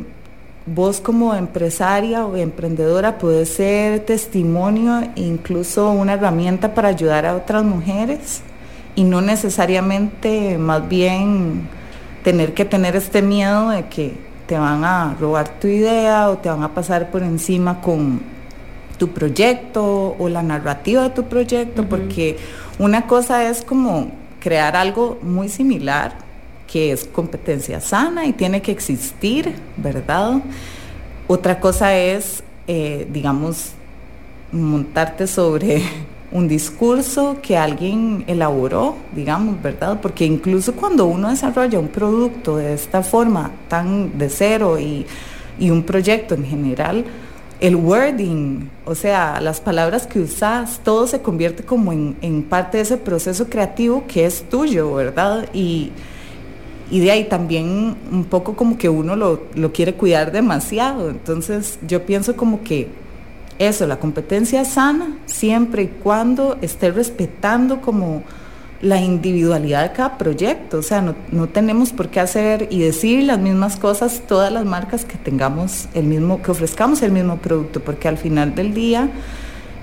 vos 0.68 1.00
como 1.00 1.34
empresaria 1.34 2.26
o 2.26 2.36
emprendedora, 2.36 3.18
puede 3.18 3.46
ser 3.46 4.02
testimonio, 4.02 5.02
incluso 5.16 5.90
una 5.90 6.14
herramienta 6.14 6.74
para 6.74 6.90
ayudar 6.90 7.26
a 7.26 7.36
otras 7.36 7.64
mujeres 7.64 8.42
y 8.96 9.04
no 9.04 9.22
necesariamente 9.22 10.58
más 10.58 10.88
bien 10.88 11.70
tener 12.24 12.54
que 12.54 12.66
tener 12.66 12.96
este 12.96 13.22
miedo 13.22 13.70
de 13.70 13.86
que 13.88 14.14
te 14.46 14.58
van 14.58 14.84
a 14.84 15.16
robar 15.20 15.60
tu 15.60 15.68
idea 15.68 16.30
o 16.30 16.38
te 16.38 16.50
van 16.50 16.64
a 16.64 16.74
pasar 16.74 17.12
por 17.12 17.24
encima 17.24 17.80
con 17.80 18.20
tu 18.98 19.10
proyecto 19.10 20.16
o 20.20 20.30
la 20.30 20.44
narrativa 20.44 21.04
de 21.04 21.10
tu 21.12 21.24
proyecto, 21.24 21.86
porque 21.88 22.38
una 22.80 23.08
cosa 23.08 23.48
es 23.50 23.62
como 23.62 24.12
crear 24.40 24.76
algo 24.76 25.20
muy 25.22 25.48
similar, 25.48 26.27
que 26.68 26.92
es 26.92 27.06
competencia 27.06 27.80
sana 27.82 28.26
y 28.26 28.34
tiene 28.34 28.62
que 28.62 28.72
existir, 28.72 29.56
¿verdad? 29.78 30.42
Otra 31.28 31.60
cosa 31.60 31.96
es, 31.96 32.44
eh, 32.68 33.08
digamos, 33.12 33.72
montarte 34.52 35.28
sobre 35.28 35.82
un 36.32 36.48
discurso 36.48 37.38
que 37.42 37.58
alguien 37.58 38.26
elaboró, 38.28 38.96
digamos, 39.16 39.62
¿verdad? 39.62 40.00
Porque 40.02 40.26
incluso 40.26 40.74
cuando 40.74 41.06
uno 41.06 41.30
desarrolla 41.30 41.80
un 41.80 41.88
producto 41.88 42.58
de 42.58 42.74
esta 42.74 43.02
forma, 43.02 43.52
tan 43.70 44.18
de 44.18 44.30
cero 44.30 44.78
y, 44.80 45.06
un 45.60 45.82
proyecto 45.84 46.36
en 46.36 46.46
general, 46.46 47.04
el 47.60 47.76
wording, 47.76 48.70
o 48.86 48.94
sea, 48.94 49.42
las 49.42 49.60
palabras 49.60 50.06
que 50.06 50.20
usas, 50.20 50.80
todo 50.84 51.08
se 51.08 51.22
convierte 51.22 51.64
como 51.64 51.92
en, 51.92 52.44
parte 52.48 52.78
de 52.78 52.84
ese 52.84 52.98
proceso 52.98 53.50
creativo 53.50 54.04
que 54.08 54.28
es 54.28 54.48
tuyo, 54.48 54.94
¿verdad? 54.94 55.50
Y, 55.54 55.92
de 56.92 57.12
ahí 57.12 57.26
también 57.26 57.96
un 58.12 58.26
poco 58.26 58.56
como 58.56 58.78
que 58.78 58.90
uno 58.90 59.16
lo, 59.16 59.44
lo 59.56 59.72
quiere 59.74 59.94
cuidar 59.94 60.32
demasiado. 60.32 61.10
Entonces 61.10 61.80
yo 61.88 62.06
pienso 62.06 62.36
como 62.36 62.64
que 62.64 62.88
eso, 63.60 63.88
la 63.88 63.98
competencia 63.98 64.64
sana, 64.66 65.18
siempre 65.26 65.84
y 65.84 65.88
cuando 65.88 66.58
esté 66.62 66.92
respetando 66.92 67.82
como 67.82 68.24
la 68.82 69.02
individualidad 69.02 69.84
de 69.84 69.96
cada 69.96 70.18
proyecto. 70.18 70.80
O 70.80 70.82
sea, 70.82 71.02
no, 71.02 71.48
tenemos 71.48 71.92
por 71.92 72.10
qué 72.10 72.20
hacer 72.20 72.68
y 72.70 72.80
decir 72.80 73.24
las 73.24 73.40
mismas 73.40 73.78
cosas 73.78 74.22
todas 74.28 74.52
las 74.52 74.66
marcas 74.66 75.06
que 75.06 75.18
tengamos 75.18 75.88
el 75.94 76.06
mismo, 76.06 76.42
que 76.42 76.52
ofrezcamos 76.52 77.02
el 77.02 77.12
mismo 77.12 77.38
producto, 77.38 77.80
porque 77.80 78.08
al 78.08 78.18
final 78.18 78.54
del 78.54 78.74
día, 78.74 79.10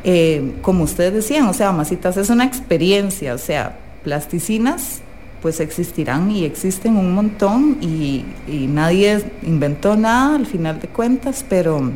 eh, 0.05 0.55
como 0.63 0.85
ustedes 0.85 1.13
decían, 1.13 1.47
o 1.47 1.53
sea, 1.55 1.73
masitas 1.73 2.17
es 2.17 2.31
una 2.31 2.45
experiencia, 2.45 3.35
o 3.35 3.39
sea, 3.39 3.77
plasticinas 4.05 5.01
pues 5.45 5.61
existirán 5.61 6.31
y 6.31 6.47
existen 6.47 6.97
un 6.97 7.13
montón 7.13 7.77
y, 7.83 8.25
y 8.49 8.67
nadie 8.67 9.23
inventó 9.43 9.95
nada 9.95 10.37
al 10.37 10.47
final 10.47 10.81
de 10.81 10.89
cuentas, 10.89 11.45
pero 11.47 11.93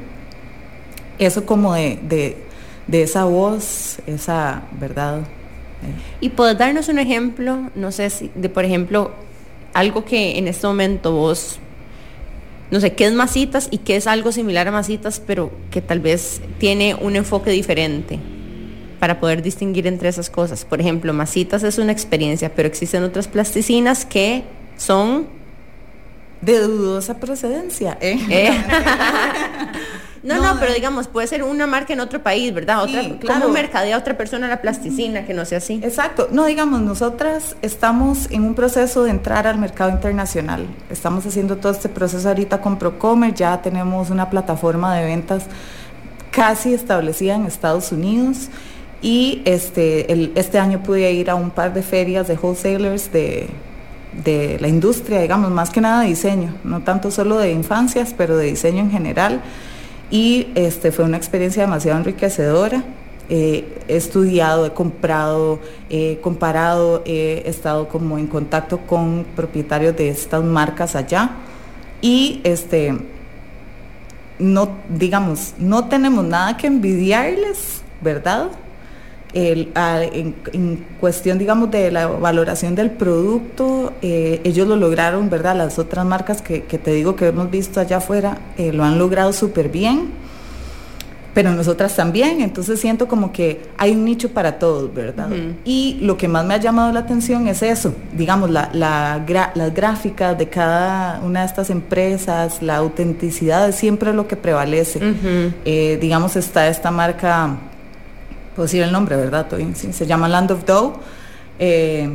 eso 1.19 1.47
como 1.47 1.73
de, 1.73 2.37
esa 2.93 3.25
voz, 3.25 4.01
esa 4.07 4.65
verdad. 4.79 5.21
Y 6.21 6.29
puedes 6.29 6.59
darnos 6.59 6.91
un 6.91 6.99
ejemplo, 6.99 7.71
no 7.75 7.91
sé 7.91 8.11
si, 8.11 8.31
de 8.35 8.51
por 8.51 8.67
ejemplo, 8.67 9.13
algo 9.73 10.05
que 10.05 10.37
en 10.37 10.47
este 10.47 10.67
momento 10.67 11.13
vos, 11.13 11.59
no 12.71 12.81
sé, 12.81 12.93
qué 12.93 13.07
es 13.07 13.15
masitas 13.15 13.69
y 13.71 13.79
qué 13.79 13.97
es 13.97 14.07
algo 14.07 14.31
similar 14.31 14.69
a 14.69 14.73
masitas, 14.73 15.23
pero 15.27 15.51
que 15.71 15.81
tal 15.81 16.01
vez 16.01 16.43
tiene 16.59 16.95
un 16.95 17.17
enfoque 17.17 17.51
diferente 17.51 18.19
para 18.99 19.21
poder 19.21 19.43
distinguir 19.43 19.87
entre 19.87 20.09
esas 20.09 20.31
cosas. 20.31 20.65
Por 20.65 20.81
ejemplo, 20.81 21.13
masitas 21.13 21.63
es 21.63 21.79
una 21.79 21.93
experiencia, 21.93 22.55
pero 22.55 22.69
existen 22.69 23.03
otras 23.03 23.29
plasticinas 23.29 24.05
que 24.05 24.45
son 24.77 25.27
de 26.41 26.61
dudosa 26.61 27.19
procedencia. 27.19 27.99
¿eh? 28.01 28.19
¿Eh? 28.31 28.51
No, 30.23 30.43
no, 30.43 30.59
pero 30.59 30.75
digamos, 30.75 31.07
puede 31.07 31.27
ser 31.27 31.43
una 31.43 31.67
marca 31.67 31.93
en 31.93 32.01
otro 32.01 32.23
país, 32.23 32.53
¿verdad? 32.53 32.83
Otra, 32.83 33.03
claro. 33.21 33.41
¿Cómo 33.41 33.55
mercadea 33.55 33.97
otra 33.97 34.17
persona 34.17 34.49
la 34.49 34.61
plasticina 34.61 35.25
que 35.25 35.33
no 35.33 35.45
sea 35.45 35.59
así? 35.59 35.81
Exacto. 35.83 36.29
No, 36.33 36.45
digamos, 36.47 36.81
nosotras 36.81 37.57
estamos 37.63 38.31
en 38.31 38.43
un 38.43 38.55
proceso 38.55 39.05
de 39.05 39.11
entrar 39.11 39.47
al 39.47 39.59
mercado 39.59 39.91
internacional. 39.91 40.67
Estamos 40.91 41.25
haciendo 41.25 41.57
todo 41.57 41.73
este 41.73 41.89
proceso 41.89 42.29
ahorita 42.29 42.61
con 42.61 42.79
Procomer, 42.79 43.33
ya 43.33 43.63
tenemos 43.63 44.11
una 44.11 44.29
plataforma 44.29 44.97
de 44.97 45.05
ventas 45.05 45.45
casi 46.31 46.75
establecida 46.75 47.37
en 47.37 47.47
Estados 47.47 47.93
Unidos 47.93 48.49
y 49.01 49.43
este, 49.45 50.31
este 50.39 50.59
año 50.59 50.83
pude 50.83 51.13
ir 51.13 51.31
a 51.31 51.35
un 51.35 51.51
par 51.51 51.73
de 51.73 51.83
ferias 51.83 52.29
de 52.29 52.35
wholesalers 52.35 53.13
de, 53.13 53.49
de 54.25 54.59
la 54.61 54.69
industria, 54.69 55.21
digamos, 55.21 55.51
más 55.51 55.71
que 55.71 55.81
nada 55.81 56.03
de 56.03 56.09
diseño, 56.09 56.55
no 56.65 56.81
tanto 56.81 57.11
solo 57.11 57.39
de 57.39 57.53
infancias, 57.53 58.15
pero 58.17 58.37
de 58.37 58.47
diseño 58.47 58.81
en 58.81 58.91
general 58.91 59.43
y 60.11 60.49
este, 60.55 60.93
fue 60.93 61.05
una 61.05 61.17
experiencia 61.17 61.63
demasiado 61.63 61.99
enriquecedora. 61.99 62.83
Eh, 63.31 63.83
he 63.89 63.97
estudiado, 63.97 64.65
he 64.65 64.73
comprado, 64.73 65.61
he 65.91 66.19
comparado, 66.23 67.03
he 67.05 67.43
estado 67.45 67.89
como 67.89 68.17
en 68.17 68.27
contacto 68.27 68.79
con 68.79 69.27
propietarios 69.37 69.95
de 69.97 70.09
estas 70.09 70.43
marcas 70.43 70.97
allá 70.97 71.33
y 72.01 72.41
este, 72.45 72.97
no, 74.39 74.71
digamos, 74.89 75.53
no 75.59 75.89
tenemos 75.89 76.25
nada 76.25 76.57
que 76.57 76.69
envidiarles, 76.69 77.83
¿verdad? 78.01 78.49
En, 79.35 80.85
cuestión, 81.01 81.39
digamos, 81.39 81.71
de 81.71 81.91
la 81.91 82.07
valoración 82.07 82.75
del 82.75 82.91
producto, 82.91 83.93
eh, 84.03 84.41
ellos 84.45 84.67
lo 84.67 84.77
lograron, 84.77 85.29
¿verdad? 85.31 85.57
Las 85.57 85.79
otras 85.79 86.05
marcas 86.05 86.43
que, 86.43 86.61
te 86.61 86.93
digo 86.93 87.17
que 87.17 87.29
hemos 87.29 87.51
visto 87.51 87.81
allá 87.81 87.99
afuera 87.99 88.39
eh, 88.57 88.73
lo 88.73 88.85
han 88.85 88.99
logrado 88.99 89.33
súper 89.33 89.69
bien, 89.69 90.11
pero 91.35 91.53
nosotras 91.53 91.95
también, 91.95 92.41
entonces 92.41 92.81
siento 92.81 93.07
como 93.07 93.31
que 93.31 93.61
hay 93.77 93.93
un 93.93 94.05
nicho 94.05 94.31
para 94.31 94.59
todos, 94.59 94.93
¿verdad? 94.93 95.29
Y 95.65 95.99
lo 96.01 96.17
que 96.17 96.27
más 96.27 96.45
me 96.45 96.55
ha 96.55 96.57
llamado 96.57 96.93
la 96.93 96.99
atención 97.01 97.47
es 97.47 97.63
eso, 97.63 97.95
digamos, 98.13 98.51
la, 98.51 98.71
las 98.73 99.75
gráficas 99.75 100.37
de 100.37 100.49
cada 100.49 101.21
una 101.21 101.43
de 101.43 101.47
estas 101.47 101.71
empresas, 101.71 102.61
la 102.61 102.79
autenticidad 102.79 103.69
es 103.69 103.77
siempre 103.77 104.13
lo 104.13 104.27
que 104.27 104.35
prevalece. 104.35 104.99
Eh, 105.65 105.99
digamos, 106.01 106.35
está 106.35 106.67
esta 106.67 106.91
marca 106.91 107.57
puedo 108.59 108.67
decir 108.67 108.83
el 108.83 108.91
nombre, 108.91 109.15
¿verdad? 109.15 109.47
se 109.73 110.05
llama 110.05 110.29
Land 110.29 110.51
of 110.51 110.65
Dough. 110.65 110.95
Eh, 111.61 112.11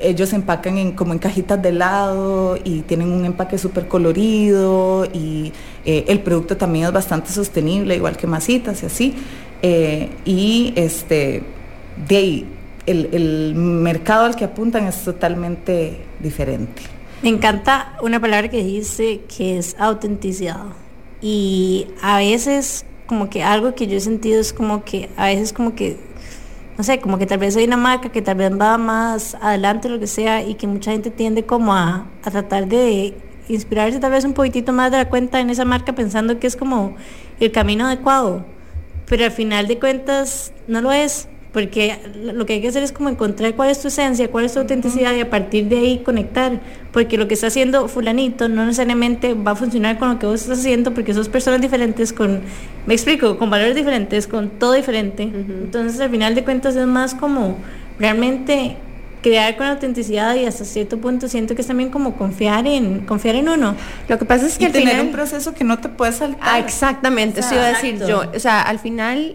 ellos 0.00 0.32
empacan 0.32 0.78
en, 0.78 0.92
como 0.92 1.12
en 1.12 1.20
cajitas 1.20 1.62
de 1.62 1.68
helado 1.68 2.58
y 2.64 2.80
tienen 2.80 3.12
un 3.12 3.24
empaque 3.24 3.56
súper 3.56 3.86
colorido 3.86 5.06
y 5.12 5.52
eh, 5.84 6.06
el 6.08 6.22
producto 6.22 6.56
también 6.56 6.86
es 6.86 6.92
bastante 6.92 7.30
sostenible, 7.30 7.94
igual 7.94 8.16
que 8.16 8.26
masitas 8.26 8.82
y 8.82 8.86
así. 8.86 9.14
Eh, 9.62 10.10
y 10.24 10.72
este, 10.74 11.44
de 12.08 12.16
ahí, 12.16 12.46
el, 12.86 13.08
el 13.12 13.54
mercado 13.54 14.24
al 14.24 14.34
que 14.34 14.44
apuntan 14.44 14.88
es 14.88 15.04
totalmente 15.04 16.00
diferente. 16.18 16.82
Me 17.22 17.28
encanta 17.28 17.96
una 18.02 18.18
palabra 18.18 18.48
que 18.48 18.64
dice 18.64 19.20
que 19.36 19.58
es 19.58 19.76
autenticidad. 19.78 20.64
Y 21.22 21.86
a 22.02 22.18
veces 22.18 22.84
como 23.08 23.28
que 23.28 23.42
algo 23.42 23.74
que 23.74 23.88
yo 23.88 23.96
he 23.96 24.00
sentido 24.00 24.40
es 24.40 24.52
como 24.52 24.84
que 24.84 25.10
a 25.16 25.26
veces 25.26 25.52
como 25.52 25.74
que 25.74 25.96
no 26.78 26.84
sé, 26.84 27.00
como 27.00 27.18
que 27.18 27.26
tal 27.26 27.38
vez 27.38 27.56
hay 27.56 27.64
una 27.64 27.76
marca 27.76 28.08
que 28.10 28.22
tal 28.22 28.36
vez 28.36 28.52
va 28.52 28.78
más 28.78 29.36
adelante, 29.40 29.88
lo 29.88 29.98
que 29.98 30.06
sea, 30.06 30.44
y 30.44 30.54
que 30.54 30.68
mucha 30.68 30.92
gente 30.92 31.10
tiende 31.10 31.44
como 31.44 31.74
a, 31.74 32.06
a 32.22 32.30
tratar 32.30 32.68
de 32.68 33.16
inspirarse 33.48 33.98
tal 33.98 34.12
vez 34.12 34.24
un 34.24 34.32
poquitito 34.32 34.72
más 34.72 34.92
de 34.92 34.98
la 34.98 35.08
cuenta 35.08 35.40
en 35.40 35.50
esa 35.50 35.64
marca 35.64 35.92
pensando 35.92 36.38
que 36.38 36.46
es 36.46 36.54
como 36.54 36.94
el 37.40 37.50
camino 37.50 37.86
adecuado. 37.86 38.44
Pero 39.06 39.24
al 39.24 39.32
final 39.32 39.66
de 39.66 39.80
cuentas 39.80 40.52
no 40.68 40.80
lo 40.80 40.92
es 40.92 41.26
porque 41.58 41.98
lo 42.22 42.46
que 42.46 42.52
hay 42.52 42.60
que 42.60 42.68
hacer 42.68 42.84
es 42.84 42.92
como 42.92 43.08
encontrar 43.08 43.52
cuál 43.56 43.70
es 43.70 43.80
tu 43.82 43.88
esencia, 43.88 44.30
cuál 44.30 44.44
es 44.44 44.52
tu 44.52 44.60
autenticidad 44.60 45.12
y 45.16 45.18
a 45.18 45.28
partir 45.28 45.64
de 45.64 45.76
ahí 45.76 45.98
conectar, 46.04 46.60
porque 46.92 47.18
lo 47.18 47.26
que 47.26 47.34
está 47.34 47.48
haciendo 47.48 47.88
fulanito 47.88 48.48
no 48.48 48.64
necesariamente 48.64 49.34
va 49.34 49.50
a 49.50 49.56
funcionar 49.56 49.98
con 49.98 50.08
lo 50.08 50.18
que 50.20 50.26
vos 50.26 50.42
estás 50.42 50.60
haciendo 50.60 50.94
porque 50.94 51.12
sos 51.12 51.28
personas 51.28 51.60
diferentes 51.60 52.12
con, 52.12 52.42
me 52.86 52.94
explico, 52.94 53.38
con 53.38 53.50
valores 53.50 53.74
diferentes, 53.74 54.28
con 54.28 54.50
todo 54.50 54.74
diferente. 54.74 55.24
Entonces 55.24 56.00
al 56.00 56.10
final 56.10 56.36
de 56.36 56.44
cuentas 56.44 56.76
es 56.76 56.86
más 56.86 57.16
como 57.16 57.56
realmente 57.98 58.76
crear 59.20 59.56
con 59.56 59.66
autenticidad 59.66 60.36
y 60.36 60.44
hasta 60.44 60.64
cierto 60.64 60.98
punto 60.98 61.26
siento 61.26 61.56
que 61.56 61.62
es 61.62 61.66
también 61.66 61.90
como 61.90 62.16
confiar 62.16 62.68
en 62.68 63.00
confiar 63.00 63.34
en 63.34 63.48
uno. 63.48 63.74
Lo 64.06 64.16
que 64.16 64.24
pasa 64.24 64.46
es 64.46 64.58
que 64.58 64.62
y 64.62 64.66
al 64.66 64.72
tener 64.72 64.90
final 64.90 65.06
un 65.06 65.12
proceso 65.12 65.54
que 65.54 65.64
no 65.64 65.78
te 65.78 65.88
puedes 65.88 66.14
saltar. 66.14 66.40
Ah, 66.40 66.60
exactamente, 66.60 67.40
eso 67.40 67.52
iba 67.56 67.64
a 67.64 67.68
decir 67.70 67.98
yo. 68.06 68.22
O 68.32 68.38
sea, 68.38 68.62
al 68.62 68.78
final, 68.78 69.34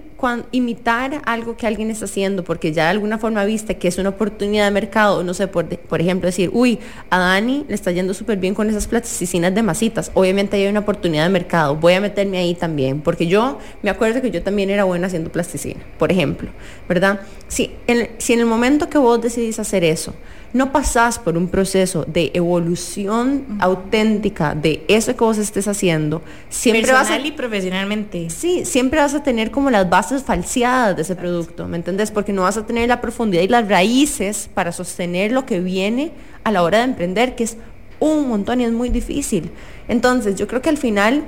imitar 0.51 1.21
algo 1.26 1.57
que 1.57 1.67
alguien 1.67 1.91
está 1.91 2.05
haciendo, 2.05 2.43
porque 2.43 2.71
ya 2.71 2.86
de 2.86 2.89
alguna 2.91 3.17
forma 3.17 3.43
viste 3.45 3.78
que 3.78 3.88
es 3.88 3.97
una 3.97 4.09
oportunidad 4.09 4.65
de 4.65 4.71
mercado, 4.71 5.24
no 5.24 5.34
sé, 5.34 5.47
por, 5.47 5.65
por 5.65 6.01
ejemplo, 6.01 6.28
decir, 6.28 6.49
uy, 6.53 6.80
a 7.09 7.19
Dani 7.19 7.65
le 7.67 7.76
está 7.76 7.91
yendo 7.91 8.13
súper 8.13 8.38
bien 8.38 8.53
con 8.53 8.69
esas 8.69 8.88
plasticinas 8.88 9.53
de 9.53 9.63
masitas. 9.63 10.11
Obviamente 10.13 10.57
hay 10.57 10.67
una 10.67 10.82
oportunidad 10.82 11.24
de 11.24 11.30
mercado, 11.30 11.76
voy 11.76 11.93
a 11.93 12.01
meterme 12.01 12.38
ahí 12.38 12.55
también, 12.55 13.01
porque 13.01 13.28
yo 13.28 13.59
me 13.82 13.89
acuerdo 13.89 14.21
que 14.21 14.32
yo 14.32 14.41
también 14.41 14.69
era 14.69 14.84
buena 14.84 15.07
haciendo 15.07 15.32
plasticina, 15.32 15.82
por 15.97 16.11
ejemplo, 16.11 16.49
¿verdad? 16.88 17.21
Si 17.47 17.71
si 18.17 18.34
en 18.34 18.39
el 18.39 18.45
momento 18.45 18.89
que 18.89 18.97
vos 18.97 19.21
decidís 19.21 19.59
hacer 19.59 19.84
eso, 19.84 20.13
no 20.53 20.71
pasás 20.71 21.17
por 21.17 21.35
un 21.35 21.47
proceso 21.47 22.05
de 22.07 22.31
evolución 22.35 23.57
auténtica 23.59 24.53
de 24.53 24.85
eso 24.87 25.15
que 25.15 25.23
vos 25.23 25.39
estés 25.39 25.67
haciendo, 25.67 26.21
siempre 26.49 26.91
vas 26.91 27.07
a 27.07 27.09
Personal 27.09 27.25
y 27.25 27.31
profesionalmente. 27.31 28.29
Sí, 28.29 28.63
siempre 28.63 28.99
vas 28.99 29.15
a 29.15 29.23
tener 29.23 29.49
como 29.49 29.71
las 29.71 29.89
bases 29.89 30.23
falseadas 30.23 30.95
de 30.95 31.01
ese 31.01 31.15
producto, 31.15 31.67
¿me 31.67 31.77
entendés? 31.77 32.11
Porque 32.11 32.33
no 32.33 32.43
vas 32.43 32.57
a 32.57 32.65
tener 32.67 32.87
la 32.87 33.01
profundidad 33.01 33.41
y 33.41 33.47
las 33.47 33.67
raíces 33.67 34.47
para 34.53 34.71
sostener 34.71 35.31
lo 35.31 35.45
que 35.45 35.59
viene 35.59 36.11
a 36.43 36.51
la 36.51 36.61
hora 36.61 36.79
de 36.79 36.83
emprender, 36.83 37.35
que 37.35 37.45
es 37.45 37.57
un 37.99 38.27
montón 38.27 38.61
y 38.61 38.65
es 38.65 38.71
muy 38.71 38.89
difícil. 38.89 39.49
Entonces, 39.87 40.35
yo 40.35 40.47
creo 40.47 40.61
que 40.61 40.69
al 40.69 40.77
final, 40.77 41.23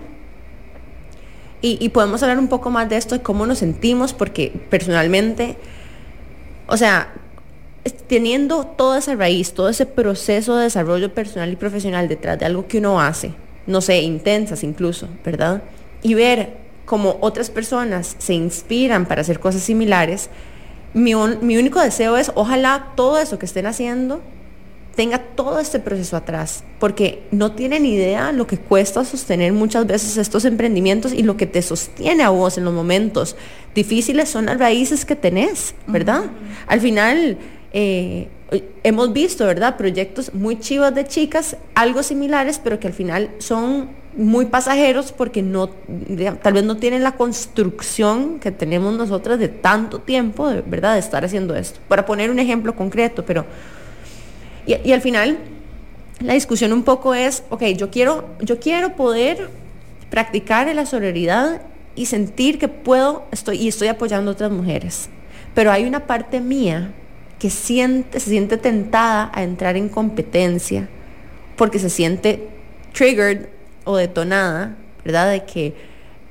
y, 1.63 1.83
y 1.83 1.89
podemos 1.89 2.21
hablar 2.21 2.37
un 2.37 2.47
poco 2.47 2.69
más 2.69 2.87
de 2.89 2.97
esto, 2.97 3.15
de 3.15 3.23
cómo 3.23 3.47
nos 3.47 3.57
sentimos, 3.57 4.13
porque 4.13 4.53
personalmente, 4.69 5.57
o 6.67 6.77
sea, 6.77 7.11
teniendo 8.07 8.65
toda 8.65 8.99
esa 8.99 9.15
raíz, 9.15 9.53
todo 9.53 9.69
ese 9.69 9.85
proceso 9.85 10.55
de 10.55 10.63
desarrollo 10.63 11.13
personal 11.13 11.51
y 11.51 11.55
profesional 11.55 12.07
detrás 12.07 12.39
de 12.39 12.45
algo 12.45 12.67
que 12.67 12.79
uno 12.79 12.99
hace, 12.99 13.33
no 13.67 13.81
sé, 13.81 14.01
intensas 14.01 14.63
incluso, 14.63 15.07
¿verdad? 15.23 15.63
Y 16.01 16.13
ver 16.13 16.57
cómo 16.85 17.17
otras 17.21 17.49
personas 17.49 18.15
se 18.19 18.33
inspiran 18.33 19.05
para 19.05 19.21
hacer 19.21 19.39
cosas 19.39 19.61
similares, 19.61 20.29
mi, 20.93 21.13
mi 21.13 21.57
único 21.57 21.81
deseo 21.81 22.15
es, 22.15 22.31
ojalá 22.35 22.93
todo 22.95 23.19
eso 23.19 23.37
que 23.37 23.45
estén 23.45 23.65
haciendo 23.65 24.21
tenga 24.95 25.19
todo 25.19 25.59
este 25.59 25.79
proceso 25.79 26.15
atrás, 26.15 26.63
porque 26.79 27.23
no 27.31 27.51
tienen 27.51 27.85
idea 27.85 28.31
lo 28.31 28.47
que 28.47 28.57
cuesta 28.57 29.03
sostener 29.03 29.51
muchas 29.51 29.85
veces 29.85 30.15
estos 30.17 30.45
emprendimientos 30.45 31.11
y 31.11 31.23
lo 31.23 31.35
que 31.35 31.45
te 31.45 31.61
sostiene 31.61 32.23
a 32.23 32.29
vos 32.29 32.57
en 32.57 32.63
los 32.63 32.73
momentos 32.73 33.35
difíciles 33.75 34.29
son 34.29 34.45
las 34.45 34.57
raíces 34.57 35.03
que 35.03 35.17
tenés, 35.17 35.75
¿verdad? 35.85 36.23
Al 36.67 36.79
final 36.79 37.37
eh, 37.77 38.29
hemos 38.83 39.11
visto, 39.11 39.45
¿verdad? 39.45 39.75
Proyectos 39.75 40.33
muy 40.33 40.57
chivos 40.57 40.95
de 40.95 41.05
chicas, 41.05 41.57
algo 41.73 42.03
similares, 42.03 42.57
pero 42.63 42.79
que 42.79 42.87
al 42.87 42.93
final 42.93 43.31
son 43.39 43.89
muy 44.15 44.45
pasajeros 44.45 45.11
porque 45.11 45.41
no, 45.41 45.67
tal 46.41 46.53
vez 46.53 46.63
no 46.63 46.77
tienen 46.77 47.03
la 47.03 47.17
construcción 47.17 48.39
que 48.39 48.51
tenemos 48.51 48.95
nosotras 48.95 49.39
de 49.39 49.49
tanto 49.49 49.99
tiempo, 49.99 50.47
de, 50.47 50.61
¿verdad? 50.61 50.93
De 50.93 50.99
estar 50.99 51.25
haciendo 51.25 51.53
esto. 51.53 51.81
Para 51.89 52.05
poner 52.05 52.31
un 52.31 52.39
ejemplo 52.39 52.77
concreto, 52.77 53.25
pero 53.25 53.45
y, 54.65 54.75
y 54.87 54.93
al 54.93 55.01
final, 55.01 55.37
la 56.21 56.33
discusión 56.33 56.71
un 56.71 56.83
poco 56.83 57.13
es, 57.13 57.43
ok, 57.49 57.63
yo 57.75 57.89
quiero, 57.91 58.29
yo 58.39 58.57
quiero 58.57 58.95
poder 58.95 59.49
practicar 60.09 60.73
la 60.73 60.85
sororidad 60.85 61.61
y 61.93 62.05
sentir 62.05 62.57
que 62.57 62.69
puedo, 62.69 63.25
estoy, 63.33 63.57
y 63.57 63.67
estoy 63.67 63.89
apoyando 63.89 64.31
a 64.31 64.33
otras 64.33 64.51
mujeres. 64.51 65.09
Pero 65.53 65.73
hay 65.73 65.83
una 65.83 66.07
parte 66.07 66.39
mía 66.39 66.93
que 67.45 67.51
siente, 67.51 68.19
se 68.19 68.31
siente 68.31 68.57
tentada 68.57 69.29
a 69.31 69.43
entrar 69.43 69.77
en 69.77 69.87
competencia 69.87 70.89
porque 71.55 71.77
se 71.77 71.91
siente 71.91 72.47
triggered 72.91 73.45
o 73.83 73.97
detonada, 73.97 74.75
¿verdad? 75.03 75.29
De 75.29 75.45
que 75.45 75.75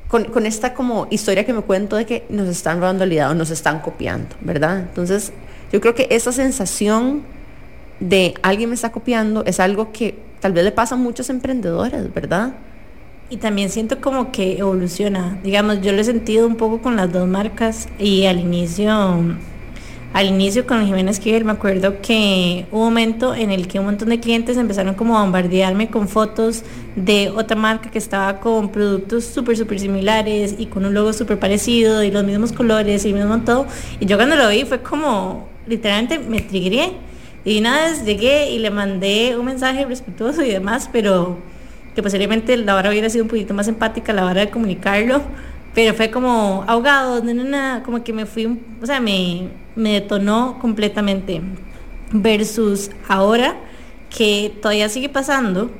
con, 0.09 0.25
con 0.25 0.45
esta 0.45 0.75
como 0.75 1.07
historia 1.11 1.47
que 1.47 1.53
me 1.53 1.61
cuento 1.61 1.95
de 1.95 2.05
que 2.05 2.25
nos 2.31 2.49
están 2.49 2.81
robando 2.81 3.07
idea 3.07 3.31
o 3.31 3.35
nos 3.35 3.51
están 3.51 3.79
copiando, 3.79 4.35
¿verdad? 4.41 4.81
Entonces, 4.81 5.33
yo 5.71 5.81
creo 5.81 5.95
que 5.95 6.09
esa 6.11 6.33
sensación 6.33 7.23
de 8.01 8.35
alguien 8.43 8.71
me 8.71 8.75
está 8.75 8.91
copiando 8.91 9.45
es 9.45 9.61
algo 9.61 9.93
que 9.93 10.19
tal 10.41 10.53
vez 10.53 10.65
le 10.65 10.73
pasa 10.73 10.97
a 10.97 10.99
muchos 10.99 11.31
emprendedores, 11.31 12.13
¿verdad? 12.13 12.55
Y 13.31 13.37
también 13.37 13.71
siento 13.71 14.01
como 14.01 14.33
que 14.33 14.59
evoluciona. 14.59 15.39
Digamos, 15.45 15.81
yo 15.81 15.93
lo 15.93 16.01
he 16.01 16.05
sentido 16.05 16.45
un 16.45 16.57
poco 16.57 16.83
con 16.83 16.97
las 16.97 17.13
dos 17.13 17.29
marcas 17.29 17.89
y 18.01 18.27
al 18.27 18.41
inicio, 18.41 19.37
al 20.15 20.29
inicio 20.29 20.65
con 20.65 20.87
Jimena 20.87 21.11
Esquivel 21.11 21.45
me 21.45 21.51
acuerdo 21.51 22.01
que 22.01 22.67
hubo 22.71 22.83
un 22.83 22.85
momento 22.87 23.35
en 23.35 23.51
el 23.51 23.67
que 23.67 23.81
un 23.81 23.87
montón 23.87 24.11
de 24.11 24.21
clientes 24.21 24.57
empezaron 24.57 24.95
como 24.95 25.19
a 25.19 25.23
bombardearme 25.23 25.91
con 25.91 26.07
fotos 26.07 26.63
de 26.95 27.31
otra 27.31 27.57
marca 27.57 27.91
que 27.91 27.99
estaba 27.99 28.39
con 28.39 28.71
productos 28.71 29.25
súper, 29.25 29.57
súper 29.57 29.81
similares 29.81 30.55
y 30.57 30.67
con 30.67 30.85
un 30.85 30.95
logo 30.95 31.13
súper 31.13 31.41
parecido 31.41 32.05
y 32.05 32.13
los 32.13 32.23
mismos 32.23 32.53
colores 32.53 33.05
y 33.05 33.09
el 33.09 33.15
mismo 33.17 33.41
todo. 33.41 33.67
Y 33.99 34.07
yo 34.07 34.17
cuando 34.17 34.37
lo 34.37 34.49
vi 34.49 34.65
fue 34.65 34.83
como, 34.83 35.49
literalmente 35.67 36.21
me 36.21 36.41
triggeré. 36.41 36.93
Y 37.45 37.59
una 37.59 37.83
vez 37.83 38.05
llegué 38.05 38.53
y 38.53 38.61
le 38.61 38.71
mandé 38.71 39.37
un 39.37 39.47
mensaje 39.47 39.85
respetuoso 39.85 40.45
y 40.45 40.49
demás, 40.49 40.89
pero 40.93 41.39
que 41.97 42.05
posiblemente 42.05 42.57
la 42.57 42.75
vara 42.75 42.91
hubiera 42.91 43.11
sido 43.11 43.25
un 43.25 43.31
poquito 43.31 43.53
más 43.53 43.67
empática 43.67 44.13
a 44.13 44.15
la 44.15 44.27
hora 44.27 44.43
de 44.43 44.51
comunicarlo, 44.51 45.23
pero 45.75 45.95
fue 45.95 46.11
como 46.11 46.65
ahogado, 46.67 47.23
no, 47.23 47.35
no, 47.35 47.83
como 47.83 48.05
que 48.05 48.13
me 48.13 48.27
fui, 48.27 48.47
o 48.81 48.87
sea, 48.87 49.01
me, 49.01 49.49
me 49.75 49.95
detonó 49.95 50.59
completamente. 50.61 51.41
Versus 52.13 52.91
ahora 53.09 53.57
que 54.09 54.53
todavía 54.63 54.89
sigue 54.89 55.09
pasando, 55.09 55.71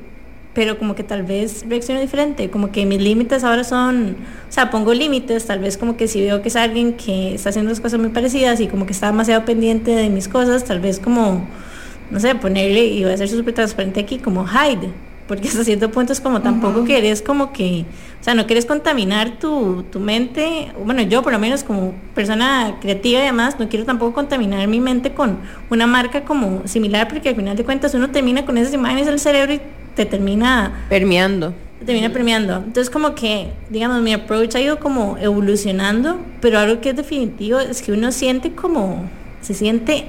pero 0.53 0.77
como 0.77 0.95
que 0.95 1.03
tal 1.03 1.23
vez 1.23 1.65
reacciono 1.67 2.01
diferente, 2.01 2.49
como 2.49 2.71
que 2.71 2.85
mis 2.85 3.01
límites 3.01 3.43
ahora 3.43 3.63
son, 3.63 4.17
o 4.49 4.51
sea, 4.51 4.69
pongo 4.71 4.93
límites, 4.93 5.45
tal 5.45 5.59
vez 5.59 5.77
como 5.77 5.97
que 5.97 6.07
si 6.07 6.21
veo 6.21 6.41
que 6.41 6.47
es 6.47 6.55
alguien 6.55 6.93
que 6.93 7.35
está 7.35 7.49
haciendo 7.49 7.69
las 7.69 7.79
cosas 7.79 7.99
muy 7.99 8.09
parecidas 8.09 8.59
y 8.59 8.67
como 8.67 8.85
que 8.85 8.93
está 8.93 9.07
demasiado 9.07 9.45
pendiente 9.45 9.91
de 9.91 10.09
mis 10.09 10.27
cosas, 10.27 10.63
tal 10.63 10.79
vez 10.79 10.99
como, 10.99 11.47
no 12.09 12.19
sé, 12.19 12.35
ponerle, 12.35 12.85
y 12.85 13.03
voy 13.03 13.13
a 13.13 13.17
ser 13.17 13.29
súper 13.29 13.53
transparente 13.53 13.99
aquí, 13.99 14.17
como 14.17 14.45
hide, 14.45 14.89
porque 15.27 15.47
hasta 15.49 15.63
cierto 15.63 15.91
punto 15.91 16.13
es 16.13 16.21
como 16.21 16.41
tampoco 16.41 16.85
querés 16.85 17.21
como 17.21 17.51
que, 17.51 17.85
sea, 18.25 18.33
no 18.33 18.47
quieres 18.47 18.65
contaminar 18.65 19.37
tu, 19.37 19.83
tu 19.91 19.99
mente, 19.99 20.71
bueno, 20.83 21.03
yo 21.03 21.21
por 21.21 21.31
lo 21.31 21.37
menos 21.37 21.63
como 21.63 21.93
persona 22.15 22.77
creativa 22.81 23.19
y 23.19 23.23
demás, 23.25 23.59
no 23.59 23.69
quiero 23.69 23.85
tampoco 23.85 24.13
contaminar 24.13 24.67
mi 24.67 24.79
mente 24.79 25.13
con 25.13 25.37
una 25.69 25.85
marca 25.85 26.23
como 26.23 26.63
similar, 26.65 27.07
porque 27.07 27.29
al 27.29 27.35
final 27.35 27.55
de 27.55 27.63
cuentas 27.63 27.93
uno 27.93 28.09
termina 28.09 28.43
con 28.43 28.57
esas 28.57 28.73
imágenes 28.73 29.05
del 29.05 29.19
cerebro 29.19 29.53
y 29.53 29.61
te 29.95 30.07
termina 30.07 30.85
Permeando. 30.89 31.53
te 31.77 31.85
termina 31.85 32.09
premiando. 32.09 32.55
Entonces 32.55 32.89
como 32.89 33.13
que, 33.13 33.51
digamos, 33.69 34.01
mi 34.01 34.11
approach 34.11 34.55
ha 34.55 34.59
ido 34.59 34.79
como 34.79 35.19
evolucionando, 35.19 36.19
pero 36.41 36.57
algo 36.57 36.81
que 36.81 36.89
es 36.89 36.95
definitivo 36.95 37.59
es 37.59 37.83
que 37.83 37.91
uno 37.91 38.11
siente 38.11 38.53
como, 38.53 39.07
se 39.41 39.53
siente 39.53 40.05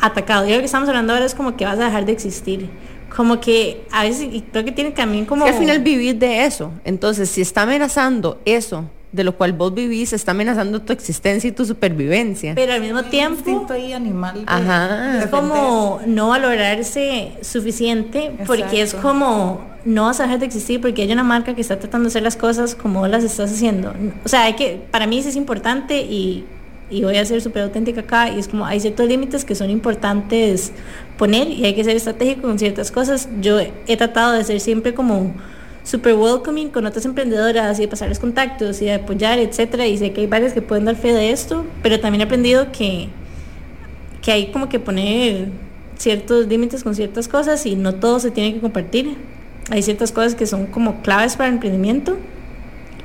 atacado. 0.00 0.46
Y 0.46 0.52
lo 0.52 0.58
que 0.60 0.66
estamos 0.66 0.88
hablando 0.88 1.12
ahora 1.12 1.24
es 1.24 1.34
como 1.34 1.56
que 1.56 1.64
vas 1.64 1.80
a 1.80 1.86
dejar 1.86 2.06
de 2.06 2.12
existir. 2.12 2.68
Como 3.14 3.40
que 3.40 3.82
a 3.90 4.04
veces, 4.04 4.28
y 4.32 4.42
creo 4.42 4.64
que 4.64 4.72
tiene 4.72 4.92
también 4.92 5.26
como... 5.26 5.44
Que 5.44 5.50
al 5.50 5.58
final 5.58 5.80
vivir 5.80 6.16
de 6.16 6.44
eso. 6.44 6.72
Entonces, 6.84 7.28
si 7.28 7.40
está 7.40 7.62
amenazando 7.62 8.40
eso, 8.44 8.84
de 9.12 9.24
lo 9.24 9.36
cual 9.36 9.52
vos 9.52 9.74
vivís 9.74 10.12
está 10.12 10.30
amenazando 10.30 10.82
tu 10.82 10.92
existencia 10.92 11.48
y 11.48 11.52
tu 11.52 11.64
supervivencia. 11.64 12.54
Pero 12.54 12.74
al 12.74 12.80
mismo 12.80 13.02
tiempo 13.04 13.66
ahí 13.70 13.92
animal 13.92 14.44
Ajá. 14.46 15.18
es 15.18 15.26
como 15.26 16.00
no 16.06 16.28
valorarse 16.28 17.32
suficiente 17.42 18.32
porque 18.46 18.82
es 18.82 18.94
como 18.94 19.60
no 19.84 20.04
vas 20.04 20.20
a 20.20 20.24
dejar 20.24 20.38
de 20.38 20.46
existir 20.46 20.80
porque 20.80 21.02
hay 21.02 21.12
una 21.12 21.24
marca 21.24 21.54
que 21.54 21.60
está 21.60 21.78
tratando 21.78 22.04
de 22.04 22.08
hacer 22.10 22.22
las 22.22 22.36
cosas 22.36 22.74
como 22.74 23.06
las 23.08 23.24
estás 23.24 23.50
haciendo. 23.52 23.92
O 24.24 24.28
sea, 24.28 24.44
hay 24.44 24.54
que, 24.54 24.80
para 24.90 25.06
mí 25.06 25.18
eso 25.18 25.28
es 25.28 25.36
importante 25.36 26.02
y, 26.02 26.44
y 26.90 27.02
voy 27.02 27.16
a 27.16 27.24
ser 27.24 27.40
súper 27.40 27.62
auténtica 27.64 28.02
acá 28.02 28.28
y 28.30 28.38
es 28.38 28.46
como 28.46 28.66
hay 28.66 28.78
ciertos 28.78 29.08
límites 29.08 29.44
que 29.44 29.54
son 29.54 29.70
importantes 29.70 30.72
poner 31.20 31.50
y 31.50 31.66
hay 31.66 31.74
que 31.74 31.84
ser 31.84 31.96
estratégico 31.96 32.48
con 32.48 32.58
ciertas 32.58 32.90
cosas. 32.90 33.28
Yo 33.42 33.60
he 33.60 33.96
tratado 33.98 34.32
de 34.32 34.42
ser 34.42 34.58
siempre 34.58 34.94
como 34.94 35.34
super 35.84 36.14
welcoming 36.14 36.70
con 36.70 36.86
otras 36.86 37.04
emprendedoras 37.04 37.78
y 37.78 37.82
de 37.82 37.88
pasarles 37.88 38.18
contactos 38.18 38.80
y 38.80 38.86
de 38.86 38.94
apoyar, 38.94 39.38
etcétera, 39.38 39.86
y 39.86 39.98
sé 39.98 40.14
que 40.14 40.22
hay 40.22 40.26
varias 40.26 40.54
que 40.54 40.62
pueden 40.62 40.86
dar 40.86 40.96
fe 40.96 41.12
de 41.12 41.30
esto, 41.30 41.66
pero 41.82 42.00
también 42.00 42.22
he 42.22 42.24
aprendido 42.24 42.72
que 42.72 43.08
que 44.22 44.32
hay 44.32 44.50
como 44.50 44.70
que 44.70 44.80
poner 44.80 45.48
ciertos 45.98 46.46
límites 46.46 46.82
con 46.82 46.94
ciertas 46.94 47.28
cosas 47.28 47.66
y 47.66 47.76
no 47.76 47.96
todo 47.96 48.18
se 48.18 48.30
tiene 48.30 48.54
que 48.54 48.60
compartir. 48.60 49.16
Hay 49.70 49.82
ciertas 49.82 50.12
cosas 50.12 50.34
que 50.34 50.46
son 50.46 50.66
como 50.66 51.02
claves 51.02 51.36
para 51.36 51.48
el 51.48 51.56
emprendimiento 51.56 52.16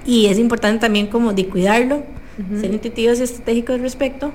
y 0.05 0.27
es 0.27 0.39
importante 0.39 0.79
también 0.79 1.07
como 1.07 1.33
de 1.33 1.47
cuidarlo, 1.47 2.03
ser 2.61 2.73
intuitivos 2.73 3.19
y 3.19 3.23
estratégicos 3.23 3.75
al 3.75 3.81
respecto, 3.81 4.31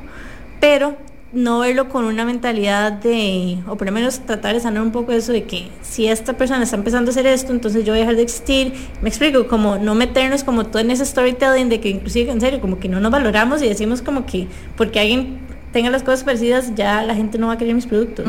pero 0.61 0.97
no 1.33 1.61
verlo 1.61 1.89
con 1.89 2.05
una 2.05 2.25
mentalidad 2.25 2.91
de, 2.93 3.59
o 3.69 3.77
por 3.77 3.87
lo 3.87 3.93
menos 3.93 4.21
tratar 4.21 4.55
de 4.55 4.61
sanar 4.61 4.83
un 4.83 4.91
poco 4.91 5.13
eso 5.13 5.33
de 5.33 5.45
que 5.45 5.69
si 5.81 6.07
esta 6.09 6.33
persona 6.33 6.65
está 6.65 6.77
empezando 6.77 7.11
a 7.11 7.13
hacer 7.13 7.27
esto, 7.27 7.53
entonces 7.53 7.85
yo 7.85 7.93
voy 7.93 7.99
a 7.99 8.01
dejar 8.01 8.17
de 8.17 8.23
existir. 8.23 8.73
Me 9.01 9.09
explico, 9.09 9.47
como 9.47 9.79
no 9.79 9.95
meternos 9.95 10.43
como 10.43 10.67
todo 10.67 10.81
en 10.81 10.91
ese 10.91 11.07
storytelling 11.07 11.69
de 11.69 11.81
que 11.81 11.91
inclusive 11.91 12.33
en 12.33 12.41
serio, 12.41 12.61
como 12.61 12.81
que 12.81 12.89
no 12.89 12.99
nos 12.99 13.13
valoramos 13.13 13.63
y 13.63 13.69
decimos 13.69 14.03
como 14.03 14.27
que 14.27 14.49
porque 14.77 14.99
alguien 14.99 15.39
tenga 15.73 15.91
las 15.91 16.03
cosas 16.03 16.25
parecidas, 16.25 16.75
ya 16.75 17.03
la 17.03 17.15
gente 17.15 17.39
no 17.39 17.47
va 17.47 17.53
a 17.53 17.59
querer 17.59 17.75
mis 17.75 17.87
productos. 17.87 18.27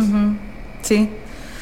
Sí, 0.84 1.10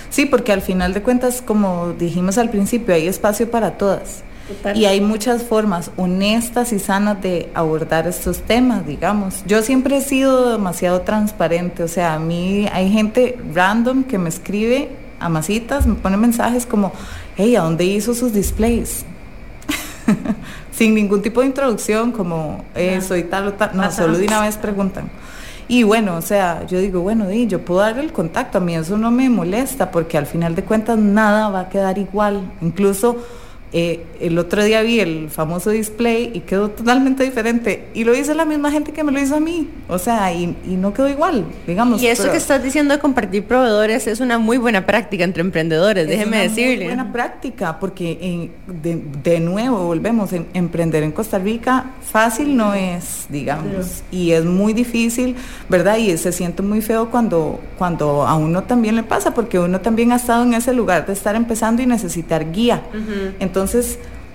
sí, 0.09 0.25
porque 0.25 0.51
al 0.51 0.61
final 0.61 0.93
de 0.93 1.01
cuentas, 1.01 1.41
como 1.41 1.93
dijimos 1.93 2.37
al 2.37 2.49
principio, 2.49 2.93
hay 2.93 3.07
espacio 3.07 3.49
para 3.49 3.77
todas. 3.77 4.23
Total. 4.49 4.75
Y 4.75 4.85
hay 4.85 4.99
muchas 4.99 5.43
formas 5.43 5.91
honestas 5.95 6.73
y 6.73 6.79
sanas 6.79 7.21
de 7.21 7.49
abordar 7.53 8.07
estos 8.07 8.39
temas, 8.39 8.85
digamos. 8.85 9.43
Yo 9.45 9.61
siempre 9.61 9.97
he 9.97 10.01
sido 10.01 10.51
demasiado 10.51 11.01
transparente, 11.01 11.83
o 11.83 11.87
sea, 11.87 12.15
a 12.15 12.19
mí 12.19 12.67
hay 12.73 12.91
gente 12.91 13.37
random 13.53 14.03
que 14.03 14.17
me 14.17 14.29
escribe 14.29 14.89
a 15.19 15.29
masitas, 15.29 15.85
me 15.85 15.95
pone 15.95 16.17
mensajes 16.17 16.65
como, 16.65 16.91
hey, 17.37 17.55
¿a 17.55 17.61
dónde 17.61 17.85
hizo 17.85 18.13
sus 18.13 18.33
displays? 18.33 19.05
Sin 20.71 20.95
ningún 20.95 21.21
tipo 21.21 21.41
de 21.41 21.47
introducción, 21.47 22.11
como, 22.11 22.65
eh, 22.73 23.01
soy 23.01 23.23
tal 23.23 23.49
o 23.49 23.53
tal, 23.53 23.75
no, 23.75 23.83
Ajá. 23.83 23.91
solo 23.91 24.17
de 24.17 24.25
una 24.25 24.41
vez 24.41 24.57
preguntan. 24.57 25.09
Y 25.67 25.83
bueno, 25.83 26.15
o 26.15 26.21
sea, 26.23 26.65
yo 26.65 26.79
digo, 26.79 27.01
bueno, 27.01 27.27
di, 27.27 27.45
yo 27.45 27.63
puedo 27.63 27.81
darle 27.81 28.01
el 28.01 28.11
contacto, 28.11 28.57
a 28.57 28.61
mí 28.61 28.75
eso 28.75 28.97
no 28.97 29.11
me 29.11 29.29
molesta, 29.29 29.91
porque 29.91 30.17
al 30.17 30.25
final 30.25 30.55
de 30.55 30.63
cuentas 30.63 30.97
nada 30.97 31.49
va 31.49 31.59
a 31.59 31.69
quedar 31.69 31.99
igual. 31.99 32.41
Incluso 32.61 33.17
eh, 33.71 34.03
el 34.19 34.37
otro 34.39 34.63
día 34.63 34.81
vi 34.81 34.99
el 34.99 35.29
famoso 35.29 35.69
display 35.69 36.31
y 36.33 36.39
quedó 36.41 36.69
totalmente 36.69 37.23
diferente. 37.23 37.87
Y 37.93 38.03
lo 38.03 38.15
hizo 38.17 38.33
la 38.33 38.43
misma 38.45 38.71
gente 38.71 38.91
que 38.93 39.03
me 39.03 39.11
lo 39.11 39.19
hizo 39.19 39.35
a 39.35 39.39
mí. 39.39 39.67
O 39.87 39.99
sea, 39.99 40.33
y, 40.33 40.55
y 40.67 40.71
no 40.75 40.93
quedó 40.93 41.07
igual, 41.07 41.45
digamos. 41.67 42.01
Y 42.01 42.07
eso 42.07 42.23
pero 42.23 42.31
que 42.33 42.37
estás 42.39 42.63
diciendo 42.63 42.93
de 42.95 42.99
compartir 42.99 43.43
proveedores 43.45 44.07
es 44.07 44.19
una 44.21 44.39
muy 44.39 44.57
buena 44.57 44.85
práctica 44.87 45.23
entre 45.23 45.41
emprendedores, 45.41 46.03
es 46.05 46.09
déjeme 46.09 46.27
una 46.29 46.37
muy 46.39 46.47
decirle. 46.63 46.85
buena 46.85 47.11
práctica, 47.13 47.79
porque 47.79 48.17
en- 48.21 48.51
de, 48.81 49.01
de 49.23 49.39
nuevo 49.39 49.85
volvemos, 49.85 50.33
en, 50.33 50.47
emprender 50.53 51.03
en 51.03 51.11
Costa 51.11 51.37
Rica 51.37 51.91
fácil 52.01 52.57
no 52.57 52.73
es, 52.73 53.27
digamos, 53.29 54.03
y 54.11 54.31
es 54.31 54.45
muy 54.45 54.73
difícil, 54.73 55.35
¿verdad? 55.69 55.97
Y 55.97 56.17
se 56.17 56.31
siente 56.31 56.63
muy 56.63 56.81
feo 56.81 57.09
cuando, 57.11 57.59
cuando 57.77 58.25
a 58.27 58.35
uno 58.35 58.63
también 58.63 58.95
le 58.95 59.03
pasa, 59.03 59.33
porque 59.33 59.59
uno 59.59 59.79
también 59.81 60.11
ha 60.11 60.15
estado 60.15 60.43
en 60.43 60.55
ese 60.55 60.73
lugar 60.73 61.05
de 61.05 61.13
estar 61.13 61.35
empezando 61.35 61.81
y 61.83 61.85
necesitar 61.85 62.51
guía. 62.51 62.81
Entonces, 63.39 63.58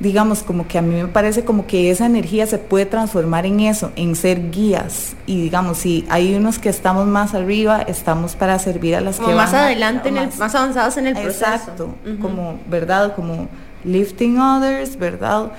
digamos, 0.01 0.43
como 0.43 0.67
que 0.67 0.77
a 0.77 0.83
mí 0.83 0.95
me 1.01 1.07
parece 1.09 1.45
como 1.45 1.67
que 1.67 1.91
esa 1.91 2.07
energía 2.07 2.47
se 2.47 2.59
puede 2.59 2.85
transformar 2.85 3.47
en 3.47 3.61
eso, 3.61 3.93
en 3.97 4.17
ser 4.17 4.51
guías. 4.51 5.15
Y 5.27 5.41
digamos, 5.43 5.79
si 5.79 6.05
hay 6.09 6.35
unos 6.35 6.59
que 6.59 6.69
estamos 6.69 7.07
más 7.07 7.33
arriba, 7.35 7.81
estamos 7.83 8.35
para 8.35 8.59
servir 8.59 8.97
a 8.97 9.01
las 9.01 9.17
Como 9.17 9.29
que 9.29 9.35
más 9.37 9.53
van 9.53 9.61
a- 9.61 9.65
adelante, 9.67 10.09
en 10.09 10.17
el, 10.19 10.27
más- 10.27 10.39
más 10.39 10.55
avanzados 10.55 10.97
en 10.97 11.07
el 11.07 11.15
proceso. 11.15 11.45
Exacto, 11.45 11.95
como, 12.21 12.59
¿verdad? 12.69 13.15
Como 13.15 13.49
lifting 13.85 14.39
others, 14.41 14.99
¿verdad? 14.99 15.53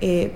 Eh, 0.00 0.32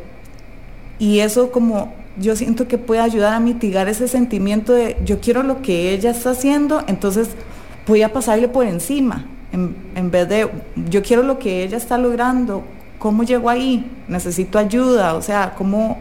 y 0.98 1.20
eso 1.20 1.50
como 1.50 1.92
yo 2.16 2.36
siento 2.36 2.68
que 2.68 2.78
puede 2.78 3.00
ayudar 3.00 3.32
a 3.34 3.40
mitigar 3.40 3.88
ese 3.88 4.06
sentimiento 4.08 4.72
de 4.74 4.96
yo 5.04 5.20
quiero 5.20 5.42
lo 5.42 5.62
que 5.62 5.92
ella 5.92 6.10
está 6.10 6.30
haciendo, 6.30 6.82
entonces 6.86 7.28
voy 7.86 8.02
a 8.02 8.12
pasarle 8.12 8.48
por 8.48 8.66
encima, 8.66 9.26
en, 9.52 9.74
en 9.94 10.10
vez 10.10 10.28
de 10.28 10.48
yo 10.90 11.02
quiero 11.02 11.22
lo 11.22 11.38
que 11.38 11.62
ella 11.64 11.76
está 11.76 11.98
logrando, 11.98 12.62
¿cómo 12.98 13.22
llego 13.24 13.48
ahí? 13.50 13.84
Necesito 14.08 14.58
ayuda, 14.58 15.14
o 15.14 15.22
sea, 15.22 15.54
¿cómo, 15.56 15.98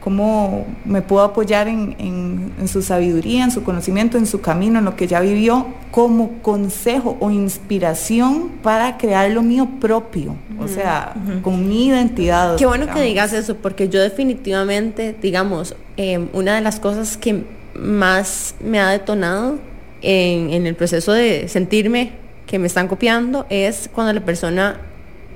cómo 0.00 0.66
me 0.84 1.02
puedo 1.02 1.22
apoyar 1.24 1.68
en, 1.68 1.94
en- 1.98 2.52
en 2.60 2.68
su 2.68 2.82
sabiduría, 2.82 3.44
en 3.44 3.50
su 3.50 3.62
conocimiento, 3.62 4.18
en 4.18 4.26
su 4.26 4.40
camino, 4.40 4.78
en 4.80 4.84
lo 4.84 4.96
que 4.96 5.06
ya 5.06 5.20
vivió, 5.20 5.66
como 5.90 6.38
consejo 6.42 7.16
o 7.20 7.30
inspiración 7.30 8.50
para 8.62 8.96
crear 8.98 9.30
lo 9.30 9.42
mío 9.42 9.68
propio, 9.80 10.34
o 10.58 10.68
sea, 10.68 11.14
con 11.42 11.68
mi 11.68 11.86
identidad. 11.86 12.56
Qué 12.56 12.66
bueno 12.66 12.84
que 12.94 13.00
digas 13.02 13.32
eso, 13.32 13.56
porque 13.56 13.88
yo 13.88 14.00
definitivamente, 14.00 15.14
digamos, 15.20 15.74
eh, 15.96 16.28
una 16.32 16.54
de 16.54 16.60
las 16.60 16.80
cosas 16.80 17.16
que 17.16 17.44
más 17.74 18.54
me 18.62 18.78
ha 18.80 18.88
detonado 18.90 19.58
en, 20.02 20.50
en 20.52 20.66
el 20.66 20.74
proceso 20.74 21.12
de 21.12 21.48
sentirme 21.48 22.12
que 22.50 22.58
me 22.58 22.66
están 22.66 22.88
copiando 22.88 23.46
es 23.48 23.88
cuando 23.94 24.12
la 24.12 24.22
persona 24.22 24.80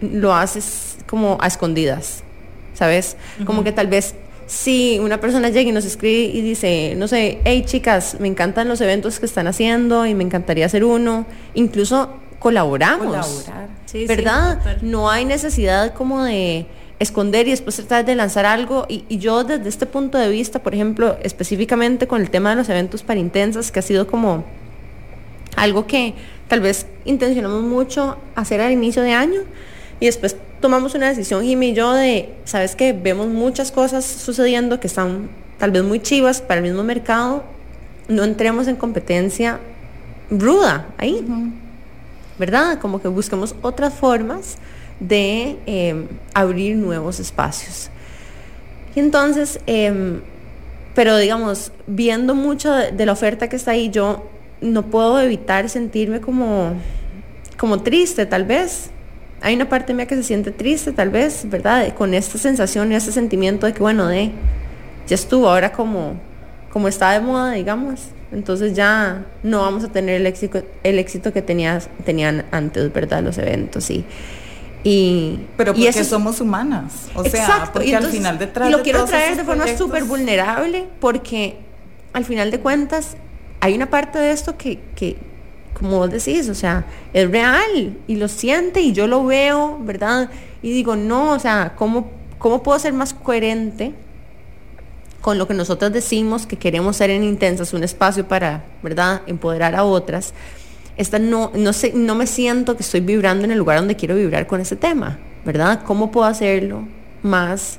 lo 0.00 0.34
hace 0.34 0.60
como 1.06 1.38
a 1.40 1.46
escondidas, 1.46 2.24
¿sabes? 2.74 3.16
Como 3.44 3.62
que 3.62 3.70
tal 3.70 3.86
vez 3.86 4.16
si 4.46 4.98
una 4.98 5.20
persona 5.20 5.48
llega 5.48 5.70
y 5.70 5.72
nos 5.72 5.84
escribe 5.84 6.36
y 6.36 6.40
dice, 6.40 6.94
no 6.96 7.06
sé, 7.06 7.38
hey 7.44 7.62
chicas, 7.64 8.16
me 8.18 8.26
encantan 8.26 8.66
los 8.66 8.80
eventos 8.80 9.20
que 9.20 9.26
están 9.26 9.46
haciendo 9.46 10.06
y 10.06 10.14
me 10.16 10.24
encantaría 10.24 10.66
hacer 10.66 10.82
uno, 10.82 11.24
incluso 11.54 12.10
colaboramos. 12.40 13.06
Colaborar. 13.06 13.68
Sí, 13.86 14.00
sí, 14.00 14.06
¿Verdad? 14.06 14.58
total. 14.58 14.78
no 14.82 15.08
hay 15.08 15.24
necesidad 15.24 15.94
como 15.94 16.24
de 16.24 16.66
esconder 16.98 17.46
y 17.46 17.52
después 17.52 17.76
tratar 17.76 18.04
de 18.04 18.16
lanzar 18.16 18.44
algo. 18.44 18.86
Y, 18.88 19.04
y 19.08 19.18
yo 19.18 19.44
desde 19.44 19.68
este 19.68 19.86
punto 19.86 20.18
de 20.18 20.28
vista, 20.30 20.64
por 20.64 20.74
ejemplo, 20.74 21.16
específicamente 21.22 22.08
con 22.08 22.20
el 22.20 22.30
tema 22.30 22.50
de 22.50 22.56
los 22.56 22.68
eventos 22.68 23.04
para 23.04 23.20
intensas, 23.20 23.70
que 23.70 23.78
ha 23.78 23.82
sido 23.82 24.08
como 24.08 24.44
algo 25.56 25.86
que 25.86 26.14
tal 26.48 26.60
vez 26.60 26.86
intencionamos 27.04 27.62
mucho 27.62 28.16
hacer 28.34 28.60
al 28.60 28.72
inicio 28.72 29.02
de 29.02 29.12
año 29.12 29.40
y 30.00 30.06
después 30.06 30.36
tomamos 30.60 30.94
una 30.94 31.08
decisión, 31.08 31.44
Jimmy 31.44 31.70
y 31.70 31.74
yo, 31.74 31.92
de, 31.92 32.34
¿sabes 32.44 32.74
que 32.76 32.92
Vemos 32.92 33.28
muchas 33.28 33.70
cosas 33.70 34.04
sucediendo 34.04 34.80
que 34.80 34.86
están 34.86 35.28
tal 35.58 35.70
vez 35.70 35.82
muy 35.82 36.00
chivas 36.00 36.40
para 36.40 36.58
el 36.58 36.64
mismo 36.64 36.82
mercado, 36.82 37.44
no 38.08 38.24
entremos 38.24 38.68
en 38.68 38.76
competencia 38.76 39.60
ruda 40.30 40.88
ahí. 40.98 41.24
¿verdad? 42.38 42.78
Como 42.78 43.00
que 43.00 43.08
busquemos 43.08 43.54
otras 43.62 43.94
formas 43.94 44.56
de 45.00 45.56
eh, 45.66 46.06
abrir 46.32 46.76
nuevos 46.76 47.20
espacios. 47.20 47.90
Y 48.94 49.00
entonces, 49.00 49.60
em, 49.66 50.20
pero 50.94 51.16
digamos, 51.18 51.72
viendo 51.86 52.34
mucho 52.34 52.72
de, 52.72 52.92
de 52.92 53.06
la 53.06 53.12
oferta 53.12 53.48
que 53.48 53.56
está 53.56 53.72
ahí, 53.72 53.90
yo 53.90 54.28
no 54.64 54.86
puedo 54.86 55.20
evitar 55.20 55.68
sentirme 55.68 56.20
como, 56.20 56.72
como 57.56 57.82
triste, 57.82 58.26
tal 58.26 58.44
vez. 58.44 58.90
Hay 59.42 59.54
una 59.54 59.68
parte 59.68 59.92
mía 59.92 60.06
que 60.06 60.16
se 60.16 60.22
siente 60.22 60.50
triste, 60.50 60.92
tal 60.92 61.10
vez, 61.10 61.42
¿verdad? 61.48 61.94
Con 61.94 62.14
esta 62.14 62.38
sensación 62.38 62.90
y 62.90 62.94
este 62.94 63.12
sentimiento 63.12 63.66
de 63.66 63.74
que, 63.74 63.80
bueno, 63.80 64.08
de, 64.08 64.30
ya 65.06 65.14
estuvo, 65.14 65.48
ahora 65.48 65.72
como, 65.72 66.14
como 66.72 66.88
está 66.88 67.12
de 67.12 67.20
moda, 67.20 67.52
digamos. 67.52 68.00
Entonces 68.32 68.74
ya 68.74 69.26
no 69.42 69.60
vamos 69.60 69.84
a 69.84 69.88
tener 69.88 70.16
el 70.20 70.26
éxito, 70.26 70.62
el 70.82 70.98
éxito 70.98 71.32
que 71.32 71.42
tenías, 71.42 71.88
tenían 72.04 72.46
antes, 72.50 72.92
¿verdad? 72.92 73.22
Los 73.22 73.36
eventos 73.36 73.90
y... 73.90 74.04
y 74.82 75.40
Pero 75.58 75.72
y 75.72 75.74
porque 75.74 75.88
eso 75.88 76.04
somos 76.04 76.40
humanas. 76.40 77.08
O 77.14 77.22
sea, 77.22 77.42
Exacto, 77.42 77.70
porque 77.74 77.90
y 77.90 77.94
al 77.94 78.06
final 78.06 78.38
detrás 78.38 78.68
y 78.68 78.72
lo 78.72 78.78
de 78.78 78.82
quiero 78.82 79.04
traer 79.04 79.36
de 79.36 79.44
forma 79.44 79.68
súper 79.76 80.04
vulnerable 80.04 80.86
porque 81.00 81.58
al 82.14 82.24
final 82.24 82.50
de 82.50 82.60
cuentas 82.60 83.16
hay 83.64 83.74
una 83.74 83.88
parte 83.88 84.18
de 84.18 84.30
esto 84.30 84.58
que, 84.58 84.78
que, 84.94 85.16
como 85.72 85.96
vos 85.96 86.10
decís, 86.10 86.50
o 86.50 86.54
sea, 86.54 86.84
es 87.14 87.30
real 87.30 87.96
y 88.06 88.16
lo 88.16 88.28
siente 88.28 88.82
y 88.82 88.92
yo 88.92 89.06
lo 89.06 89.24
veo, 89.24 89.78
¿verdad? 89.80 90.28
Y 90.60 90.70
digo, 90.70 90.96
no, 90.96 91.32
o 91.32 91.38
sea, 91.38 91.72
¿cómo, 91.74 92.10
cómo 92.36 92.62
puedo 92.62 92.78
ser 92.78 92.92
más 92.92 93.14
coherente 93.14 93.94
con 95.22 95.38
lo 95.38 95.48
que 95.48 95.54
nosotros 95.54 95.94
decimos 95.94 96.46
que 96.46 96.58
queremos 96.58 96.98
ser 96.98 97.08
en 97.08 97.24
Intensas, 97.24 97.72
un 97.72 97.82
espacio 97.82 98.28
para, 98.28 98.66
¿verdad?, 98.82 99.22
empoderar 99.26 99.74
a 99.76 99.84
otras? 99.84 100.34
Esta 100.98 101.18
no, 101.18 101.50
no, 101.54 101.72
sé, 101.72 101.92
no 101.94 102.14
me 102.14 102.26
siento 102.26 102.76
que 102.76 102.82
estoy 102.82 103.00
vibrando 103.00 103.46
en 103.46 103.50
el 103.50 103.56
lugar 103.56 103.78
donde 103.78 103.96
quiero 103.96 104.14
vibrar 104.14 104.46
con 104.46 104.60
ese 104.60 104.76
tema, 104.76 105.18
¿verdad? 105.46 105.84
¿Cómo 105.86 106.10
puedo 106.10 106.26
hacerlo 106.26 106.86
más 107.22 107.78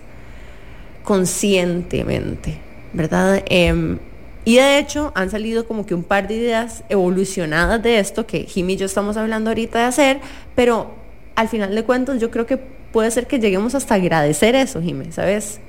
conscientemente, 1.03 2.57
¿verdad? 2.91 3.43
Em, 3.45 3.99
y 4.45 4.55
de 4.55 4.77
hecho 4.77 5.11
han 5.15 5.31
salido 5.31 5.67
como 5.67 5.85
que 5.85 5.95
un 5.95 6.03
par 6.03 6.27
de 6.27 6.35
ideas 6.35 6.83
evolucionadas 6.87 7.81
de 7.81 7.99
esto 7.99 8.27
que 8.27 8.43
Jimmy 8.43 8.73
y 8.73 8.77
yo 8.77 8.85
estamos 8.85 9.17
hablando 9.17 9.49
ahorita 9.49 9.79
de 9.79 9.85
hacer, 9.85 10.19
pero 10.55 10.93
al 11.35 11.49
final 11.49 11.73
de 11.73 11.83
cuentas 11.83 12.21
yo 12.21 12.29
creo 12.31 12.45
que 12.45 12.57
puede 12.57 13.09
ser 13.11 13.27
que 13.27 13.39
lleguemos 13.39 13.75
hasta 13.75 13.95
agradecer 13.95 14.55
eso, 14.55 14.81
Jimmy, 14.81 15.11
¿sabes? 15.11 15.59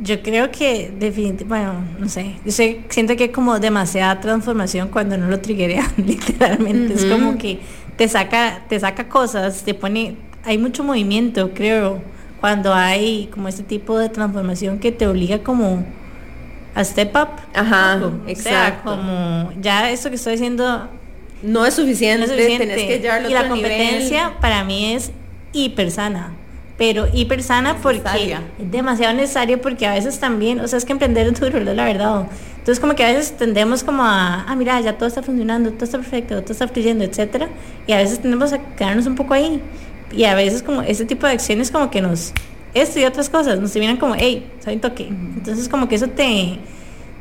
Yo 0.00 0.22
creo 0.22 0.52
que 0.52 0.92
definitivamente, 0.96 1.44
bueno, 1.44 1.84
no 1.98 2.08
sé, 2.08 2.36
yo 2.44 2.52
sé, 2.52 2.82
siento 2.88 3.16
que 3.16 3.32
como 3.32 3.58
demasiada 3.58 4.20
transformación 4.20 4.88
cuando 4.88 5.16
no 5.16 5.26
lo 5.26 5.40
triggerean, 5.40 5.88
literalmente. 5.96 6.94
Es 6.94 7.04
como 7.06 7.36
que 7.36 7.58
te 7.96 8.06
saca, 8.06 8.62
te 8.68 8.78
saca 8.78 9.08
cosas, 9.08 9.64
te 9.64 9.74
pone, 9.74 10.16
hay 10.44 10.56
mucho 10.56 10.84
movimiento, 10.84 11.50
creo, 11.52 12.00
cuando 12.40 12.72
hay 12.74 13.28
como 13.32 13.48
este 13.48 13.64
tipo 13.64 13.98
de 13.98 14.08
transformación 14.08 14.78
que 14.78 14.92
te 14.92 15.08
obliga 15.08 15.42
como 15.42 15.84
a 16.74 16.84
step 16.84 17.14
up. 17.16 17.28
Ajá, 17.54 18.00
exacto. 18.26 18.90
como 18.90 19.52
ya 19.60 19.90
esto 19.90 20.08
que 20.10 20.16
estoy 20.16 20.32
diciendo 20.32 20.88
no 21.42 21.66
es 21.66 21.74
suficiente, 21.74 22.26
no 22.26 22.32
es 22.32 22.38
suficiente. 22.38 22.74
que 22.74 23.28
y 23.28 23.32
la 23.32 23.48
competencia 23.48 24.34
para 24.40 24.64
mí 24.64 24.94
es 24.94 25.12
hiper 25.52 25.90
sana 25.90 26.32
pero 26.78 27.08
hiper 27.12 27.42
sana 27.42 27.76
porque 27.82 28.38
es 28.58 28.70
demasiado 28.70 29.12
necesario 29.12 29.60
porque 29.60 29.84
a 29.84 29.94
veces 29.94 30.20
también, 30.20 30.60
o 30.60 30.68
sea, 30.68 30.78
es 30.78 30.84
que 30.84 30.92
emprender 30.92 31.26
es 31.26 31.40
duro, 31.40 31.58
la 31.58 31.84
verdad. 31.84 32.28
Entonces 32.56 32.78
como 32.78 32.94
que 32.94 33.04
a 33.04 33.08
veces 33.08 33.36
tendemos 33.36 33.82
como 33.82 34.04
a, 34.04 34.44
ah, 34.44 34.54
mira, 34.54 34.80
ya 34.80 34.96
todo 34.96 35.08
está 35.08 35.20
funcionando, 35.20 35.72
todo 35.72 35.84
está 35.84 35.98
perfecto, 35.98 36.40
todo 36.40 36.52
está 36.52 36.68
fluyendo, 36.68 37.02
etcétera, 37.02 37.48
y 37.88 37.92
a 37.92 37.96
veces 37.96 38.20
tendemos 38.20 38.52
a 38.52 38.60
quedarnos 38.76 39.06
un 39.06 39.16
poco 39.16 39.34
ahí. 39.34 39.60
Y 40.12 40.24
a 40.24 40.34
veces 40.34 40.62
como 40.62 40.82
ese 40.82 41.04
tipo 41.04 41.26
de 41.26 41.32
acciones 41.32 41.72
como 41.72 41.90
que 41.90 42.00
nos, 42.00 42.32
esto 42.74 42.98
y 43.00 43.04
otras 43.04 43.28
cosas, 43.28 43.58
nos 43.58 43.74
miran 43.74 43.96
como, 43.96 44.14
hey, 44.16 44.50
soy 44.62 44.74
un 44.74 44.80
toque. 44.80 45.08
Entonces 45.08 45.68
como 45.68 45.88
que 45.88 45.96
eso 45.96 46.08
te, 46.08 46.58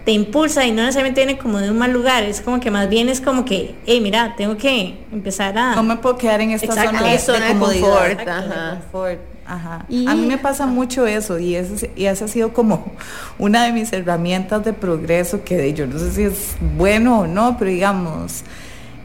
te 0.06 0.12
impulsa 0.12 0.66
y 0.66 0.72
no 0.72 0.84
necesariamente 0.84 1.26
viene 1.26 1.40
como 1.40 1.60
de 1.60 1.72
un 1.72 1.78
mal 1.78 1.92
lugar, 1.92 2.24
es 2.24 2.42
como 2.42 2.60
que 2.60 2.72
más 2.72 2.90
bien 2.90 3.10
es 3.10 3.22
como 3.22 3.46
que, 3.46 3.76
hey, 3.86 4.00
mira, 4.02 4.36
tengo 4.38 4.58
que 4.58 4.98
empezar 5.12 5.58
a... 5.58 5.76
No 5.76 5.84
me 5.84 5.98
puedo 5.98 6.18
quedar 6.18 6.42
en 6.42 6.52
esta 6.52 6.74
zona 6.74 7.04
de, 7.04 7.18
de, 7.18 7.60
confort. 7.60 8.20
confort. 8.24 9.20
Ajá. 9.48 9.86
A 9.86 10.16
mí 10.16 10.26
me 10.28 10.38
pasa 10.38 10.66
mucho 10.66 11.08
eso 11.08 11.40
y, 11.40 11.56
eso, 11.56 11.88
y 11.96 12.06
esa 12.06 12.26
ha 12.26 12.28
sido 12.28 12.54
como 12.54 12.92
una 13.40 13.64
de 13.66 13.72
mis 13.72 13.92
herramientas 13.94 14.64
de 14.66 14.74
progreso 14.74 15.44
que 15.44 15.74
yo 15.74 15.88
no 15.88 15.98
sé 15.98 16.12
si 16.12 16.24
es 16.24 16.58
bueno 16.76 17.22
o 17.22 17.28
no, 17.28 17.58
pero 17.58 17.72
digamos, 17.72 18.44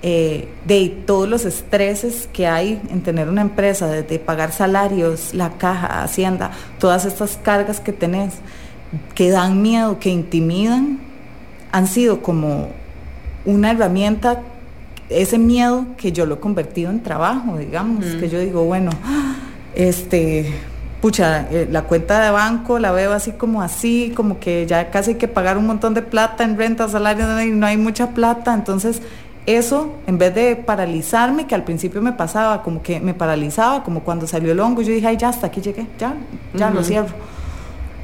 eh, 0.05 0.49
de 0.65 0.89
todos 1.07 1.29
los 1.29 1.45
estreses 1.45 2.29
que 2.33 2.49
hay 2.49 2.83
en 2.91 3.03
tener 3.03 3.29
una 3.29 3.41
empresa, 3.41 3.87
desde 3.87 4.19
pagar 4.19 4.51
salarios, 4.51 5.33
la 5.33 5.51
caja, 5.51 6.03
hacienda, 6.03 6.51
todas 6.81 7.05
estas 7.05 7.37
cargas 7.37 7.79
que 7.79 7.93
tenés, 7.93 8.35
que 9.15 9.31
dan 9.31 9.63
miedo, 9.63 10.01
que 10.01 10.11
intimidan, 10.11 10.99
han 11.71 11.87
sido 11.87 12.21
como 12.21 12.71
una 13.45 13.71
herramienta, 13.71 14.43
ese 15.09 15.39
miedo 15.39 15.87
que 15.97 16.11
yo 16.11 16.27
lo 16.27 16.35
he 16.35 16.41
convertido 16.41 16.91
en 16.91 17.01
trabajo, 17.05 17.57
digamos, 17.59 18.05
que 18.05 18.29
yo 18.29 18.41
digo, 18.41 18.65
bueno, 18.65 18.91
este, 19.77 20.53
pucha, 21.01 21.47
eh, 21.51 21.69
la 21.71 21.83
cuenta 21.83 22.21
de 22.25 22.31
banco 22.31 22.81
la 22.81 22.91
veo 22.91 23.13
así 23.13 23.33
como 23.33 23.63
así, 23.63 24.13
como 24.17 24.41
que 24.41 24.67
ya 24.67 24.91
casi 24.91 25.13
hay 25.13 25.17
que 25.17 25.29
pagar 25.29 25.59
un 25.59 25.67
montón 25.67 25.95
de 25.95 26.03
plata 26.03 26.43
en 26.43 26.57
renta, 26.57 26.89
salarios, 26.89 27.29
no 27.53 27.67
hay 27.67 27.77
mucha 27.77 28.11
plata, 28.11 28.53
entonces 28.53 29.01
eso, 29.47 29.95
en 30.07 30.19
vez 30.19 30.35
de 30.35 30.57
paralizarme, 30.57 31.47
que 31.47 31.55
al 31.55 31.65
principio 31.65 32.01
me 32.01 32.13
pasaba, 32.13 32.63
como 32.63 32.83
que 32.83 33.01
me 33.01 33.13
paralizaba, 33.13 33.83
como 33.83 34.01
cuando 34.01 34.27
salió 34.27 34.53
el 34.53 34.61
hongo, 34.61 34.83
yo 34.83 34.93
dije, 34.93 35.07
ay, 35.07 35.17
ya, 35.17 35.31
hasta 35.31 35.49
aquí 35.49 35.61
llegué, 35.61 35.87
ya, 35.99 36.15
ya 36.55 36.71
lo 36.71 36.85
cierro. 36.85 37.15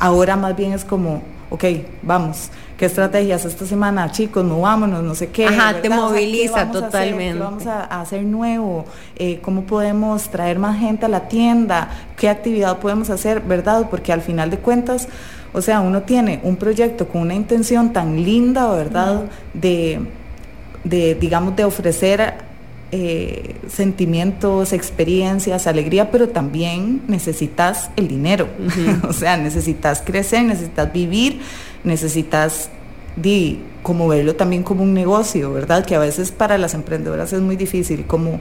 Ahora 0.00 0.36
más 0.36 0.56
bien 0.56 0.72
es 0.72 0.84
como, 0.84 1.22
ok, 1.50 1.64
vamos, 2.02 2.50
¿qué 2.76 2.86
estrategias 2.86 3.44
esta 3.44 3.66
semana? 3.66 4.10
Chicos, 4.10 4.44
movámonos, 4.44 5.02
no 5.02 5.14
sé 5.14 5.28
qué. 5.28 5.46
Ajá, 5.46 5.80
te 5.80 5.88
moviliza 5.88 6.70
totalmente. 6.70 7.38
vamos 7.38 7.66
a, 7.66 7.84
hacer 8.00 8.24
nuevo? 8.24 8.84
Eh, 9.16 9.38
¿Cómo 9.40 9.62
podemos 9.62 10.28
traer 10.30 10.58
más 10.58 10.78
gente 10.78 11.06
a 11.06 11.08
la 11.08 11.28
tienda? 11.28 11.88
¿Qué 12.16 12.28
actividad 12.28 12.78
podemos 12.78 13.10
hacer? 13.10 13.40
¿Verdad? 13.40 13.88
Porque 13.90 14.12
al 14.12 14.22
final 14.22 14.50
de 14.50 14.58
cuentas, 14.58 15.08
o 15.52 15.62
sea, 15.62 15.80
uno 15.80 16.02
tiene 16.02 16.40
un 16.42 16.56
proyecto 16.56 17.06
con 17.06 17.22
una 17.22 17.34
intención 17.34 17.92
tan 17.92 18.16
linda, 18.22 18.70
¿verdad? 18.72 19.22
De, 19.54 20.00
de, 20.88 21.14
digamos, 21.14 21.56
de 21.56 21.64
ofrecer 21.64 22.34
eh, 22.90 23.56
sentimientos, 23.68 24.72
experiencias, 24.72 25.66
alegría, 25.66 26.10
pero 26.10 26.30
también 26.30 27.02
necesitas 27.06 27.90
el 27.96 28.08
dinero. 28.08 28.48
o 29.08 29.12
sea, 29.12 29.36
necesitas 29.36 30.02
crecer, 30.04 30.44
necesitas 30.44 30.92
vivir, 30.92 31.40
necesitas 31.84 32.70
di, 33.16 33.60
como 33.88 34.06
verlo 34.06 34.34
también 34.36 34.64
como 34.64 34.82
un 34.82 34.92
negocio, 34.92 35.50
¿verdad? 35.50 35.82
Que 35.82 35.94
a 35.94 35.98
veces 35.98 36.30
para 36.30 36.58
las 36.58 36.74
emprendedoras 36.74 37.32
es 37.32 37.40
muy 37.40 37.56
difícil, 37.56 38.04
como 38.04 38.38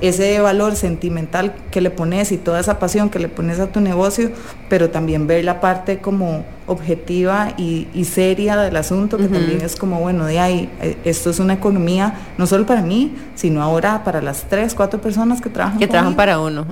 ese 0.00 0.40
valor 0.40 0.74
sentimental 0.74 1.54
que 1.70 1.80
le 1.80 1.90
pones 1.90 2.32
y 2.32 2.36
toda 2.36 2.58
esa 2.58 2.80
pasión 2.80 3.08
que 3.08 3.20
le 3.20 3.28
pones 3.28 3.60
a 3.60 3.68
tu 3.68 3.78
negocio, 3.80 4.32
pero 4.68 4.90
también 4.90 5.28
ver 5.28 5.44
la 5.44 5.60
parte 5.60 6.00
como 6.00 6.44
objetiva 6.66 7.54
y, 7.56 7.86
seria 8.06 8.56
del 8.56 8.76
asunto, 8.76 9.18
que 9.18 9.28
también 9.28 9.60
es 9.60 9.76
como, 9.76 10.00
bueno, 10.00 10.26
de 10.26 10.40
ahí, 10.40 10.68
eh, 10.82 10.96
esto 11.04 11.30
es 11.30 11.38
una 11.38 11.54
economía, 11.54 12.14
no 12.36 12.48
solo 12.48 12.66
para 12.66 12.82
mí, 12.82 13.14
sino 13.36 13.62
ahora 13.62 14.02
para 14.02 14.20
las 14.20 14.48
tres, 14.48 14.74
cuatro 14.74 15.00
personas 15.00 15.40
que 15.40 15.48
trabajan. 15.48 15.78
Que 15.78 15.86
trabajan 15.86 16.16
para 16.16 16.40
uno. 16.40 16.66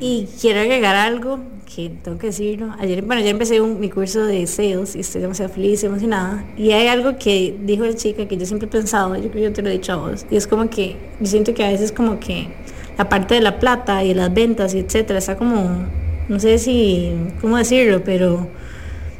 Y 0.00 0.30
quiero 0.40 0.60
agregar 0.60 0.96
algo 0.96 1.40
que 1.66 1.90
tengo 2.02 2.16
que 2.16 2.28
decirlo. 2.28 2.74
Ayer, 2.78 3.02
bueno, 3.02 3.20
ya 3.22 3.30
empecé 3.30 3.60
mi 3.60 3.90
curso 3.90 4.24
de 4.24 4.46
sales 4.46 4.96
y 4.96 5.00
estoy 5.00 5.20
demasiado 5.20 5.52
feliz, 5.52 5.82
emocionada. 5.84 6.44
Y 6.56 6.70
hay 6.70 6.86
algo 6.86 7.18
que 7.18 7.56
dijo 7.66 7.84
la 7.84 7.94
chica 7.94 8.26
que 8.26 8.36
yo 8.36 8.46
siempre 8.46 8.68
he 8.68 8.70
pensado, 8.70 9.14
yo 9.16 9.22
creo 9.22 9.32
que 9.32 9.42
yo 9.42 9.52
te 9.52 9.62
lo 9.62 9.68
he 9.68 9.72
dicho 9.72 9.92
a 9.92 9.96
vos, 9.96 10.26
y 10.30 10.36
es 10.36 10.46
como 10.46 10.70
que 10.70 10.96
yo 11.20 11.26
siento 11.26 11.54
que 11.54 11.64
a 11.64 11.68
veces 11.68 11.92
como 11.92 12.18
que 12.20 12.48
la 12.96 13.08
parte 13.08 13.34
de 13.34 13.40
la 13.40 13.58
plata 13.58 14.04
y 14.04 14.14
las 14.14 14.32
ventas 14.32 14.74
y 14.74 14.78
etcétera 14.78 15.18
está 15.18 15.36
como, 15.36 15.86
no 16.28 16.40
sé 16.40 16.58
si, 16.58 17.12
cómo 17.40 17.56
decirlo, 17.56 18.02
pero... 18.04 18.48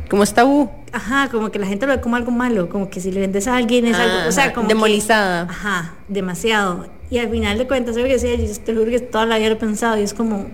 Como 0.09 0.23
es 0.23 0.33
tabú. 0.33 0.71
Ajá, 0.93 1.29
como 1.31 1.51
que 1.51 1.59
la 1.59 1.67
gente 1.67 1.85
lo 1.85 1.93
ve 1.93 2.01
como 2.01 2.15
algo 2.15 2.31
malo, 2.31 2.69
como 2.69 2.89
que 2.89 3.01
si 3.01 3.11
le 3.11 3.21
vendes 3.21 3.49
a 3.49 3.57
alguien 3.57 3.87
es 3.87 3.97
algo, 3.97 4.29
o 4.29 4.33
sea, 4.33 4.53
como 4.53 4.69
demonizada. 4.69 5.43
ajá, 5.51 5.95
demasiado. 6.07 6.87
Y 7.11 7.19
al 7.19 7.29
final 7.29 7.59
de 7.59 7.67
cuentas, 7.67 7.97
¿sabes 7.97 8.09
que 8.09 8.29
decía? 8.29 8.47
Yo 8.47 8.61
te 8.63 8.75
juro 8.75 8.91
que 8.91 9.01
toda 9.01 9.27
la 9.27 9.39
vida 9.39 9.49
lo 9.49 9.55
he 9.55 9.59
pensado 9.59 9.99
y 9.99 10.03
es 10.03 10.15
como 10.15 10.47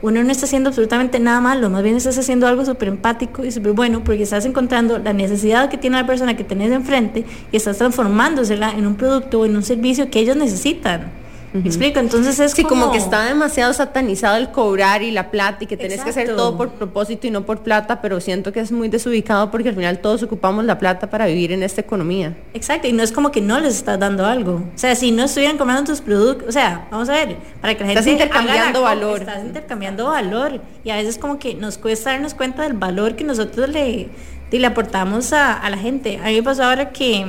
uno 0.00 0.22
no 0.22 0.30
está 0.30 0.46
haciendo 0.46 0.68
absolutamente 0.68 1.18
nada 1.18 1.40
malo, 1.40 1.70
más 1.70 1.82
bien 1.82 1.96
estás 1.96 2.16
haciendo 2.18 2.46
algo 2.46 2.64
súper 2.64 2.88
empático 2.88 3.44
y 3.44 3.50
súper 3.50 3.72
bueno 3.72 4.04
porque 4.04 4.22
estás 4.22 4.44
encontrando 4.44 4.98
la 4.98 5.12
necesidad 5.12 5.68
que 5.68 5.78
tiene 5.78 5.96
la 5.96 6.06
persona 6.06 6.36
que 6.36 6.44
tenés 6.44 6.70
enfrente 6.70 7.24
y 7.50 7.56
estás 7.56 7.78
transformándosela 7.78 8.70
en 8.72 8.86
un 8.86 8.94
producto 8.94 9.40
o 9.40 9.46
en 9.46 9.56
un 9.56 9.62
servicio 9.62 10.10
que 10.10 10.20
ellos 10.20 10.36
necesitan. 10.36 11.10
¿Me 11.52 11.60
explico? 11.60 11.98
Entonces 11.98 12.38
es 12.40 12.52
sí, 12.52 12.62
como... 12.62 12.92
que 12.92 12.98
está 12.98 13.24
demasiado 13.24 13.72
satanizado 13.72 14.36
el 14.36 14.50
cobrar 14.50 15.02
y 15.02 15.10
la 15.10 15.30
plata 15.30 15.64
y 15.64 15.66
que 15.66 15.76
tenés 15.76 16.02
que 16.02 16.10
hacer 16.10 16.36
todo 16.36 16.56
por 16.56 16.70
propósito 16.70 17.26
y 17.26 17.30
no 17.30 17.46
por 17.46 17.62
plata, 17.62 18.00
pero 18.02 18.20
siento 18.20 18.52
que 18.52 18.60
es 18.60 18.70
muy 18.70 18.88
desubicado 18.88 19.50
porque 19.50 19.70
al 19.70 19.74
final 19.74 19.98
todos 20.00 20.22
ocupamos 20.22 20.64
la 20.64 20.78
plata 20.78 21.08
para 21.08 21.26
vivir 21.26 21.52
en 21.52 21.62
esta 21.62 21.80
economía. 21.80 22.36
Exacto, 22.54 22.86
y 22.88 22.92
no 22.92 23.02
es 23.02 23.12
como 23.12 23.30
que 23.30 23.40
no 23.40 23.58
les 23.60 23.76
estás 23.76 23.98
dando 23.98 24.26
algo. 24.26 24.56
O 24.74 24.78
sea, 24.78 24.94
si 24.94 25.10
no 25.10 25.24
estuvieran 25.24 25.56
comprando 25.56 25.84
tus 25.84 26.00
productos, 26.00 26.48
o 26.48 26.52
sea, 26.52 26.86
vamos 26.90 27.08
a 27.08 27.12
ver, 27.12 27.36
para 27.60 27.74
que 27.74 27.80
la 27.80 27.86
gente 27.86 28.00
estás 28.00 28.12
intercambiando 28.12 28.82
valor. 28.82 29.20
Estás 29.20 29.44
intercambiando 29.44 30.06
valor 30.08 30.60
y 30.84 30.90
a 30.90 30.96
veces 30.96 31.18
como 31.18 31.38
que 31.38 31.54
nos 31.54 31.78
cuesta 31.78 32.10
darnos 32.10 32.34
cuenta 32.34 32.62
del 32.62 32.74
valor 32.74 33.16
que 33.16 33.24
nosotros 33.24 33.68
le, 33.70 34.08
le 34.50 34.66
aportamos 34.66 35.32
a, 35.32 35.54
a 35.54 35.70
la 35.70 35.78
gente. 35.78 36.18
A 36.18 36.26
mí 36.26 36.34
me 36.34 36.42
pasó 36.42 36.64
ahora 36.64 36.90
que, 36.90 37.24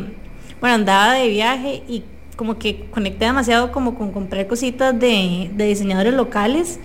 bueno, 0.60 0.76
andaba 0.76 1.14
de 1.14 1.28
viaje 1.30 1.84
y 1.88 2.04
como 2.40 2.58
que 2.58 2.86
conecté 2.90 3.26
demasiado 3.26 3.74
como 3.74 3.96
con 3.96 4.14
comprar 4.14 4.48
cositas 4.48 4.98
de, 4.98 5.52
diseñadores 5.58 6.14
locales. 6.14 6.80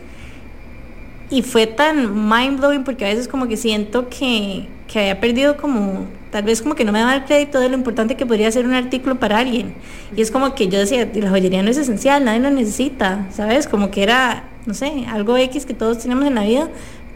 Y 1.30 1.42
fue 1.42 1.68
tan 1.68 2.28
mind 2.28 2.58
blowing 2.58 2.82
porque 2.82 3.04
a 3.04 3.08
veces 3.08 3.28
como 3.28 3.46
que 3.46 3.56
siento 3.56 4.08
que, 4.08 4.66
que 4.88 4.98
había 4.98 5.20
perdido 5.20 5.56
como 5.56 6.06
tal 6.32 6.42
vez 6.42 6.60
como 6.60 6.74
que 6.74 6.84
no 6.84 6.90
me 6.90 6.98
daba 6.98 7.14
el 7.14 7.24
crédito 7.24 7.60
de 7.60 7.68
lo 7.68 7.76
importante 7.76 8.16
que 8.16 8.26
podría 8.26 8.50
ser 8.50 8.66
un 8.66 8.74
artículo 8.74 9.20
para 9.20 9.38
alguien. 9.38 9.74
Y 10.16 10.22
es 10.22 10.32
como 10.32 10.56
que 10.56 10.66
yo 10.66 10.76
decía 10.76 11.08
la 11.14 11.30
joyería 11.30 11.62
no 11.62 11.70
es 11.70 11.76
esencial 11.76 12.24
nadie 12.24 12.40
lo 12.40 12.50
necesita 12.50 13.28
sabes 13.30 13.68
como 13.68 13.92
que 13.92 14.02
era 14.02 14.48
no 14.66 14.74
sé 14.74 15.06
algo 15.08 15.36
x 15.36 15.66
que 15.66 15.74
todos 15.74 15.98
tenemos 15.98 16.26
en 16.26 16.34
la 16.34 16.42
vida 16.42 16.68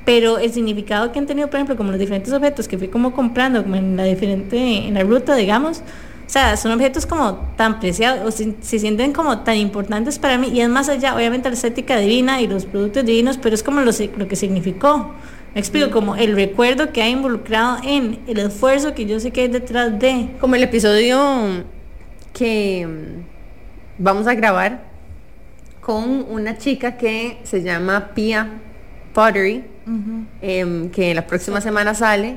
pero 0.05 0.39
el 0.39 0.53
significado 0.53 1.11
que 1.11 1.19
han 1.19 1.27
tenido 1.27 1.49
por 1.49 1.57
ejemplo 1.57 1.77
como 1.77 1.91
los 1.91 1.99
diferentes 1.99 2.33
objetos 2.33 2.69
que 2.69 2.79
fui 2.79 2.87
como 2.87 3.13
comprando 3.13 3.65
como 3.65 3.75
en 3.75 3.97
la 3.97 4.05
diferente 4.05 4.87
en 4.87 4.95
la 4.95 5.03
ruta 5.03 5.35
digamos 5.35 5.83
o 6.29 6.31
sea, 6.31 6.59
son 6.59 6.73
objetos 6.73 7.07
como 7.07 7.37
tan 7.57 7.81
preciados, 7.81 8.21
o 8.29 8.31
se, 8.31 8.55
sienten 8.61 9.15
como 9.15 9.39
tan 9.45 9.57
importantes 9.57 10.19
para 10.19 10.37
mí, 10.37 10.49
y 10.49 10.61
es 10.61 10.69
más 10.69 10.91
allá, 10.91 11.17
obviamente, 11.17 11.49
la 11.49 11.55
estética 11.55 11.97
divina 11.97 12.43
y 12.43 12.47
los 12.47 12.67
productos 12.67 13.07
divinos, 13.07 13.39
pero 13.39 13.55
es 13.55 13.63
como 13.63 13.81
lo, 13.81 13.93
lo 14.19 14.29
que 14.29 14.37
significó. 14.37 15.15
Me 15.55 15.61
explico, 15.61 15.91
como 15.91 16.17
el 16.17 16.35
recuerdo 16.35 16.93
que 16.93 17.01
ha 17.01 17.09
involucrado 17.09 17.79
en 17.83 18.19
el 18.27 18.41
esfuerzo 18.41 18.93
que 18.93 19.07
yo 19.07 19.19
sé 19.21 19.31
que 19.31 19.41
hay 19.41 19.49
detrás 19.49 19.99
de. 19.99 20.29
Como 20.39 20.55
el 20.55 20.63
episodio 20.63 21.65
que 22.35 22.87
mm, 22.87 24.03
vamos 24.05 24.27
a 24.27 24.35
grabar 24.35 24.83
con 25.81 26.27
una 26.29 26.59
chica 26.59 26.99
que 26.99 27.39
se 27.45 27.63
llama 27.63 28.11
Pia 28.15 28.51
Pottery, 29.15 29.65
em, 30.43 30.91
que 30.91 31.15
la 31.15 31.27
próxima 31.27 31.63
semana 31.63 31.95
sale 31.95 32.37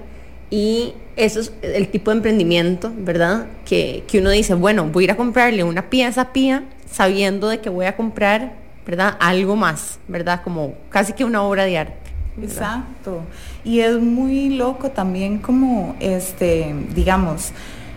Y 0.52 0.93
eso 1.16 1.39
es 1.39 1.54
el 1.64 1.88
tipo 1.88 2.12
de 2.12 2.18
emprendimiento, 2.18 2.91
¿verdad? 2.95 3.47
Que, 3.66 4.04
que 4.08 4.20
uno 4.20 4.30
dice, 4.30 4.54
bueno, 4.54 4.86
voy 4.86 5.04
a 5.04 5.06
ir 5.06 5.12
a 5.12 5.18
comprarle 5.18 5.64
una 5.64 5.89
pieza 5.89 6.22
a 6.22 6.34
Pía 6.34 6.66
sabiendo 6.91 7.47
de 7.47 7.60
que 7.62 7.70
voy 7.70 7.86
a 7.86 7.95
comprar, 7.95 8.54
¿verdad? 8.86 9.16
Algo 9.20 9.56
más, 9.56 9.97
¿verdad? 10.08 10.41
Como 10.43 10.76
casi 10.89 11.14
que 11.14 11.24
una 11.24 11.41
obra 11.41 11.64
de 11.64 11.78
arte. 11.78 12.12
Exacto. 12.41 13.22
Y 13.64 13.80
es 13.80 13.97
muy 13.97 14.49
loco 14.49 14.91
también 14.91 15.39
como, 15.39 15.95
este, 15.99 16.76
digamos, 16.93 17.52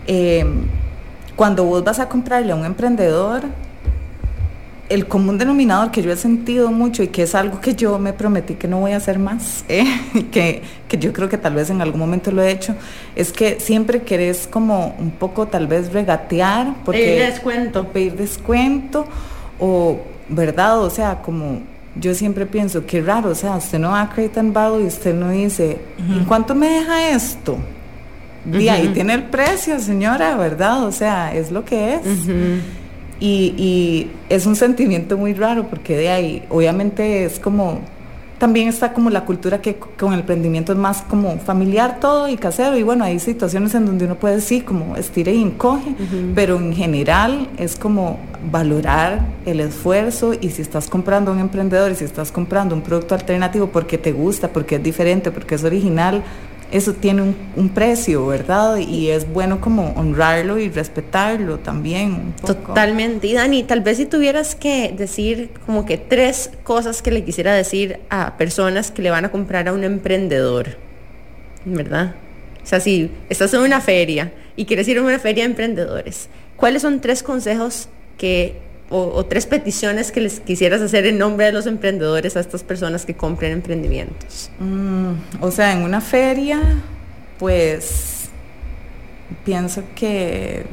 eh, 0.06 0.44
cuando 1.36 1.64
vos 1.64 1.82
vas 1.82 1.98
a 1.98 2.08
comprarle 2.08 2.52
a 2.52 2.56
un 2.56 2.64
emprendedor, 2.64 3.42
el 4.88 5.06
común 5.06 5.38
denominador 5.38 5.90
que 5.90 6.02
yo 6.02 6.12
he 6.12 6.16
sentido 6.16 6.70
mucho 6.70 7.02
y 7.02 7.08
que 7.08 7.22
es 7.22 7.34
algo 7.34 7.60
que 7.60 7.74
yo 7.74 7.98
me 7.98 8.12
prometí 8.12 8.54
que 8.54 8.68
no 8.68 8.80
voy 8.80 8.92
a 8.92 8.98
hacer 8.98 9.18
más, 9.18 9.64
¿eh? 9.68 9.84
que, 10.30 10.62
que 10.88 10.98
yo 10.98 11.12
creo 11.12 11.28
que 11.28 11.38
tal 11.38 11.54
vez 11.54 11.70
en 11.70 11.80
algún 11.80 12.00
momento 12.00 12.30
lo 12.30 12.42
he 12.42 12.50
hecho, 12.50 12.74
es 13.16 13.32
que 13.32 13.60
siempre 13.60 14.02
querés 14.02 14.46
como 14.46 14.94
un 14.98 15.10
poco 15.10 15.46
tal 15.46 15.66
vez 15.66 15.92
regatear, 15.92 16.74
porque 16.84 17.00
Pedir 17.00 17.26
descuento. 17.26 17.88
pedir 17.88 18.16
descuento 18.16 19.06
o, 19.58 20.00
¿verdad? 20.28 20.80
O 20.80 20.90
sea, 20.90 21.22
como 21.22 21.60
yo 21.98 22.14
siempre 22.14 22.44
pienso, 22.44 22.84
qué 22.86 23.00
raro, 23.00 23.30
o 23.30 23.34
sea, 23.34 23.56
usted 23.56 23.78
no 23.78 23.90
va 23.90 24.02
a 24.02 24.10
Crate 24.10 24.42
Barrel 24.42 24.82
y 24.82 24.86
usted 24.86 25.14
no 25.14 25.30
dice, 25.30 25.78
¿en 25.98 26.24
cuánto 26.24 26.54
me 26.54 26.68
deja 26.68 27.10
esto? 27.10 27.56
Y 28.52 28.68
ahí 28.68 28.88
tiene 28.88 29.14
el 29.14 29.22
precio, 29.24 29.78
señora, 29.80 30.36
¿verdad? 30.36 30.84
O 30.84 30.92
sea, 30.92 31.34
es 31.34 31.50
lo 31.50 31.64
que 31.64 31.94
es. 31.94 32.02
Y, 33.24 33.54
y 33.56 34.10
es 34.28 34.44
un 34.44 34.54
sentimiento 34.54 35.16
muy 35.16 35.32
raro 35.32 35.66
porque 35.70 35.96
de 35.96 36.10
ahí, 36.10 36.42
obviamente 36.50 37.24
es 37.24 37.38
como, 37.38 37.80
también 38.36 38.68
está 38.68 38.92
como 38.92 39.08
la 39.08 39.24
cultura 39.24 39.62
que 39.62 39.76
con 39.76 40.12
el 40.12 40.20
emprendimiento 40.20 40.72
es 40.72 40.78
más 40.78 41.00
como 41.00 41.38
familiar 41.38 42.00
todo 42.00 42.28
y 42.28 42.36
casero 42.36 42.76
y 42.76 42.82
bueno, 42.82 43.02
hay 43.02 43.18
situaciones 43.18 43.74
en 43.74 43.86
donde 43.86 44.04
uno 44.04 44.16
puede 44.16 44.42
sí, 44.42 44.60
como 44.60 44.94
estire 44.96 45.32
y 45.32 45.40
encoge, 45.40 45.94
pero 46.34 46.58
en 46.58 46.74
general 46.74 47.48
es 47.56 47.76
como 47.76 48.18
valorar 48.52 49.24
el 49.46 49.60
esfuerzo 49.60 50.34
y 50.38 50.50
si 50.50 50.60
estás 50.60 50.88
comprando 50.88 51.32
un 51.32 51.38
emprendedor 51.38 51.92
y 51.92 51.94
si 51.94 52.04
estás 52.04 52.30
comprando 52.30 52.74
un 52.74 52.82
producto 52.82 53.14
alternativo 53.14 53.68
porque 53.68 53.96
te 53.96 54.12
gusta, 54.12 54.48
porque 54.48 54.74
es 54.74 54.82
diferente, 54.82 55.30
porque 55.30 55.54
es 55.54 55.64
original, 55.64 56.22
eso 56.70 56.92
tiene 56.94 57.22
un, 57.22 57.36
un 57.56 57.68
precio, 57.68 58.26
¿verdad? 58.26 58.76
Y 58.78 59.10
es 59.10 59.30
bueno 59.30 59.60
como 59.60 59.90
honrarlo 59.92 60.58
y 60.58 60.68
respetarlo 60.70 61.58
también. 61.58 62.12
un 62.12 62.32
poco. 62.32 62.54
Totalmente. 62.54 63.26
Y 63.26 63.34
Dani, 63.34 63.62
tal 63.62 63.80
vez 63.80 63.98
si 63.98 64.06
tuvieras 64.06 64.54
que 64.54 64.92
decir 64.96 65.50
como 65.66 65.86
que 65.86 65.98
tres 65.98 66.50
cosas 66.64 67.02
que 67.02 67.10
le 67.10 67.24
quisiera 67.24 67.54
decir 67.54 68.00
a 68.10 68.36
personas 68.36 68.90
que 68.90 69.02
le 69.02 69.10
van 69.10 69.24
a 69.24 69.30
comprar 69.30 69.68
a 69.68 69.72
un 69.72 69.84
emprendedor, 69.84 70.76
¿verdad? 71.64 72.14
O 72.62 72.66
sea, 72.66 72.80
si 72.80 73.10
estás 73.28 73.52
en 73.54 73.60
una 73.60 73.80
feria 73.80 74.32
y 74.56 74.64
quieres 74.64 74.88
ir 74.88 74.98
a 74.98 75.02
una 75.02 75.18
feria 75.18 75.44
de 75.44 75.50
emprendedores, 75.50 76.28
¿cuáles 76.56 76.82
son 76.82 77.00
tres 77.00 77.22
consejos 77.22 77.88
que 78.16 78.56
o, 78.96 79.12
o 79.16 79.26
tres 79.26 79.46
peticiones 79.46 80.12
que 80.12 80.20
les 80.20 80.38
quisieras 80.40 80.80
hacer 80.80 81.04
en 81.06 81.18
nombre 81.18 81.46
de 81.46 81.52
los 81.52 81.66
emprendedores 81.66 82.36
a 82.36 82.40
estas 82.40 82.62
personas 82.62 83.04
que 83.04 83.14
compren 83.14 83.52
emprendimientos? 83.52 84.50
Mm, 84.60 85.12
o 85.40 85.50
sea, 85.50 85.72
en 85.72 85.82
una 85.82 86.00
feria, 86.00 86.60
pues 87.38 88.28
pienso 89.44 89.82
que 89.94 90.64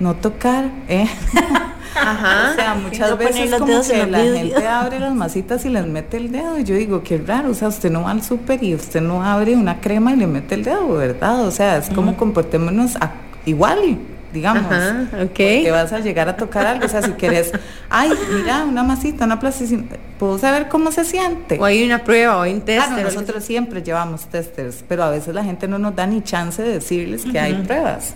no 0.00 0.14
tocar, 0.16 0.70
¿eh? 0.88 1.06
Ajá. 1.94 2.50
O 2.50 2.54
sea, 2.54 2.74
muchas 2.74 3.18
veces 3.18 3.54
como 3.54 3.80
que 3.82 4.06
la 4.06 4.18
gente 4.18 4.66
abre 4.66 4.98
las 4.98 5.14
masitas 5.14 5.64
y 5.64 5.68
les 5.68 5.86
mete 5.86 6.16
el 6.16 6.32
dedo 6.32 6.58
y 6.58 6.64
yo 6.64 6.74
digo, 6.74 7.02
qué 7.02 7.18
raro, 7.18 7.50
o 7.50 7.54
sea, 7.54 7.68
usted 7.68 7.90
no 7.92 8.02
va 8.02 8.10
al 8.10 8.22
súper 8.22 8.62
y 8.64 8.74
usted 8.74 9.02
no 9.02 9.22
abre 9.22 9.54
una 9.54 9.80
crema 9.80 10.12
y 10.12 10.16
le 10.16 10.26
mete 10.26 10.54
el 10.56 10.64
dedo, 10.64 10.88
¿verdad? 10.94 11.46
O 11.46 11.50
sea, 11.50 11.76
es 11.76 11.90
como 11.90 12.16
comportémonos 12.16 12.96
a- 12.96 13.12
igual, 13.44 13.98
digamos. 14.32 14.72
Ajá, 14.72 15.06
ok. 15.22 15.26
Porque 15.26 15.70
vas 15.70 15.92
a 15.92 16.00
llegar 16.00 16.28
a 16.28 16.36
tocar 16.36 16.66
algo, 16.66 16.86
o 16.86 16.88
sea, 16.88 17.02
si 17.02 17.12
querés, 17.12 17.52
ay, 17.90 18.10
mira, 18.34 18.64
una 18.64 18.82
masita, 18.82 19.24
una 19.24 19.38
plasticina, 19.38 19.84
¿puedo 20.18 20.38
saber 20.38 20.68
cómo 20.68 20.92
se 20.92 21.04
siente? 21.04 21.58
O 21.58 21.64
hay 21.64 21.84
una 21.84 22.04
prueba 22.04 22.38
o 22.38 22.40
hay 22.42 22.54
un 22.54 22.60
test. 22.62 22.86
Claro, 22.86 23.02
nosotros 23.02 23.44
siempre 23.44 23.82
llevamos 23.82 24.26
testers, 24.26 24.84
pero 24.88 25.04
a 25.04 25.10
veces 25.10 25.34
la 25.34 25.44
gente 25.44 25.68
no 25.68 25.78
nos 25.78 25.94
da 25.94 26.06
ni 26.06 26.22
chance 26.22 26.62
de 26.62 26.74
decirles 26.74 27.24
que 27.24 27.38
hay 27.38 27.54
pruebas. 27.54 28.14